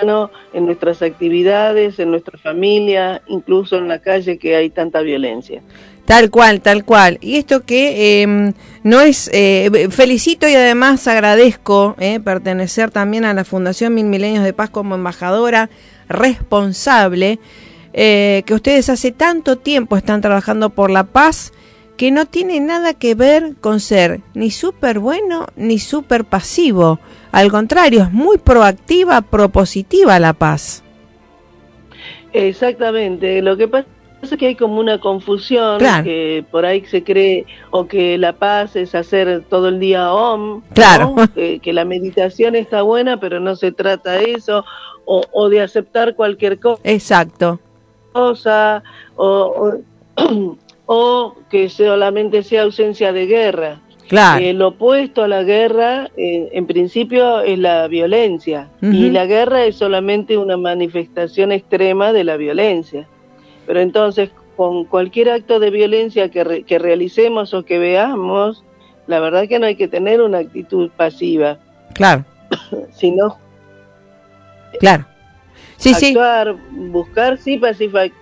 en 0.54 0.66
nuestras 0.66 1.02
actividades, 1.02 1.98
en 1.98 2.10
nuestra 2.10 2.38
familia, 2.38 3.22
incluso 3.28 3.76
en 3.76 3.86
la 3.86 4.00
calle 4.00 4.38
que 4.38 4.56
hay 4.56 4.70
tanta 4.70 5.02
violencia. 5.02 5.62
Tal 6.08 6.30
cual, 6.30 6.62
tal 6.62 6.86
cual. 6.86 7.18
Y 7.20 7.36
esto 7.36 7.66
que 7.66 8.22
em, 8.22 8.54
no 8.82 9.02
es, 9.02 9.28
eh, 9.34 9.88
felicito 9.90 10.48
y 10.48 10.54
además 10.54 11.06
agradezco 11.06 11.96
eh, 11.98 12.18
pertenecer 12.18 12.90
también 12.90 13.26
a 13.26 13.34
la 13.34 13.44
Fundación 13.44 13.94
Mil 13.94 14.06
Milenios 14.06 14.42
de 14.42 14.54
Paz 14.54 14.70
como 14.70 14.94
embajadora 14.94 15.68
responsable, 16.08 17.38
eh, 17.92 18.42
que 18.46 18.54
ustedes 18.54 18.88
hace 18.88 19.12
tanto 19.12 19.58
tiempo 19.58 19.98
están 19.98 20.22
trabajando 20.22 20.70
por 20.70 20.90
la 20.90 21.04
paz, 21.04 21.52
que 21.98 22.10
no 22.12 22.24
tiene 22.24 22.60
nada 22.60 22.94
que 22.94 23.14
ver 23.14 23.56
con 23.60 23.80
ser 23.80 24.20
ni 24.32 24.50
súper 24.50 25.00
bueno 25.00 25.46
ni 25.56 25.78
súper 25.78 26.24
pasivo. 26.24 27.00
Al 27.32 27.50
contrario, 27.50 28.04
es 28.04 28.12
muy 28.12 28.38
proactiva, 28.38 29.20
propositiva 29.20 30.18
la 30.18 30.32
paz. 30.32 30.82
Exactamente. 32.32 33.42
Lo 33.42 33.56
que 33.56 33.68
pasa 33.68 33.88
Pasa 34.20 34.36
que 34.36 34.48
hay 34.48 34.56
como 34.56 34.80
una 34.80 34.98
confusión 34.98 35.78
que 36.02 36.44
por 36.50 36.66
ahí 36.66 36.84
se 36.86 37.04
cree 37.04 37.46
o 37.70 37.86
que 37.86 38.18
la 38.18 38.32
paz 38.32 38.74
es 38.74 38.96
hacer 38.96 39.44
todo 39.48 39.68
el 39.68 39.78
día 39.78 40.12
om, 40.12 40.60
claro. 40.74 41.14
que, 41.34 41.72
la 41.72 41.84
meditación 41.84 42.56
está 42.56 42.82
buena, 42.82 43.20
pero 43.20 43.38
no 43.38 43.54
se 43.54 43.70
trata 43.70 44.12
de 44.12 44.32
eso, 44.32 44.64
o, 45.04 45.48
de 45.48 45.60
aceptar 45.60 46.16
cualquier 46.16 46.58
cosa. 46.58 46.80
Exacto. 46.82 47.60
Cosa, 48.12 48.82
o, 49.14 49.78
o, 50.16 50.56
que 51.50 51.68
solamente 51.68 52.42
sea 52.42 52.62
ausencia 52.62 53.12
de 53.12 53.26
guerra. 53.26 53.80
Claro. 54.08 54.42
El 54.42 54.62
opuesto 54.62 55.22
a 55.22 55.28
la 55.28 55.42
guerra, 55.42 56.10
eh, 56.16 56.48
en 56.52 56.66
principio, 56.66 57.40
es 57.40 57.58
la 57.58 57.86
violencia, 57.88 58.70
y 58.80 59.10
la 59.10 59.26
guerra 59.26 59.66
es 59.66 59.76
solamente 59.76 60.38
una 60.38 60.56
manifestación 60.56 61.52
extrema 61.52 62.14
de 62.14 62.24
la 62.24 62.38
violencia. 62.38 63.06
Pero 63.66 63.80
entonces, 63.80 64.30
con 64.56 64.86
cualquier 64.86 65.30
acto 65.30 65.60
de 65.60 65.70
violencia 65.70 66.30
que, 66.30 66.64
que 66.66 66.78
realicemos 66.78 67.52
o 67.52 67.66
que 67.66 67.78
veamos, 67.78 68.64
la 69.06 69.20
verdad 69.20 69.46
que 69.46 69.58
no 69.58 69.66
hay 69.66 69.76
que 69.76 69.88
tener 69.88 70.22
una 70.22 70.38
actitud 70.38 70.90
pasiva. 70.96 71.58
Claro. 71.92 72.24
sino 72.92 73.36
claro. 74.80 75.06
Sí, 75.76 75.92
actuar, 75.94 76.56
buscar 76.72 77.38
sí 77.38 77.56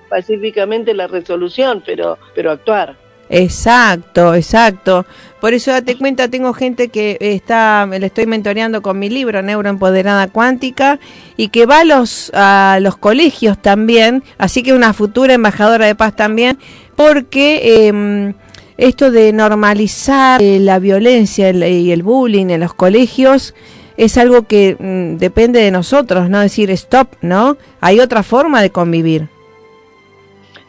pacíficamente 0.08 0.94
la 0.94 1.06
resolución, 1.06 1.82
pero 1.84 2.18
pero 2.34 2.50
actuar. 2.50 2.96
Exacto, 3.28 4.34
exacto. 4.34 5.04
Por 5.40 5.52
eso 5.52 5.70
date 5.70 5.96
cuenta, 5.96 6.28
tengo 6.28 6.52
gente 6.54 6.88
que 6.88 7.18
está, 7.20 7.86
le 7.86 8.06
estoy 8.06 8.26
mentoreando 8.26 8.82
con 8.82 8.98
mi 8.98 9.08
libro 9.10 9.42
Neuroempoderada 9.42 10.28
Cuántica 10.28 10.98
y 11.36 11.48
que 11.48 11.66
va 11.66 11.80
a 11.80 11.84
los, 11.84 12.30
a 12.34 12.78
los 12.80 12.96
colegios 12.96 13.60
también, 13.60 14.22
así 14.38 14.62
que 14.62 14.72
una 14.72 14.92
futura 14.92 15.34
embajadora 15.34 15.86
de 15.86 15.94
paz 15.94 16.14
también, 16.14 16.58
porque 16.94 17.88
em, 17.88 18.34
esto 18.76 19.10
de 19.10 19.32
normalizar 19.32 20.40
eh, 20.40 20.58
la 20.60 20.78
violencia 20.78 21.50
y 21.50 21.90
el 21.90 22.02
bullying 22.02 22.50
en 22.50 22.60
los 22.60 22.74
colegios 22.74 23.54
es 23.96 24.18
algo 24.18 24.42
que 24.42 24.76
mm, 24.78 25.18
depende 25.18 25.60
de 25.60 25.70
nosotros, 25.70 26.30
no 26.30 26.40
decir 26.40 26.70
stop, 26.70 27.08
¿no? 27.22 27.56
Hay 27.80 28.00
otra 28.00 28.22
forma 28.22 28.62
de 28.62 28.70
convivir. 28.70 29.28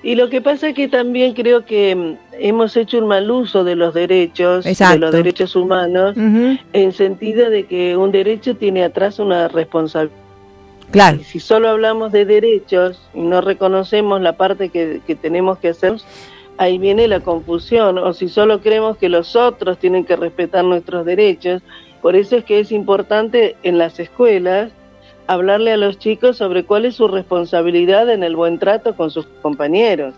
Y 0.08 0.16
lo 0.16 0.30
que 0.30 0.40
pasa 0.40 0.70
es 0.70 0.74
que 0.74 0.88
también 0.88 1.34
creo 1.34 1.66
que 1.66 1.94
mm, 1.94 2.16
hemos 2.40 2.78
hecho 2.78 3.00
un 3.00 3.08
mal 3.08 3.30
uso 3.30 3.66
de 3.66 3.76
los 3.76 3.94
derechos, 3.94 4.64
de 4.64 5.00
los 5.00 5.12
derechos 5.12 5.54
humanos, 5.54 6.16
en 6.16 6.94
sentido 6.94 7.50
de 7.50 7.66
que 7.66 7.98
un 7.98 8.14
derecho 8.14 8.56
tiene 8.56 8.86
atrás 8.86 9.20
una 9.20 9.50
responsabilidad. 9.50 10.18
Claro. 10.92 11.20
si 11.22 11.42
solo 11.42 11.68
hablamos 11.68 12.14
de 12.14 12.24
derechos 12.24 13.02
y 13.14 13.20
no 13.20 13.42
reconocemos 13.42 14.22
la 14.22 14.38
parte 14.38 14.70
que, 14.70 15.02
que 15.06 15.16
tenemos 15.16 15.58
que 15.58 15.68
hacer, 15.68 15.96
ahí 16.58 16.78
viene 16.78 17.10
la 17.10 17.20
confusión. 17.20 17.98
O 17.98 18.14
si 18.14 18.30
solo 18.30 18.62
creemos 18.62 18.96
que 18.96 19.10
los 19.10 19.36
otros 19.36 19.78
tienen 19.78 20.06
que 20.06 20.16
respetar 20.16 20.64
nuestros 20.64 21.06
derechos, 21.06 21.62
por 22.02 22.16
eso 22.16 22.38
es 22.38 22.46
que 22.46 22.62
es 22.62 22.72
importante 22.72 23.58
en 23.62 23.78
las 23.78 24.00
escuelas 24.00 24.72
hablarle 25.28 25.74
a 25.74 25.78
los 25.78 26.00
chicos 26.00 26.38
sobre 26.38 26.64
cuál 26.64 26.86
es 26.86 26.96
su 26.96 27.08
responsabilidad 27.08 28.10
en 28.10 28.24
el 28.24 28.36
buen 28.36 28.60
trato 28.60 28.96
con 28.96 29.12
sus 29.12 29.26
compañeros. 29.42 30.14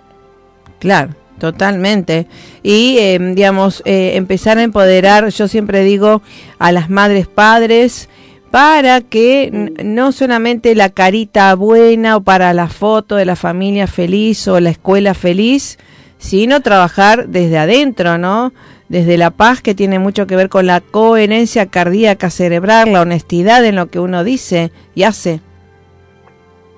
Claro, 0.80 1.14
totalmente. 1.40 2.28
Y, 2.64 2.98
eh, 3.00 3.20
digamos, 3.20 3.82
eh, 3.86 4.12
empezar 4.16 4.58
a 4.58 4.64
empoderar, 4.64 5.28
yo 5.30 5.48
siempre 5.48 5.84
digo, 5.84 6.22
a 6.58 6.72
las 6.72 6.90
madres 6.90 7.28
padres, 7.28 8.10
para 8.52 9.02
que 9.02 9.74
no 9.84 10.12
solamente 10.12 10.74
la 10.74 10.90
carita 10.90 11.54
buena 11.56 12.18
o 12.18 12.22
para 12.22 12.54
la 12.54 12.68
foto 12.68 13.16
de 13.16 13.26
la 13.26 13.36
familia 13.36 13.86
feliz 13.86 14.48
o 14.48 14.60
la 14.60 14.72
escuela 14.72 15.14
feliz, 15.14 15.78
sino 16.18 16.62
trabajar 16.62 17.28
desde 17.28 17.58
adentro, 17.58 18.18
¿no? 18.18 18.52
Desde 18.90 19.18
la 19.18 19.30
paz 19.30 19.62
que 19.62 19.76
tiene 19.76 20.00
mucho 20.00 20.28
que 20.28 20.36
ver 20.36 20.50
con 20.50 20.66
la 20.66 20.82
coherencia 20.82 21.68
cardíaca 21.68 22.30
cerebral, 22.30 22.92
la 22.92 23.02
honestidad 23.02 23.64
en 23.64 23.76
lo 23.76 23.88
que 23.88 24.00
uno 24.00 24.24
dice 24.24 24.72
y 24.96 25.04
hace. 25.04 25.42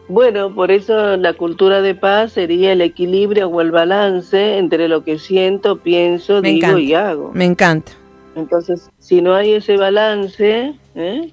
Bueno, 0.09 0.53
por 0.53 0.71
eso 0.71 1.15
la 1.15 1.33
cultura 1.33 1.81
de 1.81 1.95
paz 1.95 2.33
sería 2.33 2.73
el 2.73 2.81
equilibrio 2.81 3.47
o 3.47 3.61
el 3.61 3.71
balance 3.71 4.57
entre 4.57 4.89
lo 4.89 5.05
que 5.05 5.17
siento, 5.17 5.77
pienso, 5.77 6.41
digo 6.41 6.77
y 6.77 6.93
hago. 6.93 7.31
Me 7.33 7.45
encanta. 7.45 7.93
Entonces, 8.35 8.89
si 8.99 9.21
no 9.21 9.33
hay 9.33 9.53
ese 9.53 9.77
balance, 9.77 10.73
¿eh? 10.95 11.31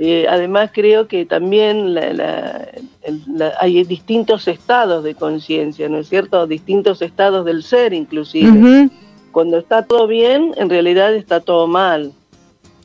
Eh, 0.00 0.26
además 0.28 0.70
creo 0.72 1.08
que 1.08 1.26
también 1.26 1.96
hay 3.60 3.84
distintos 3.84 4.46
estados 4.46 5.02
de 5.02 5.16
conciencia, 5.16 5.88
¿no 5.88 5.98
es 5.98 6.08
cierto? 6.08 6.46
Distintos 6.46 7.02
estados 7.02 7.44
del 7.44 7.64
ser 7.64 7.92
inclusive. 7.92 8.90
Cuando 9.32 9.58
está 9.58 9.82
todo 9.82 10.06
bien, 10.06 10.54
en 10.56 10.70
realidad 10.70 11.14
está 11.14 11.40
todo 11.40 11.66
mal. 11.66 12.12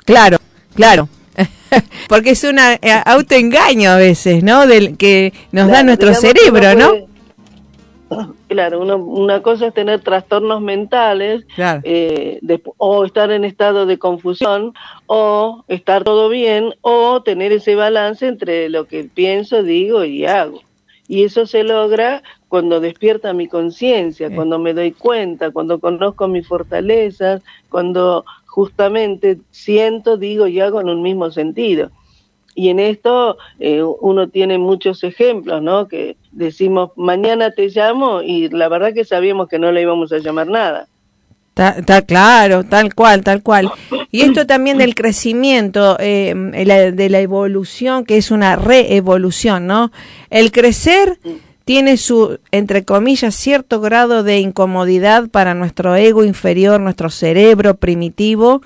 Claro, 0.05 0.37
claro. 0.75 1.07
Porque 2.09 2.31
es 2.31 2.43
un 2.43 2.59
eh, 2.59 2.79
autoengaño 3.05 3.91
a 3.91 3.97
veces, 3.97 4.43
¿no? 4.43 4.67
Del 4.67 4.97
que 4.97 5.33
nos 5.51 5.67
da 5.67 5.83
nuestro 5.83 6.13
cerebro, 6.13 6.75
¿no? 6.75 7.13
Claro, 8.47 8.81
una 8.81 9.41
cosa 9.41 9.67
es 9.67 9.73
tener 9.73 10.01
trastornos 10.01 10.61
mentales 10.61 11.45
eh, 11.57 12.39
o 12.77 13.05
estar 13.05 13.31
en 13.31 13.43
estado 13.43 13.87
de 13.87 13.97
confusión 13.97 14.73
o 15.07 15.63
estar 15.67 16.03
todo 16.03 16.29
bien 16.29 16.75
o 16.81 17.23
tener 17.23 17.51
ese 17.51 17.73
balance 17.73 18.27
entre 18.27 18.69
lo 18.69 18.85
que 18.85 19.05
pienso, 19.05 19.63
digo 19.63 20.03
y 20.03 20.27
hago. 20.27 20.61
Y 21.13 21.25
eso 21.25 21.45
se 21.45 21.63
logra 21.63 22.23
cuando 22.47 22.79
despierta 22.79 23.33
mi 23.33 23.47
conciencia, 23.47 24.33
cuando 24.33 24.57
me 24.57 24.73
doy 24.73 24.93
cuenta, 24.93 25.51
cuando 25.51 25.79
conozco 25.79 26.27
mis 26.27 26.47
fortalezas, 26.47 27.43
cuando 27.69 28.25
justamente 28.47 29.37
siento, 29.51 30.17
digo 30.17 30.47
y 30.47 30.59
hago 30.59 30.81
en 30.81 30.89
un 30.89 31.03
mismo 31.03 31.29
sentido. 31.29 31.91
Y 32.55 32.69
en 32.69 32.79
esto 32.79 33.37
eh, 33.59 33.83
uno 33.83 34.27
tiene 34.29 34.57
muchos 34.57 35.03
ejemplos, 35.03 35.61
¿no? 35.61 35.87
Que 35.87 36.17
decimos, 36.31 36.89
mañana 36.95 37.51
te 37.51 37.67
llamo 37.67 38.23
y 38.23 38.49
la 38.49 38.67
verdad 38.67 38.95
que 38.95 39.05
sabíamos 39.05 39.49
que 39.49 39.59
no 39.59 39.71
le 39.71 39.83
íbamos 39.83 40.11
a 40.11 40.17
llamar 40.17 40.47
nada. 40.47 40.87
Está, 41.55 42.01
claro, 42.01 42.63
tal 42.63 42.95
cual, 42.95 43.23
tal 43.23 43.43
cual. 43.43 43.71
Y 44.09 44.21
esto 44.21 44.47
también 44.47 44.79
del 44.79 44.95
crecimiento, 44.95 45.97
eh, 45.99 46.33
de 46.33 47.09
la 47.09 47.19
evolución, 47.19 48.05
que 48.05 48.17
es 48.17 48.31
una 48.31 48.55
reevolución, 48.55 49.67
¿no? 49.67 49.91
El 50.31 50.51
crecer 50.51 51.19
tiene 51.63 51.97
su, 51.97 52.39
entre 52.51 52.83
comillas, 52.83 53.35
cierto 53.35 53.79
grado 53.81 54.23
de 54.23 54.39
incomodidad 54.39 55.29
para 55.29 55.53
nuestro 55.53 55.95
ego 55.95 56.23
inferior, 56.23 56.81
nuestro 56.81 57.11
cerebro 57.11 57.75
primitivo, 57.75 58.63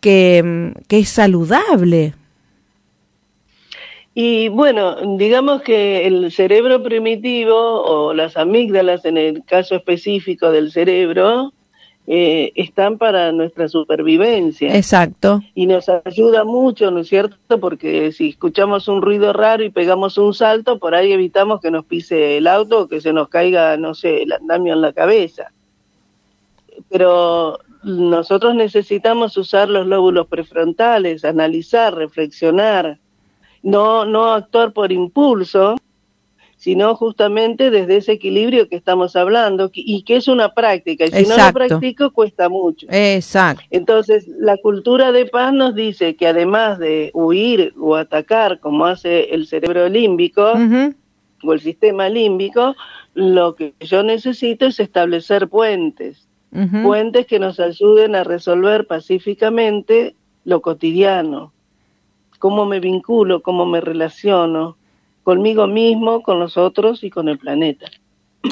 que, 0.00 0.72
que 0.88 0.98
es 0.98 1.08
saludable. 1.10 2.14
Y 4.12 4.48
bueno, 4.48 5.16
digamos 5.16 5.62
que 5.62 6.06
el 6.06 6.32
cerebro 6.32 6.82
primitivo 6.82 7.54
o 7.56 8.12
las 8.12 8.36
amígdalas 8.36 9.04
en 9.04 9.18
el 9.18 9.44
caso 9.44 9.76
específico 9.76 10.50
del 10.50 10.72
cerebro 10.72 11.53
eh, 12.06 12.52
están 12.54 12.98
para 12.98 13.32
nuestra 13.32 13.68
supervivencia. 13.68 14.76
Exacto. 14.76 15.40
Y 15.54 15.66
nos 15.66 15.88
ayuda 15.88 16.44
mucho, 16.44 16.90
¿no 16.90 17.00
es 17.00 17.08
cierto? 17.08 17.58
Porque 17.58 18.12
si 18.12 18.30
escuchamos 18.30 18.88
un 18.88 19.00
ruido 19.00 19.32
raro 19.32 19.64
y 19.64 19.70
pegamos 19.70 20.18
un 20.18 20.34
salto, 20.34 20.78
por 20.78 20.94
ahí 20.94 21.12
evitamos 21.12 21.60
que 21.60 21.70
nos 21.70 21.86
pise 21.86 22.36
el 22.36 22.46
auto 22.46 22.82
o 22.82 22.88
que 22.88 23.00
se 23.00 23.12
nos 23.14 23.28
caiga, 23.28 23.76
no 23.78 23.94
sé, 23.94 24.22
el 24.22 24.32
andamio 24.32 24.74
en 24.74 24.82
la 24.82 24.92
cabeza. 24.92 25.52
Pero 26.90 27.58
nosotros 27.82 28.54
necesitamos 28.54 29.36
usar 29.38 29.70
los 29.70 29.86
lóbulos 29.86 30.26
prefrontales, 30.26 31.24
analizar, 31.24 31.94
reflexionar, 31.94 32.98
no, 33.62 34.04
no 34.04 34.32
actuar 34.32 34.72
por 34.72 34.92
impulso, 34.92 35.76
sino 36.64 36.96
justamente 36.96 37.70
desde 37.70 37.98
ese 37.98 38.12
equilibrio 38.12 38.70
que 38.70 38.76
estamos 38.76 39.16
hablando 39.16 39.70
y 39.74 40.02
que 40.02 40.16
es 40.16 40.28
una 40.28 40.54
práctica. 40.54 41.04
Y 41.04 41.10
si 41.10 41.26
no 41.26 41.36
lo 41.36 41.52
practico, 41.52 42.10
cuesta 42.10 42.48
mucho. 42.48 42.86
Exacto. 42.88 43.62
Entonces, 43.68 44.26
la 44.26 44.56
cultura 44.56 45.12
de 45.12 45.26
paz 45.26 45.52
nos 45.52 45.74
dice 45.74 46.16
que 46.16 46.26
además 46.26 46.78
de 46.78 47.10
huir 47.12 47.74
o 47.78 47.96
atacar, 47.96 48.60
como 48.60 48.86
hace 48.86 49.34
el 49.34 49.46
cerebro 49.46 49.90
límbico 49.90 50.54
o 51.42 51.52
el 51.52 51.60
sistema 51.60 52.08
límbico, 52.08 52.74
lo 53.12 53.56
que 53.56 53.74
yo 53.80 54.02
necesito 54.02 54.64
es 54.64 54.80
establecer 54.80 55.48
puentes. 55.48 56.26
Puentes 56.82 57.26
que 57.26 57.38
nos 57.38 57.60
ayuden 57.60 58.14
a 58.14 58.24
resolver 58.24 58.86
pacíficamente 58.86 60.14
lo 60.46 60.62
cotidiano, 60.62 61.52
cómo 62.38 62.64
me 62.64 62.80
vinculo, 62.80 63.42
cómo 63.42 63.66
me 63.66 63.82
relaciono 63.82 64.78
conmigo 65.24 65.66
mismo, 65.66 66.22
con 66.22 66.38
los 66.38 66.56
otros 66.56 67.02
y 67.02 67.10
con 67.10 67.28
el 67.28 67.38
planeta. 67.38 67.86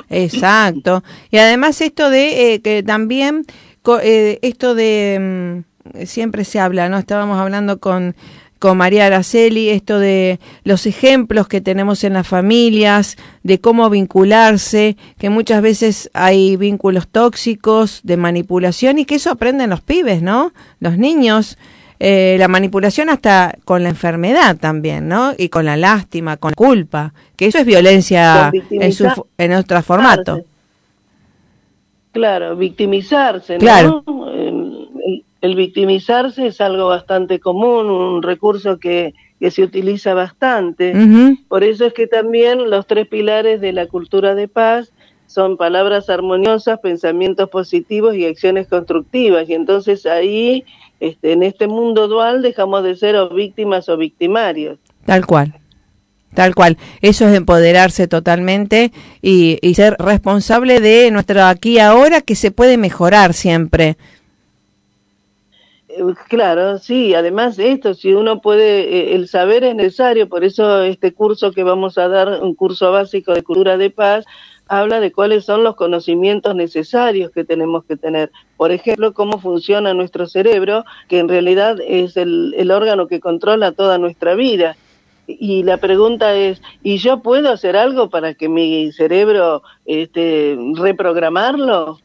Exacto. 0.08 1.04
Y 1.30 1.36
además 1.36 1.80
esto 1.80 2.10
de 2.10 2.54
eh, 2.54 2.60
que 2.60 2.82
también, 2.82 3.44
eh, 4.02 4.38
esto 4.42 4.74
de, 4.74 5.62
mm, 5.94 6.04
siempre 6.06 6.44
se 6.44 6.58
habla, 6.58 6.88
¿no? 6.88 6.98
Estábamos 6.98 7.38
hablando 7.38 7.78
con, 7.78 8.16
con 8.58 8.78
María 8.78 9.06
Araceli, 9.06 9.68
esto 9.68 9.98
de 9.98 10.38
los 10.64 10.86
ejemplos 10.86 11.48
que 11.48 11.60
tenemos 11.60 12.04
en 12.04 12.14
las 12.14 12.26
familias, 12.26 13.16
de 13.42 13.60
cómo 13.60 13.90
vincularse, 13.90 14.96
que 15.18 15.30
muchas 15.30 15.62
veces 15.62 16.10
hay 16.14 16.56
vínculos 16.56 17.08
tóxicos, 17.08 18.00
de 18.04 18.16
manipulación 18.16 18.98
y 18.98 19.04
que 19.04 19.16
eso 19.16 19.30
aprenden 19.30 19.70
los 19.70 19.80
pibes, 19.80 20.22
¿no? 20.22 20.52
Los 20.80 20.96
niños. 20.96 21.58
Eh, 22.04 22.34
la 22.36 22.48
manipulación 22.48 23.10
hasta 23.10 23.56
con 23.64 23.84
la 23.84 23.88
enfermedad 23.88 24.56
también, 24.56 25.06
¿no? 25.06 25.34
Y 25.38 25.50
con 25.50 25.64
la 25.64 25.76
lástima, 25.76 26.36
con 26.36 26.50
la 26.50 26.56
culpa, 26.56 27.14
que 27.36 27.46
eso 27.46 27.58
es 27.58 27.64
violencia 27.64 28.50
en, 28.70 28.92
su, 28.92 29.06
en 29.38 29.52
otro 29.52 29.80
formato. 29.82 30.40
Claro, 32.10 32.56
victimizarse, 32.56 33.52
¿no? 33.52 33.58
Claro. 33.60 34.04
El, 35.42 35.54
victimizarse 35.54 36.48
es 36.48 36.60
algo 36.60 36.88
bastante 36.88 37.38
común, 37.38 37.88
un 37.88 38.20
recurso 38.20 38.78
que, 38.78 39.14
que 39.38 39.52
se 39.52 39.62
utiliza 39.62 40.12
bastante. 40.12 40.92
Por 41.46 41.62
eso 41.62 41.86
es 41.86 41.92
que 41.92 42.08
también 42.08 42.68
los 42.68 42.88
tres 42.88 43.06
pilares 43.06 43.60
de 43.60 43.72
la 43.72 43.86
cultura 43.86 44.34
de 44.34 44.48
paz 44.48 44.90
son 45.32 45.56
palabras 45.56 46.10
armoniosas, 46.10 46.78
pensamientos 46.80 47.48
positivos 47.48 48.14
y 48.14 48.26
acciones 48.26 48.68
constructivas. 48.68 49.48
Y 49.48 49.54
entonces 49.54 50.06
ahí 50.06 50.64
este, 51.00 51.32
en 51.32 51.42
este 51.42 51.66
mundo 51.66 52.06
dual 52.06 52.42
dejamos 52.42 52.84
de 52.84 52.96
ser 52.96 53.16
o 53.16 53.28
víctimas 53.30 53.88
o 53.88 53.96
victimarios. 53.96 54.78
Tal 55.04 55.26
cual. 55.26 55.54
Tal 56.34 56.54
cual. 56.54 56.78
Eso 57.00 57.28
es 57.28 57.34
empoderarse 57.34 58.08
totalmente 58.08 58.92
y, 59.20 59.58
ser 59.74 59.96
responsable 59.98 60.80
de 60.80 61.10
nuestro 61.10 61.42
aquí 61.42 61.74
y 61.74 61.78
ahora 61.78 62.20
que 62.20 62.36
se 62.36 62.50
puede 62.50 62.78
mejorar 62.78 63.34
siempre. 63.34 63.96
Eh, 65.88 66.02
claro, 66.28 66.78
sí, 66.78 67.14
además 67.14 67.56
de 67.56 67.72
esto, 67.72 67.94
si 67.94 68.14
uno 68.14 68.40
puede, 68.40 68.80
eh, 68.80 69.14
el 69.14 69.28
saber 69.28 69.64
es 69.64 69.74
necesario, 69.74 70.28
por 70.28 70.42
eso 70.42 70.82
este 70.82 71.12
curso 71.12 71.52
que 71.52 71.64
vamos 71.64 71.98
a 71.98 72.08
dar, 72.08 72.42
un 72.42 72.54
curso 72.54 72.92
básico 72.92 73.34
de 73.34 73.42
cultura 73.42 73.76
de 73.76 73.90
paz, 73.90 74.24
habla 74.72 75.00
de 75.00 75.12
cuáles 75.12 75.44
son 75.44 75.64
los 75.64 75.76
conocimientos 75.76 76.54
necesarios 76.54 77.30
que 77.30 77.44
tenemos 77.44 77.84
que 77.84 77.98
tener. 77.98 78.32
Por 78.56 78.72
ejemplo, 78.72 79.12
cómo 79.12 79.38
funciona 79.38 79.92
nuestro 79.92 80.26
cerebro, 80.26 80.86
que 81.08 81.18
en 81.18 81.28
realidad 81.28 81.76
es 81.86 82.16
el, 82.16 82.54
el 82.56 82.70
órgano 82.70 83.06
que 83.06 83.20
controla 83.20 83.72
toda 83.72 83.98
nuestra 83.98 84.34
vida. 84.34 84.76
Y 85.26 85.62
la 85.62 85.76
pregunta 85.76 86.34
es, 86.34 86.62
¿y 86.82 86.96
yo 86.96 87.20
puedo 87.20 87.50
hacer 87.52 87.76
algo 87.76 88.08
para 88.08 88.32
que 88.32 88.48
mi 88.48 88.92
cerebro 88.92 89.62
este, 89.84 90.56
reprogramarlo? 90.76 91.98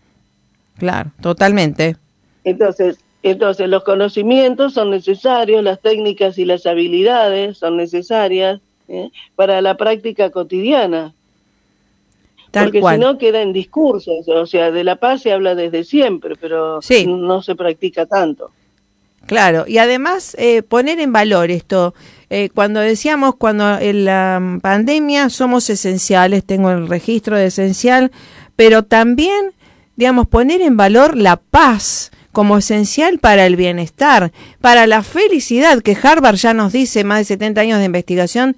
Claro, 0.78 1.12
totalmente. 1.22 1.96
Entonces, 2.44 3.00
entonces 3.24 3.70
los 3.70 3.86
conocimientos 3.86 4.74
son 4.74 4.92
necesarios, 4.92 5.64
las 5.64 5.80
técnicas 5.80 6.38
y 6.38 6.44
las 6.44 6.66
habilidades 6.66 7.60
son 7.60 7.78
necesarias 7.78 8.60
¿eh? 8.90 9.10
para 9.38 9.62
la 9.62 9.78
práctica 9.78 10.32
cotidiana. 10.32 11.14
Porque 12.64 12.82
si 12.82 12.98
no 12.98 13.18
queda 13.18 13.42
en 13.42 13.54
discursos, 13.54 14.28
o 14.28 14.46
sea, 14.46 14.72
de 14.72 14.84
la 14.84 14.98
paz 14.98 15.22
se 15.22 15.32
habla 15.32 15.56
desde 15.56 15.84
siempre, 15.84 16.36
pero 16.40 16.80
no 17.08 17.42
se 17.42 17.56
practica 17.56 18.06
tanto. 18.06 18.52
Claro, 19.28 19.66
y 19.68 19.78
además 19.78 20.36
eh, 20.40 20.64
poner 20.64 21.00
en 21.02 21.12
valor 21.12 21.52
esto. 21.52 21.94
Eh, 22.30 22.50
cuando 22.54 22.80
decíamos, 22.80 23.36
cuando 23.36 23.78
en 23.78 24.06
la 24.06 24.60
pandemia 24.62 25.30
somos 25.30 25.70
esenciales, 25.70 26.46
tengo 26.46 26.72
el 26.72 26.88
registro 26.88 27.36
de 27.36 27.48
esencial, 27.48 28.12
pero 28.56 28.84
también, 28.84 29.52
digamos, 29.98 30.28
poner 30.28 30.62
en 30.62 30.78
valor 30.78 31.18
la 31.18 31.36
paz 31.36 32.12
como 32.32 32.58
esencial 32.58 33.20
para 33.20 33.46
el 33.46 33.58
bienestar, 33.58 34.32
para 34.62 34.88
la 34.88 35.04
felicidad, 35.04 35.82
que 35.82 35.98
Harvard 36.02 36.36
ya 36.36 36.54
nos 36.54 36.72
dice, 36.72 37.04
más 37.04 37.20
de 37.20 37.26
70 37.26 37.62
años 37.62 37.80
de 37.80 37.86
investigación, 37.86 38.56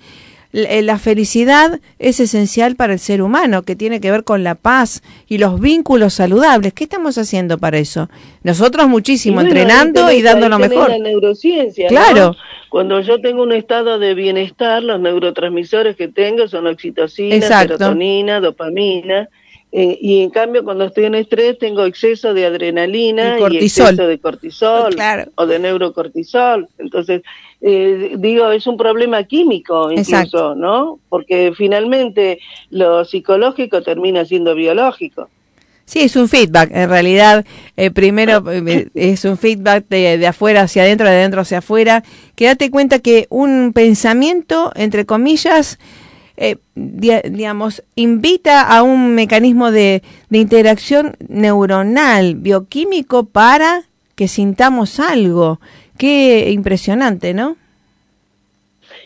la 0.51 0.97
felicidad 0.97 1.79
es 1.99 2.19
esencial 2.19 2.75
para 2.75 2.93
el 2.93 2.99
ser 2.99 3.21
humano, 3.21 3.61
que 3.61 3.75
tiene 3.75 4.01
que 4.01 4.09
ver 4.09 4.23
con 4.23 4.43
la 4.43 4.55
paz 4.55 5.03
y 5.27 5.37
los 5.37 5.59
vínculos 5.59 6.15
saludables. 6.15 6.73
¿Qué 6.73 6.85
estamos 6.85 7.17
haciendo 7.17 7.57
para 7.57 7.77
eso? 7.77 8.09
Nosotros 8.43 8.87
muchísimo, 8.87 9.41
entrenando 9.41 10.11
y 10.11 10.21
dando 10.21 10.49
lo 10.49 10.57
mejor. 10.57 10.89
La 10.89 10.97
neurociencia, 10.97 11.87
claro. 11.87 12.35
Cuando 12.69 12.99
yo 13.01 13.19
tengo 13.19 13.43
un 13.43 13.51
estado 13.51 13.99
de 13.99 14.13
bienestar, 14.13 14.83
los 14.83 14.99
neurotransmisores 14.99 15.95
que 15.95 16.07
tengo 16.07 16.47
son 16.47 16.67
oxitocina, 16.67 17.41
serotonina, 17.41 18.39
dopamina. 18.39 19.29
Eh, 19.71 19.99
y 20.01 20.21
en 20.21 20.31
cambio, 20.31 20.63
cuando 20.63 20.85
estoy 20.85 21.05
en 21.05 21.15
estrés, 21.15 21.59
tengo 21.59 21.85
exceso 21.85 22.33
de 22.33 22.45
adrenalina 22.45 23.37
y, 23.51 23.57
exceso 23.57 24.07
de 24.07 24.17
cortisol 24.17 24.95
o 25.35 25.45
de 25.45 25.59
neurocortisol. 25.59 26.67
Entonces, 26.79 27.21
eh, 27.61 28.15
digo, 28.17 28.51
es 28.51 28.65
un 28.65 28.77
problema 28.77 29.23
químico 29.25 29.91
incluso, 29.91 30.55
¿no? 30.55 30.99
Porque 31.09 31.53
finalmente 31.55 32.39
lo 32.71 33.05
psicológico 33.05 33.83
termina 33.83 34.25
siendo 34.25 34.55
biológico. 34.55 35.29
Sí, 35.89 36.01
es 36.01 36.15
un 36.15 36.29
feedback. 36.29 36.69
En 36.71 36.87
realidad, 36.87 37.43
eh, 37.75 37.89
primero 37.89 38.43
eh, 38.51 38.89
es 38.93 39.25
un 39.25 39.39
feedback 39.39 39.87
de, 39.89 40.27
afuera 40.27 40.61
hacia 40.61 40.83
adentro, 40.83 41.07
de 41.07 41.15
adentro 41.15 41.41
hacia 41.41 41.57
afuera. 41.57 42.03
Que 42.35 42.45
date 42.45 42.69
cuenta 42.69 42.99
que 42.99 43.25
un 43.31 43.73
pensamiento, 43.73 44.71
entre 44.75 45.07
comillas, 45.07 45.79
eh, 46.41 46.55
digamos, 46.73 47.83
invita 47.95 48.61
a 48.61 48.81
un 48.81 49.13
mecanismo 49.13 49.71
de, 49.71 50.01
de 50.29 50.37
interacción 50.37 51.17
neuronal, 51.27 52.35
bioquímico, 52.35 53.25
para 53.25 53.83
que 54.15 54.29
sintamos 54.29 55.01
algo. 55.01 55.59
Qué 55.97 56.51
impresionante, 56.51 57.33
¿no? 57.33 57.57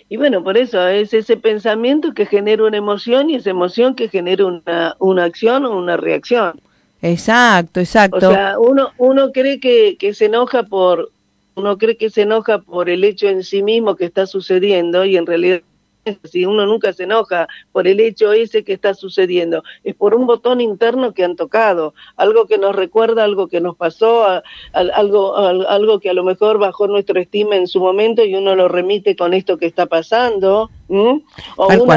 Y 0.09 0.17
bueno, 0.17 0.43
por 0.43 0.57
eso 0.57 0.87
es 0.87 1.11
ese 1.15 1.35
pensamiento 1.35 2.13
que 2.13 2.27
genera 2.27 2.65
una 2.65 2.77
emoción 2.77 3.31
y 3.31 3.35
esa 3.35 3.49
emoción 3.49 3.95
que 3.95 4.09
genera 4.09 4.45
una, 4.45 4.95
una 4.99 5.23
acción 5.23 5.65
o 5.65 5.75
una 5.75 5.97
reacción. 5.97 6.61
Exacto, 7.01 7.79
exacto. 7.79 8.29
O 8.29 8.31
sea, 8.31 8.59
uno, 8.59 8.91
uno 8.99 9.31
cree 9.31 9.59
que, 9.59 9.97
que 9.97 10.13
se 10.13 10.25
enoja 10.25 10.61
por, 10.61 11.09
uno 11.55 11.79
cree 11.79 11.97
que 11.97 12.11
se 12.11 12.21
enoja 12.21 12.59
por 12.59 12.91
el 12.91 13.03
hecho 13.03 13.27
en 13.27 13.43
sí 13.43 13.63
mismo 13.63 13.95
que 13.95 14.05
está 14.05 14.27
sucediendo 14.27 15.03
y 15.03 15.17
en 15.17 15.25
realidad 15.25 15.61
si 16.23 16.45
uno 16.45 16.65
nunca 16.65 16.93
se 16.93 17.03
enoja 17.03 17.47
por 17.71 17.87
el 17.87 17.99
hecho 17.99 18.33
ese 18.33 18.63
que 18.63 18.73
está 18.73 18.93
sucediendo, 18.93 19.63
es 19.83 19.95
por 19.95 20.15
un 20.15 20.25
botón 20.25 20.61
interno 20.61 21.13
que 21.13 21.23
han 21.23 21.35
tocado, 21.35 21.93
algo 22.15 22.45
que 22.45 22.57
nos 22.57 22.75
recuerda 22.75 23.23
algo 23.23 23.47
que 23.47 23.61
nos 23.61 23.75
pasó, 23.75 24.25
algo, 24.73 25.37
algo 25.37 25.99
que 25.99 26.09
a 26.09 26.13
lo 26.13 26.23
mejor 26.23 26.57
bajó 26.57 26.87
nuestra 26.87 27.21
estima 27.21 27.55
en 27.55 27.67
su 27.67 27.79
momento 27.79 28.23
y 28.23 28.35
uno 28.35 28.55
lo 28.55 28.67
remite 28.67 29.15
con 29.15 29.33
esto 29.33 29.57
que 29.57 29.65
está 29.65 29.85
pasando, 29.85 30.69
o 30.87 31.67
un 31.67 31.91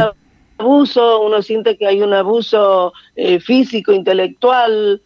abuso, 0.58 1.20
uno 1.20 1.42
siente 1.42 1.76
que 1.76 1.86
hay 1.86 2.02
un 2.02 2.14
abuso 2.14 2.92
eh, 3.14 3.40
físico, 3.40 3.92
intelectual, 3.92 5.02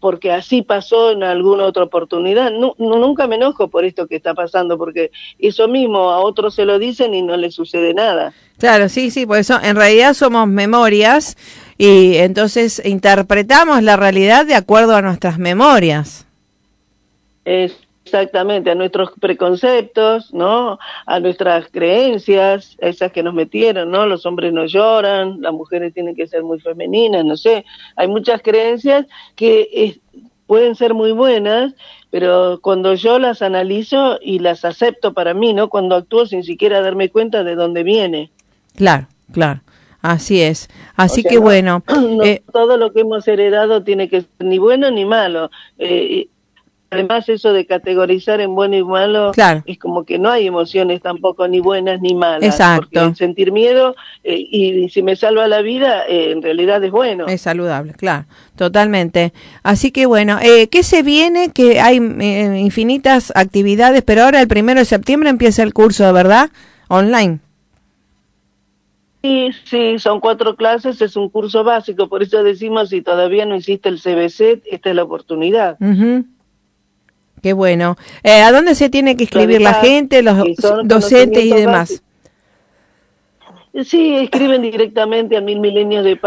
porque 0.00 0.32
así 0.32 0.62
pasó 0.62 1.10
en 1.10 1.22
alguna 1.22 1.64
otra 1.64 1.84
oportunidad. 1.84 2.50
No, 2.52 2.74
nunca 2.78 3.26
me 3.26 3.36
enojo 3.36 3.68
por 3.68 3.84
esto 3.84 4.06
que 4.06 4.16
está 4.16 4.34
pasando, 4.34 4.78
porque 4.78 5.10
eso 5.38 5.66
mismo 5.66 6.10
a 6.10 6.20
otros 6.20 6.54
se 6.54 6.64
lo 6.64 6.78
dicen 6.78 7.14
y 7.14 7.22
no 7.22 7.36
les 7.36 7.54
sucede 7.54 7.92
nada. 7.92 8.32
Claro, 8.58 8.88
sí, 8.88 9.10
sí, 9.10 9.26
por 9.26 9.38
eso 9.38 9.58
en 9.62 9.76
realidad 9.76 10.14
somos 10.14 10.48
memorias 10.48 11.36
y 11.78 12.16
entonces 12.16 12.80
interpretamos 12.84 13.82
la 13.82 13.96
realidad 13.96 14.46
de 14.46 14.54
acuerdo 14.54 14.96
a 14.96 15.02
nuestras 15.02 15.38
memorias. 15.38 16.26
Es, 17.44 17.76
Exactamente, 18.06 18.70
a 18.70 18.76
nuestros 18.76 19.10
preconceptos, 19.20 20.32
¿no? 20.32 20.78
A 21.06 21.18
nuestras 21.18 21.66
creencias, 21.72 22.76
esas 22.78 23.10
que 23.10 23.24
nos 23.24 23.34
metieron, 23.34 23.90
¿no? 23.90 24.06
Los 24.06 24.24
hombres 24.26 24.52
no 24.52 24.64
lloran, 24.64 25.42
las 25.42 25.52
mujeres 25.52 25.92
tienen 25.92 26.14
que 26.14 26.28
ser 26.28 26.44
muy 26.44 26.60
femeninas, 26.60 27.24
no 27.24 27.36
sé. 27.36 27.64
Hay 27.96 28.06
muchas 28.06 28.42
creencias 28.42 29.06
que 29.34 29.98
pueden 30.46 30.76
ser 30.76 30.94
muy 30.94 31.10
buenas, 31.10 31.74
pero 32.10 32.60
cuando 32.62 32.94
yo 32.94 33.18
las 33.18 33.42
analizo 33.42 34.20
y 34.22 34.38
las 34.38 34.64
acepto 34.64 35.12
para 35.12 35.34
mí, 35.34 35.52
¿no? 35.52 35.68
Cuando 35.68 35.96
actúo 35.96 36.26
sin 36.26 36.44
siquiera 36.44 36.82
darme 36.82 37.08
cuenta 37.08 37.42
de 37.42 37.56
dónde 37.56 37.82
viene. 37.82 38.30
Claro, 38.76 39.08
claro. 39.32 39.62
Así 40.00 40.40
es. 40.40 40.68
Así 40.94 41.24
que 41.24 41.38
bueno. 41.38 41.82
Eh, 42.24 42.42
todo 42.52 42.76
lo 42.76 42.92
que 42.92 43.00
hemos 43.00 43.26
heredado 43.26 43.82
tiene 43.82 44.08
que 44.08 44.20
ser 44.20 44.30
ni 44.38 44.58
bueno 44.58 44.90
ni 44.92 45.04
malo. 45.04 45.50
Eh, 45.78 46.28
Además, 46.98 47.28
eso 47.28 47.52
de 47.52 47.66
categorizar 47.66 48.40
en 48.40 48.54
bueno 48.54 48.76
y 48.76 48.84
malo 48.84 49.32
es 49.64 49.78
como 49.78 50.04
que 50.04 50.18
no 50.18 50.30
hay 50.30 50.46
emociones 50.46 51.00
tampoco 51.02 51.46
ni 51.48 51.60
buenas 51.60 52.00
ni 52.00 52.14
malas. 52.14 52.42
Exacto. 52.42 53.14
sentir 53.14 53.52
miedo 53.52 53.94
eh, 54.24 54.36
y 54.38 54.88
si 54.88 55.02
me 55.02 55.16
salva 55.16 55.46
la 55.46 55.62
vida, 55.62 56.04
eh, 56.08 56.32
en 56.32 56.42
realidad 56.42 56.82
es 56.82 56.90
bueno. 56.90 57.26
Es 57.26 57.42
saludable, 57.42 57.92
claro, 57.94 58.26
totalmente. 58.56 59.32
Así 59.62 59.90
que 59.90 60.06
bueno, 60.06 60.38
eh, 60.42 60.68
¿qué 60.68 60.82
se 60.82 61.02
viene? 61.02 61.50
Que 61.50 61.80
hay 61.80 61.98
eh, 61.98 62.58
infinitas 62.58 63.32
actividades, 63.34 64.02
pero 64.02 64.24
ahora 64.24 64.40
el 64.40 64.48
primero 64.48 64.80
de 64.80 64.84
septiembre 64.86 65.30
empieza 65.30 65.62
el 65.62 65.72
curso, 65.72 66.12
¿verdad? 66.12 66.50
Online. 66.88 67.40
Sí, 69.22 69.50
sí, 69.64 69.98
son 69.98 70.20
cuatro 70.20 70.54
clases, 70.54 71.00
es 71.02 71.16
un 71.16 71.28
curso 71.30 71.64
básico, 71.64 72.08
por 72.08 72.22
eso 72.22 72.44
decimos 72.44 72.90
si 72.90 73.02
todavía 73.02 73.44
no 73.44 73.56
hiciste 73.56 73.88
el 73.88 74.00
CBC, 74.00 74.62
esta 74.70 74.90
es 74.90 74.94
la 74.94 75.02
oportunidad. 75.02 75.76
Qué 77.42 77.52
bueno. 77.52 77.96
Eh, 78.22 78.42
¿A 78.42 78.52
dónde 78.52 78.74
se 78.74 78.90
tiene 78.90 79.16
que 79.16 79.24
inscribir 79.24 79.60
la 79.60 79.74
gente, 79.74 80.22
los 80.22 80.36
docentes 80.84 81.44
y 81.44 81.52
demás? 81.52 82.02
Sí, 83.84 84.16
escriben 84.16 84.62
directamente 84.62 85.36
a 85.36 85.40
mil 85.40 85.60
milenios 85.60 86.04
de 86.04 86.18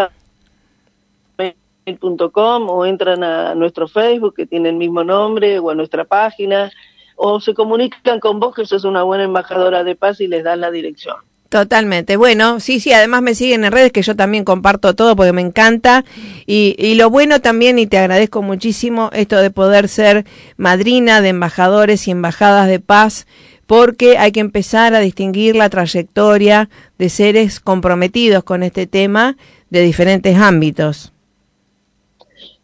o 2.70 2.86
entran 2.86 3.24
a 3.24 3.56
nuestro 3.56 3.88
Facebook 3.88 4.36
que 4.36 4.46
tiene 4.46 4.70
el 4.70 4.76
mismo 4.76 5.04
nombre 5.04 5.58
o 5.58 5.72
a 5.72 5.76
nuestra 5.76 6.06
página 6.06 6.72
o 7.16 7.40
se 7.40 7.54
comunican 7.54 8.20
con 8.20 8.40
vos 8.40 8.56
que 8.56 8.66
sos 8.66 8.86
una 8.86 9.04
buena 9.04 9.24
embajadora 9.24 9.84
de 9.84 9.96
paz 9.96 10.22
y 10.22 10.28
les 10.28 10.44
dan 10.44 10.62
la 10.62 10.72
dirección. 10.72 11.18
Totalmente. 11.50 12.16
Bueno, 12.16 12.60
sí, 12.60 12.80
sí, 12.80 12.94
además 12.94 13.24
me 13.24 13.34
siguen 13.34 13.66
en 13.66 13.72
redes 13.72 13.92
que 13.92 14.04
yo 14.04 14.16
también 14.16 14.46
comparto 14.46 14.94
todo 14.94 15.16
porque 15.16 15.34
me 15.34 15.42
encanta. 15.42 16.06
Y, 16.46 16.76
y, 16.78 16.94
lo 16.94 17.10
bueno 17.10 17.42
también, 17.42 17.80
y 17.80 17.88
te 17.88 17.98
agradezco 17.98 18.44
muchísimo, 18.44 19.10
esto 19.14 19.38
de 19.38 19.50
poder 19.50 19.88
ser 19.88 20.26
madrina 20.58 21.22
de 21.22 21.30
embajadores 21.30 22.08
y 22.08 22.12
embajadas 22.12 22.68
de 22.68 22.80
paz, 22.80 23.26
porque 23.66 24.20
hay 24.20 24.32
que 24.32 24.42
empezar 24.42 24.94
a 24.94 25.00
distinguir 25.00 25.56
la 25.56 25.70
trayectoria 25.70 26.70
de 27.00 27.10
seres 27.10 27.60
comprometidos 27.60 28.44
con 28.44 28.62
este 28.62 28.86
tema 28.86 29.36
de 29.72 29.82
diferentes 29.82 30.38
ámbitos. 30.38 31.14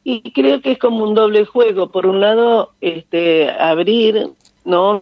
Y 0.03 0.31
creo 0.31 0.61
que 0.61 0.73
es 0.73 0.77
como 0.77 1.03
un 1.03 1.15
doble 1.15 1.45
juego. 1.45 1.91
Por 1.91 2.05
un 2.05 2.21
lado, 2.21 2.73
este, 2.81 3.49
abrir, 3.49 4.29
¿no? 4.63 5.01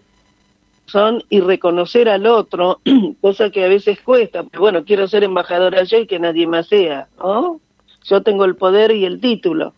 Y 1.30 1.40
reconocer 1.40 2.10
al 2.10 2.28
otro, 2.28 2.80
cosa 3.22 3.50
que 3.50 3.66
a 3.66 3.68
veces 3.68 4.00
cuesta. 4.02 4.44
Bueno, 4.58 4.84
quiero 4.86 5.08
ser 5.08 5.24
embajadora 5.24 5.84
yo 5.84 5.98
y 5.98 6.08
que 6.08 6.20
nadie 6.20 6.46
más 6.46 6.68
sea, 6.68 7.08
¿no? 7.18 7.60
Yo 8.04 8.22
tengo 8.22 8.46
el 8.46 8.56
poder 8.56 8.92
y 8.92 9.06
el 9.06 9.20
título. 9.20 9.74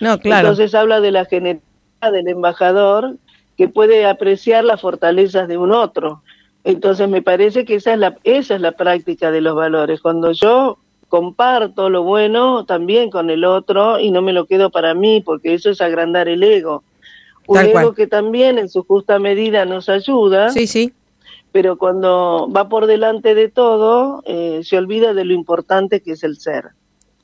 No, 0.00 0.18
claro. 0.18 0.48
Entonces 0.48 0.74
habla 0.74 1.00
de 1.00 1.12
la 1.12 1.24
generalidad 1.24 2.12
del 2.12 2.28
embajador 2.28 3.16
que 3.56 3.68
puede 3.68 4.06
apreciar 4.06 4.64
las 4.64 4.80
fortalezas 4.80 5.48
de 5.48 5.58
un 5.58 5.72
otro. 5.72 6.22
Entonces 6.64 7.08
me 7.08 7.22
parece 7.22 7.64
que 7.64 7.76
esa 7.76 7.94
es 7.94 7.98
la 7.98 8.16
esa 8.24 8.56
es 8.56 8.60
la 8.60 8.72
práctica 8.72 9.30
de 9.30 9.40
los 9.40 9.54
valores. 9.54 10.00
Cuando 10.00 10.32
yo 10.32 10.78
comparto 11.08 11.88
lo 11.88 12.02
bueno 12.02 12.66
también 12.66 13.10
con 13.10 13.30
el 13.30 13.44
otro 13.44 13.98
y 13.98 14.10
no 14.10 14.22
me 14.22 14.32
lo 14.32 14.46
quedo 14.46 14.70
para 14.70 14.92
mí, 14.94 15.22
porque 15.24 15.54
eso 15.54 15.70
es 15.70 15.80
agrandar 15.80 16.28
el 16.28 16.42
ego 16.42 16.82
un 17.48 17.58
ego 17.58 17.94
que 17.94 18.06
también 18.06 18.58
en 18.58 18.68
su 18.68 18.84
justa 18.84 19.18
medida 19.18 19.64
nos 19.64 19.88
ayuda. 19.88 20.50
Sí, 20.50 20.66
sí. 20.66 20.92
Pero 21.50 21.78
cuando 21.78 22.48
va 22.54 22.68
por 22.68 22.86
delante 22.86 23.34
de 23.34 23.48
todo, 23.48 24.22
eh, 24.26 24.60
se 24.62 24.76
olvida 24.76 25.14
de 25.14 25.24
lo 25.24 25.32
importante 25.32 26.00
que 26.00 26.12
es 26.12 26.22
el 26.22 26.38
ser. 26.38 26.66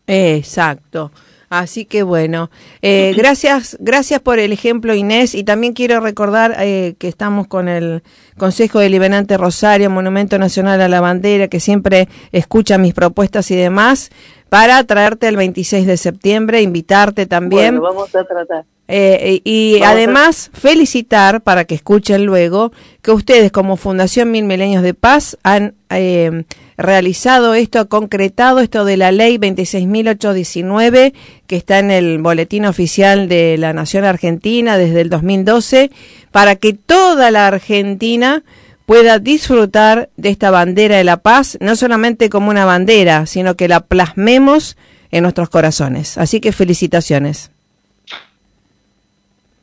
Exacto. 0.07 1.11
Así 1.59 1.84
que 1.84 2.02
bueno, 2.02 2.50
eh, 2.82 3.12
gracias, 3.16 3.76
gracias 3.80 4.20
por 4.20 4.38
el 4.38 4.52
ejemplo 4.52 4.94
Inés 4.94 5.34
y 5.34 5.44
también 5.44 5.72
quiero 5.72 6.00
recordar 6.00 6.57
eh, 6.59 6.94
que 6.98 7.09
estamos 7.09 7.46
con 7.46 7.68
el 7.68 8.02
Consejo 8.36 8.80
Deliberante 8.80 9.36
Rosario, 9.36 9.90
Monumento 9.90 10.38
Nacional 10.38 10.80
a 10.80 10.88
la 10.88 11.00
Bandera, 11.00 11.48
que 11.48 11.61
siempre 11.61 12.09
escucha 12.32 12.78
mis 12.78 12.94
propuestas 12.94 13.50
y 13.50 13.57
demás, 13.57 14.11
para 14.48 14.82
traerte 14.84 15.28
el 15.28 15.36
26 15.36 15.86
de 15.86 15.96
septiembre, 15.96 16.62
invitarte 16.62 17.26
también. 17.26 17.78
Bueno, 17.78 17.94
vamos 17.94 18.14
a 18.14 18.24
tratar. 18.24 18.64
Eh, 18.86 19.40
y 19.44 19.80
además 19.82 20.50
felicitar, 20.52 21.40
para 21.40 21.64
que 21.64 21.74
escuchen 21.74 22.26
luego, 22.26 22.70
que 23.00 23.12
ustedes 23.12 23.50
como 23.50 23.76
Fundación 23.76 24.30
Mil 24.30 24.44
Milenios 24.44 24.82
de 24.82 24.92
Paz 24.92 25.38
han 25.42 25.74
eh, 25.88 26.44
realizado 26.77 27.55
esto, 27.55 27.89
concretado 27.89 28.61
esto 28.61 28.85
de 28.85 28.97
la 28.97 29.12
ley 29.12 29.39
26.819, 29.39 31.14
que 31.47 31.57
está 31.57 31.79
en 31.79 31.91
el 31.91 32.18
boletín 32.18 32.64
oficial 32.66 33.29
de 33.29 33.57
la 33.59 33.72
Nación 33.72 34.05
Argentina 34.05 34.77
desde 34.77 35.01
el 35.01 35.11
2012, 35.11 35.91
para 36.31 36.57
que 36.57 36.72
toda 36.72 37.31
la 37.31 37.47
Argentina 37.47 38.43
pueda 38.87 39.18
disfrutar 39.18 40.11
de 40.16 40.29
esta 40.29 40.51
bandera 40.51 40.97
de 40.97 41.05
la 41.05 41.18
paz, 41.18 41.57
no 41.61 41.77
solamente 41.77 42.29
como 42.29 42.51
una 42.51 42.64
bandera, 42.64 43.27
sino 43.27 43.55
que 43.57 43.68
la 43.68 43.81
plasmemos 43.81 44.77
en 45.11 45.22
nuestros 45.22 45.49
corazones. 45.49 46.18
Así 46.18 46.41
que 46.41 46.53
felicitaciones. 46.53 47.51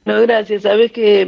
No, 0.03 0.19
gracias. 0.21 0.63
Sabes 0.63 0.91
que 0.91 1.27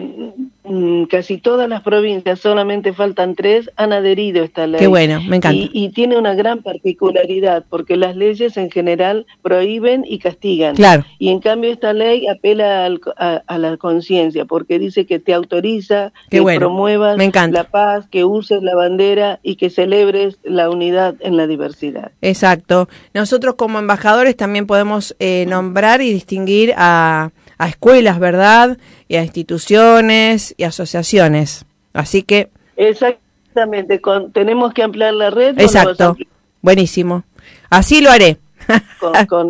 mm, 0.64 1.04
casi 1.04 1.38
todas 1.38 1.70
las 1.70 1.82
provincias, 1.82 2.40
solamente 2.40 2.92
faltan 2.92 3.36
tres, 3.36 3.70
han 3.76 3.94
adherido 3.94 4.42
a 4.42 4.46
esta 4.46 4.66
ley. 4.66 4.80
Qué 4.80 4.88
bueno, 4.88 5.22
me 5.22 5.36
encanta. 5.38 5.70
Y, 5.72 5.90
tiene 5.90 6.18
una 6.18 6.34
gran 6.34 6.64
particularidad, 6.64 7.66
porque 7.70 7.98
las 7.98 8.16
leyes 8.16 8.58
en 8.58 8.72
general 8.72 9.28
prohíben 9.44 10.06
y 10.08 10.18
castigan. 10.18 10.76
Claro. 10.76 11.06
Y 11.20 11.30
en 11.30 11.40
cambio 11.40 11.72
esta 11.72 11.94
ley 11.94 12.28
apela 12.28 12.90
a, 13.18 13.58
la 13.60 13.78
conciencia, 13.78 14.46
porque 14.46 14.80
dice 14.80 15.06
que 15.06 15.20
te 15.20 15.36
autoriza 15.36 16.12
que 16.32 16.42
promuevas 16.42 17.18
la 17.52 17.66
paz, 17.66 18.08
que 18.08 18.26
uses 18.26 18.64
la 18.64 18.76
bandera 18.76 19.40
y 19.44 19.56
que 19.58 19.70
celebres 19.70 20.40
la 20.44 20.72
unidad 20.72 21.16
en 21.20 21.38
la 21.38 21.46
diversidad. 21.46 22.12
Exacto. 22.22 22.90
Nosotros 23.14 23.54
como 23.54 23.78
embajadores 23.78 24.36
también 24.36 24.66
podemos 24.66 25.16
eh, 25.20 25.46
nombrar 25.48 26.02
y 26.02 26.12
distinguir 26.12 26.74
a 26.76 27.32
a 27.58 27.68
escuelas, 27.68 28.20
¿verdad? 28.20 28.78
Y 29.08 29.16
a 29.16 29.24
instituciones 29.24 30.56
y 30.58 30.64
asociaciones. 30.64 31.66
Así 31.94 32.24
que... 32.24 32.50
Exactamente, 32.76 34.02
con, 34.02 34.32
tenemos 34.32 34.74
que 34.74 34.84
ampliar 34.84 35.14
la 35.14 35.30
red. 35.30 35.60
Exacto. 35.60 36.16
Buenísimo. 36.62 37.24
Así 37.70 38.02
lo 38.02 38.10
haré. 38.10 38.38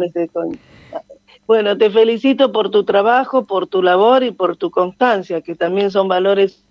Este, 0.03 0.29
bueno, 1.45 1.77
te 1.77 1.89
felicito 1.89 2.51
por 2.51 2.71
tu 2.71 2.83
trabajo, 2.83 3.45
por 3.45 3.67
tu 3.67 3.83
labor 3.83 4.23
y 4.23 4.31
por 4.31 4.57
tu 4.57 4.71
constancia, 4.71 5.41
que 5.41 5.55
también 5.55 5.91
son 5.91 6.07
valores, 6.07 6.63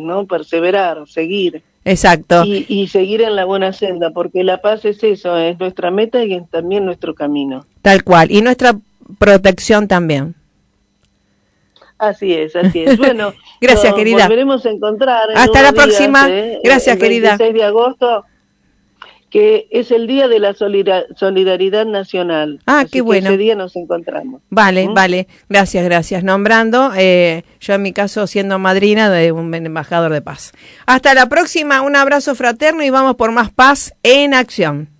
¿no? 0.00 0.26
Perseverar, 0.26 1.08
seguir. 1.08 1.62
Exacto. 1.84 2.44
Y, 2.46 2.88
seguir 2.88 3.22
en 3.22 3.36
la 3.36 3.44
buena 3.44 3.72
senda, 3.72 4.10
porque 4.10 4.44
la 4.44 4.60
paz 4.62 4.84
es 4.84 5.02
eso, 5.02 5.36
es 5.36 5.58
nuestra 5.58 5.90
meta 5.90 6.24
y 6.24 6.34
es 6.34 6.48
también 6.50 6.84
nuestro 6.84 7.14
camino. 7.14 7.66
Tal 7.82 8.04
cual. 8.04 8.30
Y 8.30 8.40
nuestra 8.40 8.78
protección 9.18 9.88
también. 9.88 10.34
Así 11.98 12.32
es, 12.32 12.54
así 12.56 12.84
es. 12.84 12.98
Bueno, 13.04 13.34
gracias, 13.60 13.94
querida. 13.94 14.24
Volveremos 14.24 14.64
a 14.66 14.70
encontrar. 14.70 15.28
Hasta 15.34 15.62
la 15.62 15.72
próxima. 15.72 16.28
¿eh? 16.28 16.60
Gracias, 16.62 16.96
querida. 16.96 17.32
El 17.32 17.38
26 17.38 17.54
de 17.54 17.64
agosto, 17.64 18.24
que 19.30 19.66
es 19.70 19.90
el 19.90 20.06
Día 20.06 20.28
de 20.28 20.38
la 20.38 20.54
Solidaridad 20.54 21.86
Nacional. 21.86 22.60
Ah, 22.66 22.84
qué 22.90 23.00
bueno. 23.00 23.28
ese 23.28 23.38
día 23.38 23.54
nos 23.54 23.74
encontramos. 23.76 24.42
Vale, 24.50 24.88
¿Mm? 24.88 24.94
vale. 24.94 25.28
Gracias, 25.48 25.84
gracias. 25.84 26.24
Nombrando, 26.24 26.92
eh, 26.96 27.44
yo 27.60 27.74
en 27.74 27.82
mi 27.82 27.92
caso 27.92 28.26
siendo 28.26 28.58
madrina 28.58 29.10
de 29.10 29.32
un 29.32 29.54
embajador 29.54 30.12
de 30.12 30.22
paz. 30.22 30.52
Hasta 30.86 31.14
la 31.14 31.28
próxima. 31.28 31.82
Un 31.82 31.96
abrazo 31.96 32.34
fraterno 32.34 32.82
y 32.82 32.90
vamos 32.90 33.16
por 33.16 33.32
más 33.32 33.50
paz 33.50 33.94
en 34.02 34.34
acción. 34.34 34.93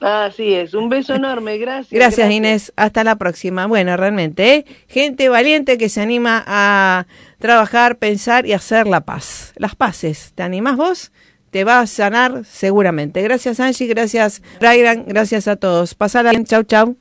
Así 0.00 0.54
es, 0.54 0.72
un 0.72 0.88
beso 0.88 1.14
enorme, 1.14 1.58
gracias, 1.58 1.90
gracias. 1.90 2.30
Inés, 2.30 2.72
hasta 2.76 3.04
la 3.04 3.16
próxima. 3.16 3.66
Bueno, 3.66 3.96
realmente, 3.98 4.54
¿eh? 4.54 4.64
gente 4.88 5.28
valiente 5.28 5.76
que 5.76 5.90
se 5.90 6.00
anima 6.00 6.42
a 6.46 7.06
trabajar, 7.38 7.98
pensar 7.98 8.46
y 8.46 8.54
hacer 8.54 8.86
la 8.86 9.02
paz. 9.02 9.52
Las 9.56 9.74
paces, 9.74 10.32
¿te 10.34 10.42
animás 10.42 10.76
vos? 10.76 11.12
Te 11.50 11.64
va 11.64 11.80
a 11.80 11.86
sanar 11.86 12.44
seguramente. 12.46 13.20
Gracias 13.22 13.60
Angie, 13.60 13.88
gracias 13.88 14.40
Brian, 14.58 15.04
gracias 15.06 15.48
a 15.48 15.56
todos. 15.56 15.94
Pasala 15.94 16.30
bien, 16.30 16.44
chau 16.44 16.62
chau. 16.62 16.96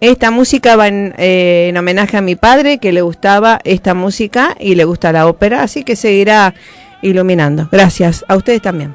Esta 0.00 0.30
música 0.30 0.76
va 0.76 0.88
eh, 0.88 1.68
en, 1.68 1.76
homenaje 1.76 2.16
a 2.16 2.20
mi 2.20 2.36
padre, 2.36 2.78
que 2.78 2.92
le 2.92 3.02
gustaba 3.02 3.60
esta 3.64 3.94
música 3.94 4.56
y 4.60 4.76
le 4.76 4.84
gusta 4.84 5.12
la 5.12 5.26
ópera, 5.26 5.62
así 5.62 5.82
que 5.82 5.96
seguirá 5.96 6.54
iluminando. 7.02 7.68
Gracias, 7.72 8.24
a 8.28 8.36
ustedes 8.36 8.62
también. 8.62 8.94